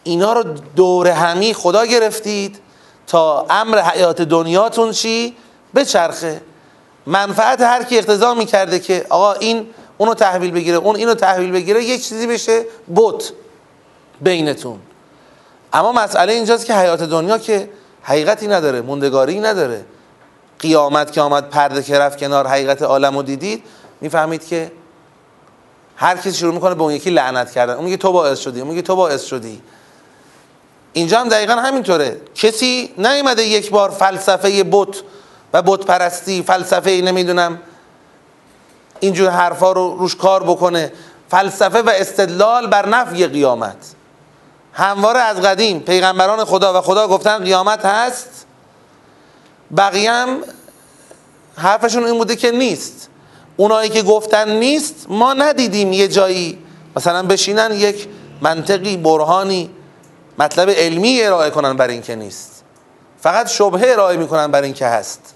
اینا 0.04 0.32
رو 0.32 0.42
دور 0.76 1.08
همی 1.08 1.54
خدا 1.54 1.86
گرفتید 1.86 2.60
تا 3.06 3.46
امر 3.50 3.80
حیات 3.80 4.22
دنیاتون 4.22 4.92
چی؟ 4.92 5.36
بچرخه. 5.74 6.40
منفعت 7.06 7.60
هر 7.60 7.82
کی 7.82 7.98
اقتضا 7.98 8.34
می‌کرده 8.34 8.78
که 8.78 9.06
آقا 9.08 9.32
این 9.32 9.66
اونو 9.98 10.14
تحویل 10.14 10.50
بگیره 10.50 10.76
اون 10.76 10.96
اینو 10.96 11.14
تحویل 11.14 11.52
بگیره 11.52 11.84
یک 11.84 12.08
چیزی 12.08 12.26
بشه 12.26 12.64
بت 12.96 13.32
بینتون. 14.20 14.78
اما 15.72 15.92
مسئله 15.92 16.32
اینجاست 16.32 16.66
که 16.66 16.74
حیات 16.74 17.02
دنیا 17.02 17.38
که 17.38 17.70
حقیقتی 18.02 18.48
نداره 18.48 18.80
موندگاری 18.80 19.40
نداره. 19.40 19.84
قیامت 20.58 21.12
که 21.12 21.20
آمد 21.20 21.48
پرده 21.48 21.82
که 21.82 21.98
رفت 21.98 22.18
کنار 22.18 22.46
حقیقت 22.46 22.82
عالم 22.82 23.16
رو 23.16 23.22
دیدید 23.22 23.62
می‌فهمید 24.00 24.46
که 24.46 24.72
هر 26.00 26.16
کسی 26.16 26.32
شروع 26.32 26.54
می‌کنه 26.54 26.74
به 26.74 26.82
اون 26.82 26.92
یکی 26.92 27.10
لعنت 27.10 27.52
کردن. 27.52 27.74
اون 27.74 27.84
میگه 27.84 27.96
تو 27.96 28.12
باعث 28.12 28.38
شدی 28.38 28.60
اون 28.60 28.70
میگه 28.70 28.82
تو 28.82 28.96
باعث 28.96 29.24
شدی. 29.24 29.62
اینجا 30.92 31.20
هم 31.20 31.28
دقیقا 31.28 31.52
همینطوره. 31.52 32.20
کسی 32.34 32.94
نیومده 32.98 33.42
یک 33.42 33.70
بار 33.70 33.90
فلسفه 33.90 34.64
بت 34.64 34.96
و 35.52 35.62
بت 35.62 35.80
پرستی 35.80 36.42
فلسفه 36.42 36.90
نمی‌دونم 36.90 37.58
اینجور 39.00 39.30
حرفا 39.30 39.72
رو 39.72 39.96
روش 39.98 40.16
کار 40.16 40.42
بکنه. 40.42 40.92
فلسفه 41.30 41.82
و 41.82 41.90
استدلال 41.94 42.66
بر 42.66 42.88
نفی 42.88 43.26
قیامت. 43.26 43.94
همواره 44.72 45.20
از 45.20 45.40
قدیم 45.40 45.80
پیغمبران 45.80 46.44
خدا 46.44 46.78
و 46.78 46.80
خدا 46.80 47.08
گفتن 47.08 47.38
قیامت 47.38 47.84
هست. 47.84 48.46
بقیه 49.76 50.12
هم 50.12 50.40
حرفشون 51.56 52.04
این 52.04 52.18
بوده 52.18 52.36
که 52.36 52.50
نیست. 52.50 53.09
اونایی 53.60 53.90
که 53.90 54.02
گفتن 54.02 54.58
نیست 54.58 55.06
ما 55.08 55.32
ندیدیم 55.32 55.92
یه 55.92 56.08
جایی. 56.08 56.58
مثلا 56.96 57.22
بشینن 57.22 57.72
یک 57.72 58.08
منطقی 58.40 58.96
برهانی 58.96 59.70
مطلب 60.38 60.70
علمی 60.70 61.22
ارائه 61.22 61.50
کنن 61.50 61.76
بر 61.76 61.88
این 61.88 62.02
که 62.02 62.14
نیست. 62.14 62.64
فقط 63.20 63.48
شبهه 63.48 63.82
ارائه 63.86 64.16
می‌کنن 64.16 64.50
بر 64.50 64.62
این 64.62 64.74
که 64.74 64.86
هست. 64.86 65.34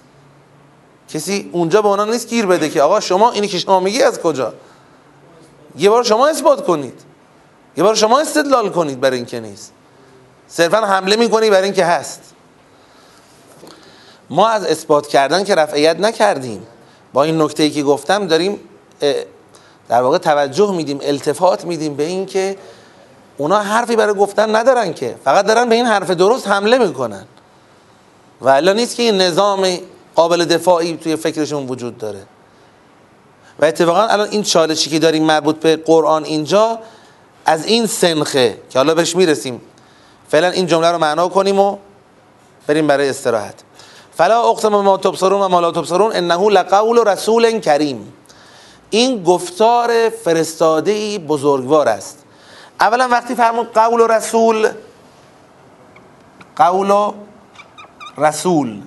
کسی 1.09 1.49
اونجا 1.51 1.81
به 1.81 1.87
اونا 1.87 2.05
نیست 2.05 2.29
گیر 2.29 2.45
بده 2.45 2.69
که 2.69 2.81
آقا 2.81 2.99
شما 2.99 3.31
اینی 3.31 3.47
که 3.47 3.59
شما 3.59 3.79
میگی 3.79 4.03
از 4.03 4.19
کجا؟ 4.19 4.53
یه 5.77 5.89
بار 5.89 6.03
شما 6.03 6.27
اثبات 6.27 6.65
کنید. 6.65 7.01
یه 7.77 7.83
بار 7.83 7.95
شما 7.95 8.19
استدلال 8.19 8.69
کنید 8.69 8.99
برای 8.99 9.17
اینکه 9.17 9.39
نیست. 9.39 9.71
صرفا 10.47 10.77
حمله 10.77 11.15
می‌کنی 11.15 11.49
برای 11.49 11.63
اینکه 11.63 11.85
هست. 11.85 12.21
ما 14.29 14.47
از 14.47 14.65
اثبات 14.65 15.07
کردن 15.07 15.43
که 15.43 15.55
رفعیت 15.55 15.99
نکردیم. 15.99 16.67
با 17.15 17.23
این 17.23 17.41
نکته 17.41 17.63
ای 17.63 17.71
که 17.71 17.83
گفتم 17.83 18.27
داریم 18.27 18.59
در 19.89 20.01
واقع 20.01 20.17
توجه 20.17 20.71
میدیم 20.71 20.99
التفات 21.01 21.65
میدیم 21.65 21.95
به 21.95 22.03
این 22.03 22.25
که 22.25 22.57
اونا 23.37 23.59
حرفی 23.59 23.95
برای 23.95 24.13
گفتن 24.13 24.55
ندارن 24.55 24.93
که. 24.93 25.15
فقط 25.23 25.45
دارن 25.45 25.69
به 25.69 25.75
این 25.75 25.85
حرف 25.85 26.09
درست 26.09 26.47
حمله 26.47 26.77
می‌کنن. 26.77 27.25
و 28.41 28.49
الا 28.49 28.73
نیست 28.73 28.95
که 28.95 29.03
این 29.03 29.21
نظام 29.21 29.67
قابل 30.15 30.45
دفاعی 30.45 30.97
توی 30.97 31.15
فکرشون 31.15 31.67
وجود 31.67 31.97
داره. 31.97 32.21
و 33.59 33.65
اتفاقا 33.65 34.01
الان 34.01 34.27
این 34.29 34.43
چالشی 34.43 34.89
که 34.89 34.99
داریم 34.99 35.23
مربوط 35.23 35.55
به 35.55 35.75
قرآن 35.75 36.23
اینجا 36.23 36.79
از 37.45 37.65
این 37.65 37.85
سنخه 37.85 38.57
که 38.69 38.79
حالا 38.79 38.95
بهش 38.95 39.15
می‌رسیم. 39.15 39.61
فعلا 40.29 40.49
این 40.49 40.67
جمله 40.67 40.91
رو 40.91 40.97
معنا 40.97 41.27
کنیم 41.27 41.59
و 41.59 41.77
بریم 42.67 42.87
برای 42.87 43.09
استراحت. 43.09 43.55
فلا 44.17 44.49
اقسم 44.49 44.69
ما 44.69 44.97
تبصرون 44.97 45.41
و 45.41 45.47
ما 45.47 45.59
لا 45.59 45.71
تبصرون 45.71 46.15
انه 46.15 46.49
لقول 46.49 47.07
رسول 47.07 47.59
کریم. 47.59 48.13
این 48.89 49.23
گفتار 49.23 50.09
فرستاده 50.09 51.19
بزرگوار 51.19 51.89
است. 51.89 52.23
اولا 52.79 53.07
وقتی 53.11 53.35
فرمود 53.35 53.73
قول 53.73 53.99
و 54.01 54.07
رسول 54.07 54.69
قول 56.55 56.89
و 56.89 57.13
رسول. 58.17 58.81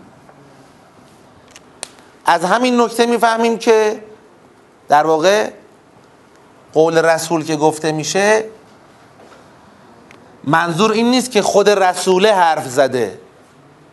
از 2.27 2.45
همین 2.45 2.81
نکته 2.81 3.07
می‌فهمیم 3.07 3.59
که 3.59 4.05
در 4.89 5.07
واقع 5.07 5.51
قول 6.75 6.99
رسول 6.99 7.45
که 7.45 7.57
گفته 7.57 7.93
میشه 7.93 8.45
منظور 10.45 10.93
این 10.93 11.11
نیست 11.11 11.31
که 11.31 11.43
خود 11.43 11.69
رسوله 11.69 12.35
حرف 12.35 12.69
زده. 12.69 13.21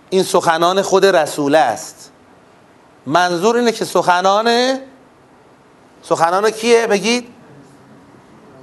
این 0.10 0.24
سخنان 0.24 0.82
خود 0.82 1.06
رسوله 1.06 1.58
است. 1.58 2.12
منظور 3.06 3.58
اینه 3.58 3.72
که 3.72 3.86
سخنان 3.86 4.80
سخنان 6.02 6.50
کیه 6.50 6.88
بگید؟ 6.88 7.28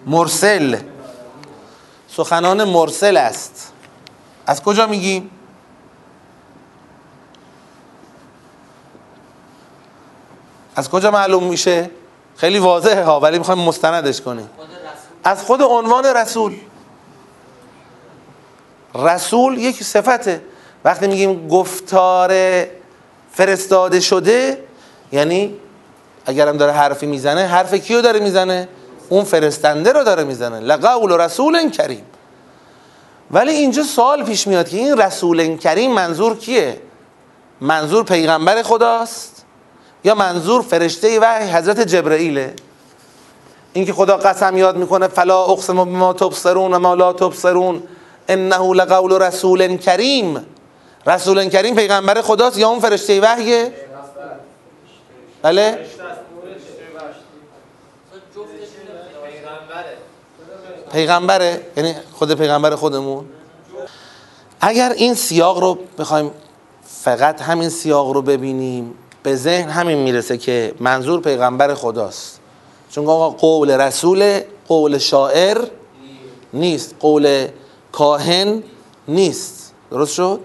مرسل. 0.07 0.77
سخنان 2.09 2.65
مرسل 2.65 3.17
است. 3.17 3.73
از 4.47 4.63
کجا 4.63 4.87
میگیم 4.87 5.31
از 10.77 10.91
کجا 10.91 11.11
معلوم 11.11 11.45
میشه؟ 11.45 11.91
خیلی 12.37 12.59
واضحه 12.59 13.05
ها 13.05 13.21
ولی 13.21 13.39
می‌خوایم 13.39 13.61
مستندش 13.61 14.21
کنیم. 14.21 14.51
از 15.25 15.43
خود 15.43 15.63
عنوان 15.63 16.05
رسول. 16.05 16.57
رسول 18.95 19.59
یک 19.59 19.83
صفته. 19.83 20.43
وقتی 20.85 21.07
میگیم 21.07 21.49
گفتار 21.49 22.35
فرستاده 23.33 24.01
شده 24.01 24.65
یعنی 25.13 25.55
اگرم 26.27 26.57
داره 26.57 26.73
حرفی 26.73 27.07
می‌زنه 27.07 27.41
حرف 27.47 27.75
کیو 27.75 28.03
داره 28.03 28.21
می‌زنه؟ 28.21 28.69
اون 29.09 29.25
فرستنده 29.25 29.93
رو 29.93 30.05
داره 30.05 30.25
می‌زنه. 30.25 30.61
لقول 30.61 31.13
رسول 31.13 31.71
کریم. 31.71 32.05
ولی 33.31 33.53
اینجا 33.53 33.83
سوال 33.83 34.25
پیش 34.25 34.47
میاد 34.47 34.69
که 34.69 34.77
این 34.77 34.97
رسول 34.99 35.57
کریم 35.57 35.93
منظور 35.93 36.37
کیه؟ 36.37 36.81
منظور 37.61 38.05
پیغمبر 38.05 38.63
خداست؟ 38.63 39.45
یا 40.05 40.15
منظور 40.15 40.63
فرشته 40.63 41.21
و 41.21 41.25
حضرت 41.53 41.81
جبرئیله؟ 41.81 42.55
اینکه 43.73 43.93
خدا 43.93 44.17
قسم 44.17 44.57
یاد 44.57 44.77
می‌کنه 44.77 45.09
فلا 45.09 45.45
اقسم 45.45 45.85
بما 45.85 46.13
تبصرون 46.13 46.75
و 46.75 46.79
ما 46.79 46.95
لا 46.95 47.13
تبصرون 47.13 47.83
انه 48.29 48.75
لقول 48.75 49.13
رسول 49.13 49.77
کریم. 49.77 50.47
رسول 51.07 51.49
کریم 51.49 51.75
پیغمبر 51.75 52.23
خداست 52.23 52.59
یا 52.59 52.69
اون 52.69 52.81
فرشته 52.81 53.21
وحیه 53.21 53.73
بله. 55.43 55.79
پیغمبره. 60.93 61.61
یعنی 61.77 61.95
خود 62.13 62.35
پیغمبر 62.35 62.77
خودمون. 62.77 63.25
اگر 64.61 64.93
این 64.97 65.15
سیاق 65.15 65.59
رو 65.59 65.79
بخوایم 65.99 66.31
فقط 66.87 67.43
همین 67.43 67.69
سیاق 67.69 68.11
رو 68.11 68.23
ببینیم 68.23 68.95
به 69.23 69.37
ذهن 69.37 69.69
همین 69.69 69.99
می‌رسه 69.99 70.39
که 70.39 70.75
منظور 70.81 71.21
پیغمبر 71.21 71.75
خداست. 71.75 72.41
چون 72.91 73.07
آقا 73.07 73.31
قول 73.31 73.71
رسول 73.71 74.41
قول 74.69 74.99
شاعر 74.99 75.59
نیست. 76.53 76.95
قول 77.01 77.49
کاهن 77.93 78.63
نیست. 79.09 79.73
درست 79.91 80.15
شد؟ 80.15 80.41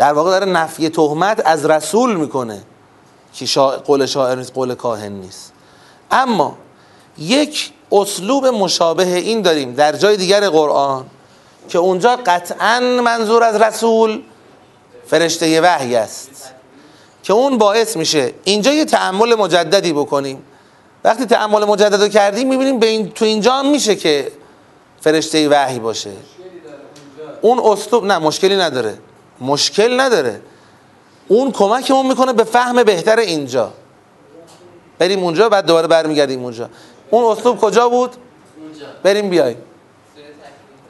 در 0.00 0.12
واقع 0.12 0.30
داره 0.30 0.46
نفی 0.46 0.88
تهمت 0.88 1.42
از 1.44 1.66
رسول 1.66 2.16
می‌کنه 2.16 2.62
که 3.34 3.46
شا... 3.46 3.70
قول 3.70 4.06
شاعر 4.06 4.36
نیست 4.38 4.52
قول 4.54 4.74
کاهن 4.74 5.12
نیست. 5.12 5.52
اما 6.10 6.58
یک 7.18 7.72
اسلوب 7.92 8.46
مشابه 8.46 9.06
این 9.06 9.42
داریم 9.42 9.74
در 9.74 9.92
جای 9.92 10.16
دیگر 10.16 10.48
قرآن 10.48 11.06
که 11.68 11.78
اونجا 11.78 12.18
قطعا 12.26 12.80
منظور 12.80 13.42
از 13.42 13.60
رسول 13.60 14.22
فرشته 15.06 15.60
وحی 15.60 15.96
است 15.96 16.50
که 17.22 17.32
اون 17.32 17.58
باعث 17.58 17.96
میشه 17.96 18.32
اینجا 18.44 18.72
یه 18.72 18.84
تعمل 18.84 19.34
مجددی 19.34 19.92
بکنیم. 19.92 20.42
وقتی 21.04 21.26
تعمل 21.26 21.64
مجدد 21.64 22.02
رو 22.02 22.08
کردیم 22.08 22.48
می‌بینیم 22.48 22.78
به 22.78 22.86
این 22.86 23.10
تو 23.10 23.24
اینجا 23.24 23.52
هم 23.52 23.70
میشه 23.70 23.96
که 23.96 24.32
فرشته 25.00 25.48
وحی 25.48 25.78
باشه. 25.78 26.12
اون 27.42 27.58
اسلوب 27.58 28.04
نه 28.04 28.18
مشکلی 28.18 28.56
نداره. 28.56 28.98
مشکل 29.40 30.00
نداره. 30.00 30.40
اون 31.28 31.52
کمکمون 31.52 32.06
می‌کنه 32.06 32.32
به 32.32 32.44
فهم 32.44 32.82
بهتر 32.82 33.18
اینجا. 33.18 33.72
بریم 34.98 35.24
اونجا 35.24 35.48
بعد 35.48 35.66
دوباره 35.66 35.86
برمیگردیم 35.86 36.44
اونجا. 36.44 36.68
اون 37.10 37.24
اسلوب 37.24 37.60
کجا 37.60 37.88
بود؟ 37.88 38.10
بریم 39.02 39.30
بیایم 39.30 39.56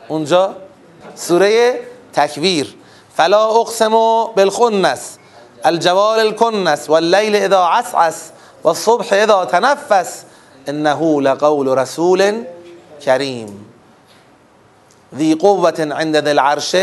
اونجا؟ 0.08 0.56
سوره 1.14 1.80
تکویر. 2.12 2.74
فلا 3.16 3.48
اقسم 3.48 3.90
بالخنس 4.36 5.18
الجوال 5.64 6.18
الکنس 6.18 6.90
واللیل 6.90 7.36
اذا 7.36 7.66
عسعس 7.66 8.30
والصبح 8.64 9.12
اذا 9.12 9.44
تنفس 9.44 10.24
انه 10.68 11.20
لقول 11.20 11.68
رسول 11.68 12.44
کریم. 13.04 13.66
ذی 15.16 15.34
قوة 15.34 15.88
عند 15.90 16.24
ذی 16.24 16.30
العرش 16.30 16.76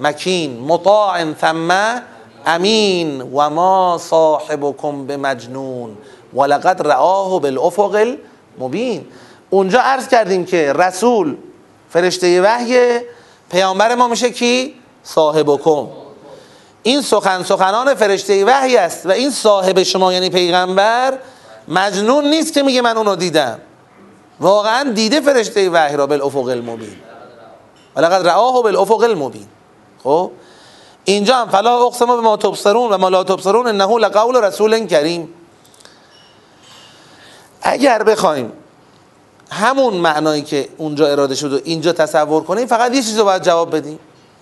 مکین 0.00 0.60
مطاع 0.60 1.32
ثم 1.40 2.00
امین 2.46 3.22
و 3.22 3.50
ما 3.50 3.98
صاحبكم 3.98 5.06
بمجنون. 5.06 5.96
ولقد 6.34 6.82
رآه 6.82 7.40
بالافق 7.40 7.94
المبین. 8.58 9.06
اونجا 9.50 9.80
عرض 9.80 10.08
کردیم 10.08 10.44
که 10.44 10.72
رسول 10.72 11.36
فرشته 11.90 12.42
وحی 12.42 13.00
پیامبر 13.50 13.94
ما 13.94 14.08
میشه 14.08 14.30
کی؟ 14.30 14.74
صاحبکم. 15.02 15.86
این 16.82 17.02
سخن 17.02 17.42
سخنان 17.42 17.94
فرشته 17.94 18.44
وحی 18.44 18.76
است 18.76 19.06
و 19.06 19.10
این 19.10 19.30
صاحب 19.30 19.82
شما 19.82 20.12
یعنی 20.12 20.30
پیغمبر 20.30 21.18
مجنون 21.68 22.24
نیست 22.24 22.54
که 22.54 22.62
میگه 22.62 22.82
من 22.82 22.96
اونو 22.96 23.16
دیدم. 23.16 23.58
واقعا 24.40 24.92
دیده 24.92 25.20
فرشته 25.20 25.70
وحی 25.70 25.96
را 25.96 26.06
بالافق 26.06 26.48
المبین. 26.48 26.96
ولقد 27.96 28.26
رآه 28.26 28.62
بالافق 28.62 29.00
المبین. 29.02 29.46
خب؟ 30.06 30.30
اینجا 31.04 31.36
هم 31.36 31.48
فلا 31.48 31.86
اقسم 31.86 32.06
به 32.06 32.16
ما 32.16 32.36
تبصرون 32.36 32.92
و 32.92 32.98
ما 32.98 33.08
لا 33.08 33.24
تبصرون 33.24 33.66
انه 33.66 33.98
لقول 33.98 34.36
رسول 34.36 34.86
کریم. 34.86 35.34
اگر 37.62 38.02
بخوایم 38.02 38.52
همون 39.50 39.94
معنایی 39.94 40.42
که 40.42 40.68
اونجا 40.76 41.06
اراده 41.06 41.34
شد 41.34 41.52
و 41.52 41.60
اینجا 41.64 41.92
تصور 41.92 42.44
کنیم 42.44 42.66
فقط 42.66 42.94
یه 42.94 43.02
چیز 43.02 43.18
رو 43.18 43.24
باید 43.24 43.42
جواب 43.42 43.76
بدیم. 43.76 43.98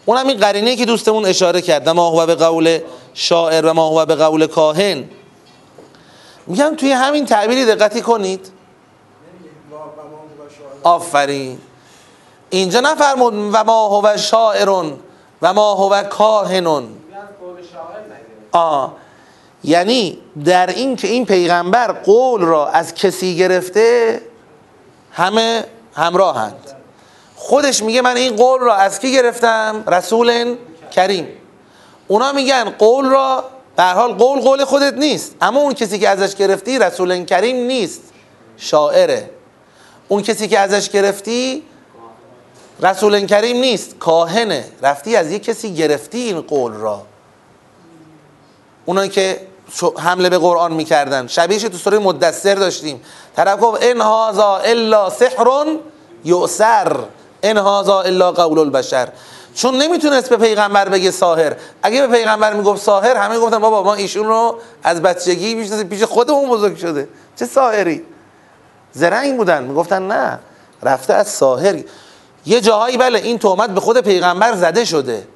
اون 0.07 0.17
هم 0.17 0.29
این 0.29 0.39
قرینه 0.39 0.77
که 0.77 0.85
دوستمون 0.85 1.25
اشاره 1.25 1.63
کرد 1.63 1.89
ما 1.89 2.11
هو 2.11 2.27
به 2.27 2.35
قول 2.35 2.79
شاعر 3.15 3.67
و 3.67 3.73
ما 3.73 3.89
هو 3.89 4.07
به 4.07 4.15
قول 4.15 4.47
کاهن. 4.47 5.05
میگم 6.47 6.75
توی 6.77 6.93
همین 6.93 7.27
تعبیری 7.27 7.65
دقتی 7.65 8.03
کنید. 8.03 8.51
آفرین. 10.83 11.59
اینجا 12.51 12.81
نفرمود 12.81 13.35
و 13.35 13.65
ما 13.65 13.89
هو 13.89 14.17
شاعرون 14.17 14.99
و 15.45 15.53
ما 15.53 15.75
هو 15.75 16.03
کاهنون. 16.03 16.89
آه 18.53 18.93
یعنی 19.65 20.19
در 20.45 20.67
این 20.67 20.97
که 20.97 21.09
این 21.09 21.27
پیغمبر 21.27 21.93
قول 21.93 22.41
را 22.41 22.69
از 22.69 22.95
کسی 22.95 23.37
گرفته 23.37 24.21
همه 25.13 25.65
همراهند. 25.95 26.71
خودش 27.37 27.83
میگه 27.83 28.03
من 28.03 28.17
این 28.17 28.37
قول 28.37 28.61
را 28.61 28.75
از 28.75 29.01
کی 29.01 29.13
گرفتم؟ 29.13 29.85
رسول 29.87 30.57
کریم. 30.93 31.29
اونا 32.09 32.33
میگن 32.33 32.65
قول 32.65 33.05
را 33.05 33.45
در 33.77 33.95
حال 33.95 34.13
قول 34.13 34.41
قول 34.41 34.65
خودت 34.65 34.95
نیست. 34.95 35.37
اما 35.41 35.61
اون 35.61 35.75
کسی 35.75 35.99
که 35.99 36.09
ازش 36.09 36.35
گرفتی 36.35 36.79
رسول 36.79 37.25
کریم 37.25 37.57
نیست. 37.57 38.03
شاعره. 38.57 39.31
اون 40.09 40.23
کسی 40.23 40.49
که 40.49 40.59
ازش 40.59 40.91
گرفتی 40.91 41.63
رسول 42.83 43.27
کریم 43.27 43.57
نیست. 43.57 43.99
کاهنه. 43.99 44.65
رفتی 44.83 45.17
از 45.17 45.31
یک 45.31 45.43
کسی 45.45 45.75
گرفتی 45.75 46.19
این 46.19 46.41
قول 46.41 46.73
را. 46.73 47.03
اونایی 48.85 49.11
که 49.11 49.41
حمله 49.99 50.29
به 50.29 50.39
قرآن 50.39 50.73
می‌کردن. 50.73 51.27
شبیهش 51.27 51.63
تو 51.63 51.79
سوره 51.79 51.99
مدثر 51.99 52.55
داشتیم. 52.55 53.01
طرف 53.37 53.61
گفت 53.63 53.79
ان 53.83 54.01
هذا 54.01 54.57
الا 54.57 55.11
سحر 55.11 55.67
یؤثر. 56.25 56.97
ان 57.43 57.59
هذا 57.59 58.01
الا 58.01 58.33
قول 58.33 58.59
البشر. 58.59 59.09
چون 59.55 59.77
نمی‌تونست 59.77 60.31
به 60.31 60.37
پیغمبر 60.37 60.89
بگه 60.89 61.11
ساهر 61.11 61.57
اگه 61.83 62.07
به 62.07 62.17
پیغمبر 62.17 62.53
می‌گفت 62.53 62.83
ساهر 62.83 63.17
همه 63.17 63.39
گفتن 63.39 63.59
بابا 63.59 63.83
ما 63.83 63.95
ایشون 63.95 64.27
رو 64.27 64.59
از 64.83 65.03
بچگی 65.03 65.55
می‌شناسیم. 65.55 65.89
پیش 65.89 66.03
خودمون 66.03 66.51
بزرگ 66.51 66.77
شده. 66.77 67.09
چه 67.37 67.47
ساهری 67.47 68.05
زرنگ 68.93 69.37
بودن. 69.37 69.63
می‌گفتن 69.63 70.03
نه 70.03 70.39
رفته 70.83 71.15
از 71.15 71.29
ساهر 71.29 71.77
یه 72.47 72.61
جاهایی 72.61 72.97
بله 72.97 73.19
این 73.19 73.39
تهمت 73.39 73.71
به 73.71 73.81
خود 73.81 74.01
پیغمبر 74.01 74.55
زده 74.55 74.85
شده. 74.85 75.27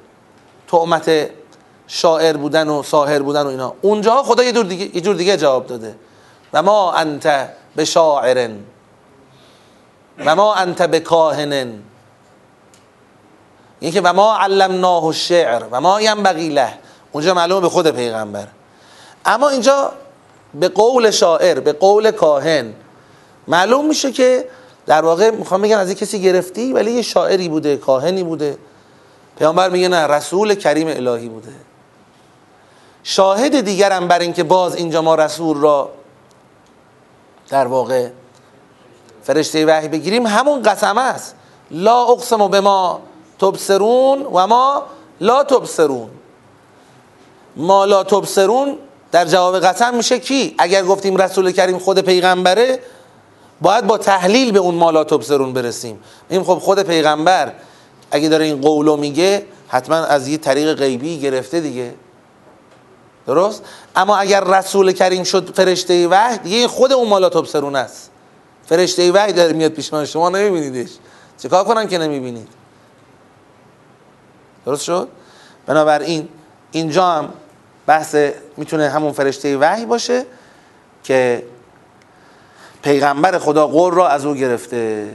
تهمت 0.67 1.29
شاعر 1.87 2.37
بودن 2.37 2.69
و 2.69 2.83
ساهر 2.83 3.21
بودن 3.21 3.41
و 3.41 3.47
اینا. 3.47 3.73
اونجا 3.81 4.23
خدا 4.23 4.43
یه 4.43 4.51
جور 4.51 4.65
دیگه, 4.65 4.95
یه 4.95 5.01
جور 5.01 5.15
دیگه 5.15 5.37
جواب 5.37 5.67
داده. 5.67 5.95
و 6.53 6.63
ما 6.63 6.93
انت 6.93 7.49
به 7.75 7.85
شاعرن. 7.85 8.59
و 10.25 10.35
ما 10.35 10.55
انت 10.55 10.81
به 10.81 10.99
کاهنن. 10.99 11.73
یعنی 13.81 13.93
که 13.93 14.01
و 14.01 14.13
ما 14.13 14.37
علمناه 14.37 15.05
الشعر. 15.05 15.63
و 15.71 15.81
ما 15.81 16.01
ینبغی 16.01 16.49
له. 16.49 16.73
اونجا 17.11 17.33
معلومه 17.33 17.61
به 17.61 17.69
خود 17.69 17.91
پیغمبر. 17.91 18.47
اما 19.25 19.49
اینجا 19.49 19.91
به 20.53 20.67
قول 20.67 21.11
شاعر 21.11 21.59
به 21.59 21.73
قول 21.73 22.11
کاهن 22.11 22.73
معلوم 23.47 23.87
میشه 23.87 24.11
که 24.11 24.49
در 24.89 25.01
واقع 25.05 25.31
می‌خوام 25.31 25.61
بگم 25.61 25.77
از 25.77 25.91
کسی 25.91 26.21
گرفتی 26.21 26.73
ولی 26.73 26.91
یه 26.91 27.01
شاعری 27.01 27.49
بوده 27.49 27.77
کاهنی 27.77 28.23
بوده. 28.23 28.57
پیامبر 29.37 29.69
میگه 29.69 29.87
نه 29.87 30.07
رسول 30.07 30.55
کریم 30.55 30.87
الهی 30.87 31.29
بوده. 31.29 31.51
شاهد 33.03 33.61
دیگرم 33.61 34.07
بر 34.07 34.19
اینکه 34.19 34.43
باز 34.43 34.75
اینجا 34.75 35.01
ما 35.01 35.15
رسول 35.15 35.57
را 35.57 35.89
در 37.49 37.67
واقع 37.67 38.09
فرشته 39.23 39.65
وحی 39.65 39.87
بگیریم 39.87 40.27
همون 40.27 40.61
قسمه 40.61 41.01
است. 41.01 41.35
لا 41.71 42.03
اقسم 42.03 42.47
به 42.47 42.61
ما 42.61 43.01
تبصرون 43.39 44.21
و 44.21 44.47
ما 44.47 44.83
لا 45.21 45.43
تبصرون. 45.43 46.09
ما 47.55 47.85
لا 47.85 48.03
تبصرون 48.03 48.77
در 49.11 49.25
جواب 49.25 49.59
قسم 49.59 49.95
میشه 49.95 50.19
کی؟ 50.19 50.55
اگر 50.57 50.83
گفتیم 50.83 51.17
رسول 51.17 51.51
کریم 51.51 51.79
خود 51.79 51.99
پیغمبره 51.99 52.79
باید 53.61 53.87
با 53.87 53.97
تحلیل 53.97 54.51
به 54.51 54.59
اون 54.59 54.75
ما 54.75 54.91
لا 54.91 55.03
تبصرون 55.03 55.53
برسیم. 55.53 55.99
این 56.29 56.43
خب 56.43 56.55
خود 56.59 56.83
پیغمبر 56.83 57.53
اگه 58.11 58.29
داره 58.29 58.45
این 58.45 58.61
قولو 58.61 58.97
میگه 58.97 59.45
حتما 59.67 59.95
از 59.95 60.27
یه 60.27 60.37
طریق 60.37 60.73
غیبی 60.73 61.19
گرفته 61.19 61.59
دیگه. 61.59 61.93
درست؟ 63.27 63.63
اما 63.95 64.17
اگر 64.17 64.43
رسول 64.43 64.91
کریم 64.91 65.23
شد 65.23 65.55
فرشته 65.55 66.07
وحی 66.07 66.37
دیگه 66.37 66.67
خود 66.67 66.93
اون 66.93 67.09
مالا 67.09 67.29
تبصرون 67.29 67.75
است. 67.75 68.11
فرشته 68.65 69.11
وحی 69.11 69.33
داره 69.33 69.53
میاد 69.53 69.71
پیش 69.71 69.93
من 69.93 70.05
شما 70.05 70.29
نمیبینیدش. 70.29 70.91
چیکار 71.37 71.63
کنم 71.63 71.87
که 71.87 71.97
نمی‌بینید؟ 71.97 72.47
درست 74.65 74.83
شد؟ 74.83 75.07
بنابراین 75.65 76.27
اینجا 76.71 77.05
هم 77.05 77.33
بحث 77.87 78.15
می‌تونه 78.57 78.89
همون 78.89 79.11
فرشته 79.11 79.57
وحی 79.57 79.85
باشه 79.85 80.25
که 81.03 81.43
پیغمبر 82.81 83.39
خدا 83.39 83.67
قول 83.67 83.93
را 83.93 84.07
از 84.07 84.25
او 84.25 84.33
گرفته. 84.33 85.07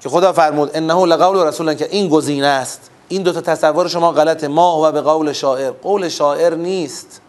که 0.00 0.08
خدا 0.08 0.32
فرمود 0.32 0.70
انه 0.74 1.06
لقول 1.06 1.46
رسول 1.46 1.74
که 1.74 1.88
این 1.90 2.08
گزینه 2.08 2.46
است. 2.46 2.90
این 3.08 3.22
دو 3.22 3.32
تا 3.32 3.40
تصور 3.40 3.88
شما 3.88 4.12
غلطه. 4.12 4.48
ما 4.48 4.88
و 4.88 4.92
به 4.92 5.00
قول 5.00 5.32
شاعر. 5.32 5.70
قول 5.70 6.08
شاعر 6.08 6.54
نیست. 6.54 7.20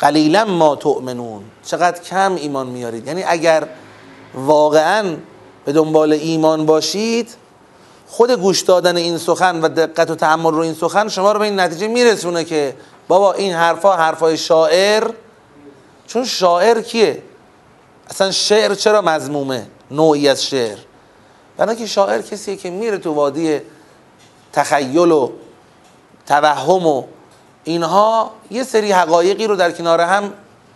قلیلا 0.00 0.44
ما 0.44 0.76
تؤمنون. 0.76 1.42
چقدر 1.64 2.02
کم 2.02 2.34
ایمان 2.34 2.66
میارید. 2.66 3.06
یعنی 3.06 3.22
اگر 3.22 3.68
واقعا 4.34 5.16
به 5.64 5.72
دنبال 5.72 6.12
ایمان 6.12 6.66
باشید 6.66 7.34
خود 8.06 8.30
گوش 8.30 8.60
دادن 8.60 8.96
این 8.96 9.18
سخن 9.18 9.60
و 9.60 9.68
دقت 9.68 10.10
و 10.10 10.14
تحمل 10.14 10.52
رو 10.52 10.58
این 10.58 10.74
سخن 10.74 11.08
شما 11.08 11.32
رو 11.32 11.38
به 11.38 11.44
این 11.44 11.60
نتیجه 11.60 11.88
میرسونه 11.88 12.44
که 12.44 12.76
بابا 13.08 13.32
این 13.32 13.52
حرفا 13.52 13.92
حرفای 13.92 14.36
شاعر. 14.36 15.10
چون 16.06 16.24
شاعر 16.24 16.80
کیه؟ 16.80 17.22
اصلا 18.10 18.30
شعر 18.30 18.74
چرا 18.74 19.02
مضمومه؟ 19.02 19.66
نوعی 19.90 20.28
از 20.28 20.44
شعر. 20.44 20.78
برای 21.56 21.76
که 21.76 21.86
شاعر 21.86 22.22
کسیه 22.22 22.56
که 22.56 22.70
میره 22.70 22.98
تو 22.98 23.12
وادی 23.12 23.60
تخیل 24.52 25.10
و 25.10 25.30
توهم 26.26 26.86
و 26.86 27.04
اینها 27.64 28.30
یه 28.50 28.64
سری 28.64 28.92
حقایقی 28.92 29.46
رو 29.46 29.56
در 29.56 29.72
کنار 29.72 30.00
هم 30.00 30.32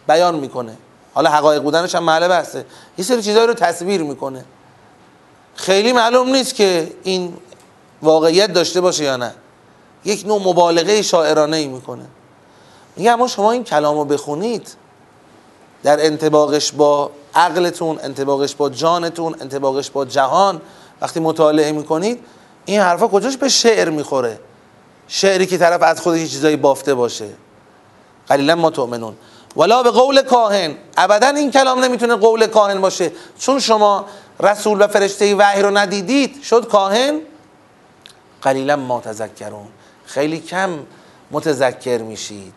بیان 0.09 0.35
می‌کنه. 0.35 0.77
حالا 1.15 1.31
حقایق 1.31 1.63
بودنش 1.63 1.95
هم 1.95 2.05
معله 2.05 2.29
بحثه. 2.29 2.65
یه 2.99 3.05
سری 3.05 3.23
چیزهایی 3.23 3.47
رو 3.47 3.55
تصویر 3.55 4.03
می‌کنه. 4.03 4.45
خیلی 5.55 5.93
معلوم 5.93 6.29
نیست 6.29 6.55
که 6.55 6.93
این 7.03 7.37
واقعیت 8.03 8.53
داشته 8.53 8.81
باشه 8.81 9.05
یا 9.05 9.17
نه. 9.17 9.35
یک 10.05 10.27
نوع 10.27 10.43
مبالغه 10.43 11.03
شاعرانه 11.03 11.57
ای 11.57 11.67
می‌کنه. 11.67 12.07
میگه 12.97 13.11
اما 13.11 13.27
شما 13.27 13.53
این 13.53 13.65
کلام 13.65 13.99
رو 13.99 14.05
بخونید. 14.05 14.69
در 15.83 16.07
انتباقش 16.07 16.73
با 16.73 17.11
عقلتون 17.35 17.99
انتباقش 18.03 18.55
با 18.55 18.71
جانتون 18.71 19.37
انتباقش 19.41 19.91
با 19.91 20.05
جهان. 20.05 20.61
وقتی 21.01 21.21
مطالعه 21.21 21.73
می‌کنید 21.73 22.21
این 22.65 22.81
حرفا 22.81 23.09
کجاش 23.09 23.37
به 23.37 23.49
شعر 23.49 23.91
می‌خوره؟ 23.91 24.41
شعری 25.09 25.47
که 25.47 25.59
طرف 25.59 25.83
از 25.83 26.01
خودش 26.01 26.31
چیزایی 26.31 26.57
بافته 26.57 26.95
باشه. 26.95 27.29
قلیلا 28.29 28.55
ما 28.55 28.71
تؤمنون. 28.71 29.17
ولا 29.57 29.83
به 29.83 29.91
قول 29.91 30.23
کاهن. 30.23 30.75
ابدا 30.97 31.29
این 31.29 31.51
کلام 31.51 31.85
نمی‌تونه 31.85 32.17
قول 32.17 32.47
کاهن 32.47 32.81
باشه. 32.81 33.13
چون 33.39 33.61
شما 33.61 34.05
رسول 34.41 34.83
و 34.83 34.87
فرشته 34.87 35.35
وحی 35.35 35.63
رو 35.63 35.79
ندیدید 35.79 36.43
شد 36.43 36.69
کاهن؟ 36.69 37.21
قلیلا 38.43 38.77
ما 38.77 39.01
تذکرون. 39.01 39.69
خیلی 40.05 40.41
کم 40.41 40.71
متذکر 41.31 41.99
میشید. 41.99 42.55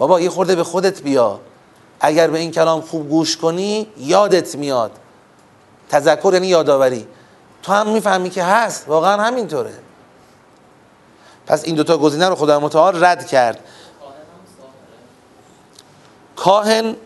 بابا 0.00 0.20
یه 0.20 0.30
خورده 0.30 0.56
به 0.56 0.64
خودت 0.64 1.02
بیا. 1.02 1.40
اگر 2.00 2.30
به 2.30 2.38
این 2.38 2.50
کلام 2.50 2.80
خوب 2.80 3.08
گوش 3.08 3.36
کنی 3.36 3.86
یادت 3.96 4.54
میاد. 4.54 4.92
تذکر 5.88 6.30
یعنی 6.32 6.46
یادآوری. 6.46 7.06
تو 7.62 7.72
هم 7.72 7.88
می‌فهمی 7.88 8.30
که 8.30 8.44
هست. 8.44 8.88
واقعا 8.88 9.22
همینطوره. 9.22 9.74
پس 11.46 11.64
این 11.64 11.74
دوتا 11.74 11.98
گزینه 11.98 12.28
رو 12.28 12.34
خدا 12.34 12.60
متعال 12.60 13.04
رد 13.04 13.26
کرد. 13.26 13.58
کاهن 16.36 16.96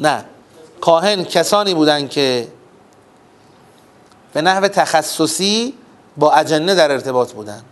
نه. 0.00 0.24
کاهن 0.80 1.24
کسانی 1.24 1.74
بودن 1.74 2.08
که 2.08 2.48
به 4.32 4.42
نحو 4.42 4.68
تخصصی 4.68 5.74
با 6.16 6.32
اجنه 6.32 6.74
در 6.74 6.92
ارتباط 6.92 7.32
بودن. 7.32 7.62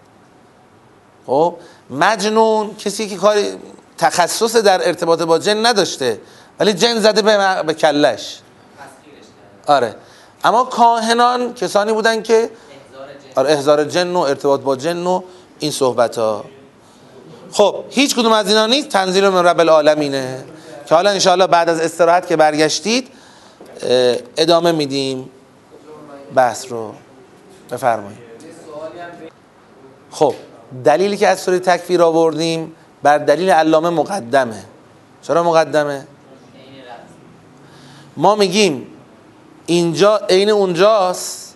خب؟ 1.27 1.57
مجنون 1.91 2.75
کسی 2.77 3.09
که 3.09 3.17
کاری 3.17 3.47
تخصص 3.99 4.57
در 4.57 4.89
ارتباط 4.89 5.23
با 5.23 5.39
جن 5.39 5.67
نداشته 5.67 6.21
ولی 6.61 6.73
جن 6.73 7.01
زده 7.01 7.23
به, 7.23 7.63
به 7.63 7.75
کلش. 7.75 8.39
آره. 9.67 9.97
اما 10.45 10.65
کاهنان 10.65 11.55
کسانی 11.55 11.93
بودن 11.93 12.23
که 12.23 12.51
آره 13.35 13.51
احزار 13.51 13.85
جن 13.85 14.13
و 14.13 14.19
ارتباط 14.19 14.61
با 14.61 14.77
جن 14.77 15.07
و 15.07 15.23
این 15.59 15.71
صحبت 15.71 16.19
ها 16.19 16.45
خب 17.53 17.85
هیچ 17.91 18.17
کدوم 18.17 18.33
از 18.33 18.49
اینا 18.49 18.67
نیست. 18.67 18.89
تنزیل 18.89 19.29
من 19.29 19.45
رب 19.45 19.61
العالمینه. 19.61 20.45
که 20.87 20.95
حالا 20.95 21.11
انشاءالله 21.11 21.47
بعد 21.47 21.69
از 21.69 21.81
استراحت 21.81 22.27
که 22.27 22.37
برگشتید 22.37 23.09
ادامه 24.37 24.73
میدیم. 24.73 25.31
بحث 26.35 26.67
رو. 26.69 26.95
بفرمایید. 27.71 28.19
خب. 30.11 30.35
دلیلی 30.85 31.17
که 31.17 31.29
از 31.29 31.41
سوره 31.41 31.59
تکفیر 31.59 32.03
آوردیم 32.03 32.73
بر 33.03 33.19
دلیل 33.19 33.51
علامه 33.51 33.91
مقدمه. 33.91 34.65
چرا 35.23 35.43
مقدمه؟ 35.43 36.07
ما 38.17 38.35
میگیم 38.35 38.87
اینجا 39.67 40.17
عین 40.17 40.51
اونجاست. 40.51 41.55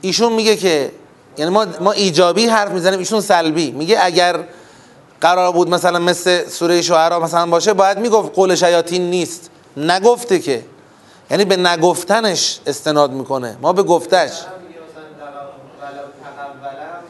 ایشون 0.00 0.32
میگه 0.32 0.56
که 0.56 0.92
یعنی 1.38 1.50
ما, 1.50 1.66
ما 1.80 1.92
ایجابی 1.92 2.46
حرف 2.46 2.70
می‌زنیم 2.70 2.98
ایشون 2.98 3.20
سلبی. 3.20 3.70
میگه 3.70 3.98
اگر 4.02 4.40
قرار 5.20 5.52
بود 5.52 5.68
مثلا 5.70 5.98
مثل 5.98 6.48
سوره 6.48 6.82
شعرا 6.82 7.20
مثلا 7.20 7.46
باشه 7.46 7.72
باید 7.72 7.98
می‌گفت 7.98 8.34
قول 8.34 8.54
شیاطین 8.54 9.10
نیست. 9.10 9.50
نگفته 9.76 10.38
که. 10.38 10.64
یعنی 11.30 11.44
به 11.44 11.56
نگفتنش 11.56 12.60
استناد 12.66 13.12
می‌کنه. 13.12 13.56
ما 13.62 13.72
به 13.72 13.82
گفتش. 13.82 14.30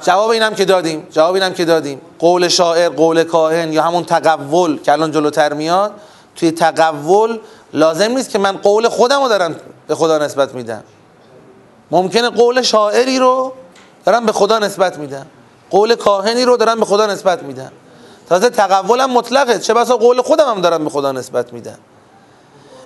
جواب 0.05 0.31
اینم 0.31 0.55
که 0.55 0.65
دادیم 0.65 1.07
جواب 1.11 1.35
اینم 1.35 1.53
که 1.53 1.65
دادیم. 1.65 2.01
قول 2.19 2.49
شاعر 2.49 2.89
قول 2.89 3.25
کاهن 3.25 3.73
یا 3.73 3.83
همون 3.83 4.05
تقول 4.05 4.83
که 4.83 4.93
الان 4.93 5.11
جلوتر 5.11 5.53
میاد 5.53 5.93
توی 6.37 6.51
تقول 6.51 7.39
لازم 7.73 8.11
نیست 8.11 8.31
که 8.31 8.39
من 8.39 8.57
قول 8.57 8.89
خودم 8.89 9.23
رو 9.23 9.29
دارم 9.29 9.57
به 9.87 9.95
خدا 9.95 10.19
نسبت 10.19 10.55
میدم. 10.55 10.85
ممکنه 11.91 12.31
قول 12.31 12.63
شاعری 12.63 13.19
رو 13.19 13.53
دارم 14.05 14.27
به 14.27 14.33
خدا 14.33 14.59
نسبت 14.59 14.99
میدم. 14.99 15.27
قول 15.71 15.95
کاهنی 15.95 16.45
رو 16.45 16.57
دارم 16.57 16.81
به 16.81 16.87
خدا 16.87 17.07
نسبت 17.07 17.43
میدم. 17.43 17.73
تازه 18.29 18.51
تقولم 18.51 19.11
مطلقه 19.11 19.59
چه 19.59 19.75
بسا 19.75 19.97
قول 19.97 20.23
خودم 20.23 20.49
هم 20.49 20.61
دارم 20.61 20.85
به 20.85 20.91
خدا 20.91 21.13
نسبت 21.13 21.53
میدم. 21.53 21.79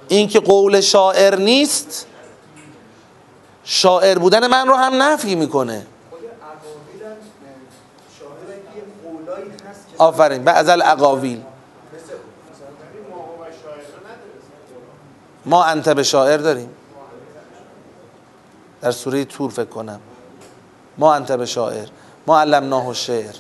این 0.09 0.29
که 0.29 0.41
قول 0.41 0.81
شاعر 0.81 1.37
نیست 1.37 2.07
شاعر 3.64 4.19
بودن 4.19 4.47
من 4.47 4.69
رو 4.69 4.75
هم 4.75 5.03
نفی 5.03 5.35
می‌کنه. 5.35 5.87
آفرین. 9.99 10.44
بعض 10.44 10.68
الاقاویل. 10.68 11.42
ما 15.44 15.64
انت 15.64 15.88
به 15.88 16.03
شاعر 16.03 16.38
داریم. 16.38 16.70
در 18.80 18.90
سوره 18.90 19.24
تور 19.24 19.51
فکر 19.51 19.64
کنم. 19.64 20.01
ما 20.99 21.14
انت 21.14 21.32
به 21.32 21.46
شاعر. 21.46 21.88
ما 22.26 22.40
علمناه 22.40 22.94
شعر 22.94 23.34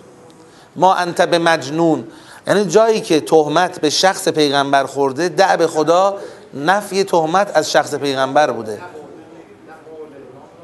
ما 0.76 0.94
انت 0.94 1.20
به 1.20 1.38
مجنون. 1.38 2.08
یعنی 2.46 2.64
جایی 2.64 3.00
که 3.00 3.20
تهمت 3.20 3.80
به 3.80 3.90
شخص 3.90 4.28
پیغمبر 4.28 4.84
خورده 4.84 5.28
دع 5.28 5.56
به 5.56 5.66
خدا 5.66 6.18
نفی 6.54 7.04
تهمت 7.04 7.56
از 7.56 7.72
شخص 7.72 7.94
پیغمبر 7.94 8.50
بوده. 8.50 8.80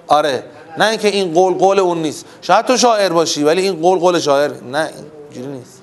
آره. 0.06 0.44
نه 0.78 0.86
اینکه 0.86 1.08
این 1.08 1.34
قول 1.34 1.54
قول 1.54 1.78
اون 1.78 1.98
نیست. 1.98 2.24
شاید 2.40 2.66
تو 2.66 2.76
شاعر 2.76 3.12
باشی 3.12 3.44
ولی 3.44 3.62
این 3.62 3.82
قول 3.82 3.98
قول 3.98 4.18
شاعر. 4.18 4.50
نه 4.62 4.90
اینجوری 5.30 5.56
نیست. 5.58 5.73